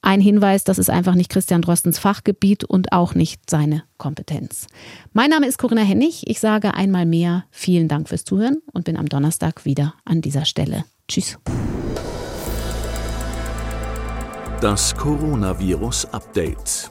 Ein 0.00 0.22
Hinweis, 0.22 0.64
das 0.64 0.78
ist 0.78 0.88
einfach 0.88 1.14
nicht 1.14 1.30
Christian 1.30 1.60
Drostens 1.60 1.98
Fachgebiet 1.98 2.64
und 2.64 2.92
auch 2.92 3.14
nicht 3.14 3.48
seine 3.48 3.84
Kompetenz. 3.98 4.66
Mein 5.12 5.28
Name 5.28 5.46
ist 5.46 5.58
Corinna 5.58 5.82
Hennig. 5.82 6.22
Ich 6.26 6.40
sage 6.40 6.72
einmal 6.72 7.04
mehr 7.04 7.44
vielen 7.50 7.88
Dank 7.88 8.08
fürs 8.08 8.24
Zuhören 8.24 8.56
und 8.72 8.86
bin 8.86 8.96
am 8.96 9.06
Donnerstag 9.06 9.66
wieder 9.66 9.94
an 10.06 10.22
dieser 10.22 10.46
Stelle. 10.46 10.84
Tschüss. 11.08 11.38
Das 14.60 14.94
Coronavirus 14.96 16.06
Update. 16.06 16.90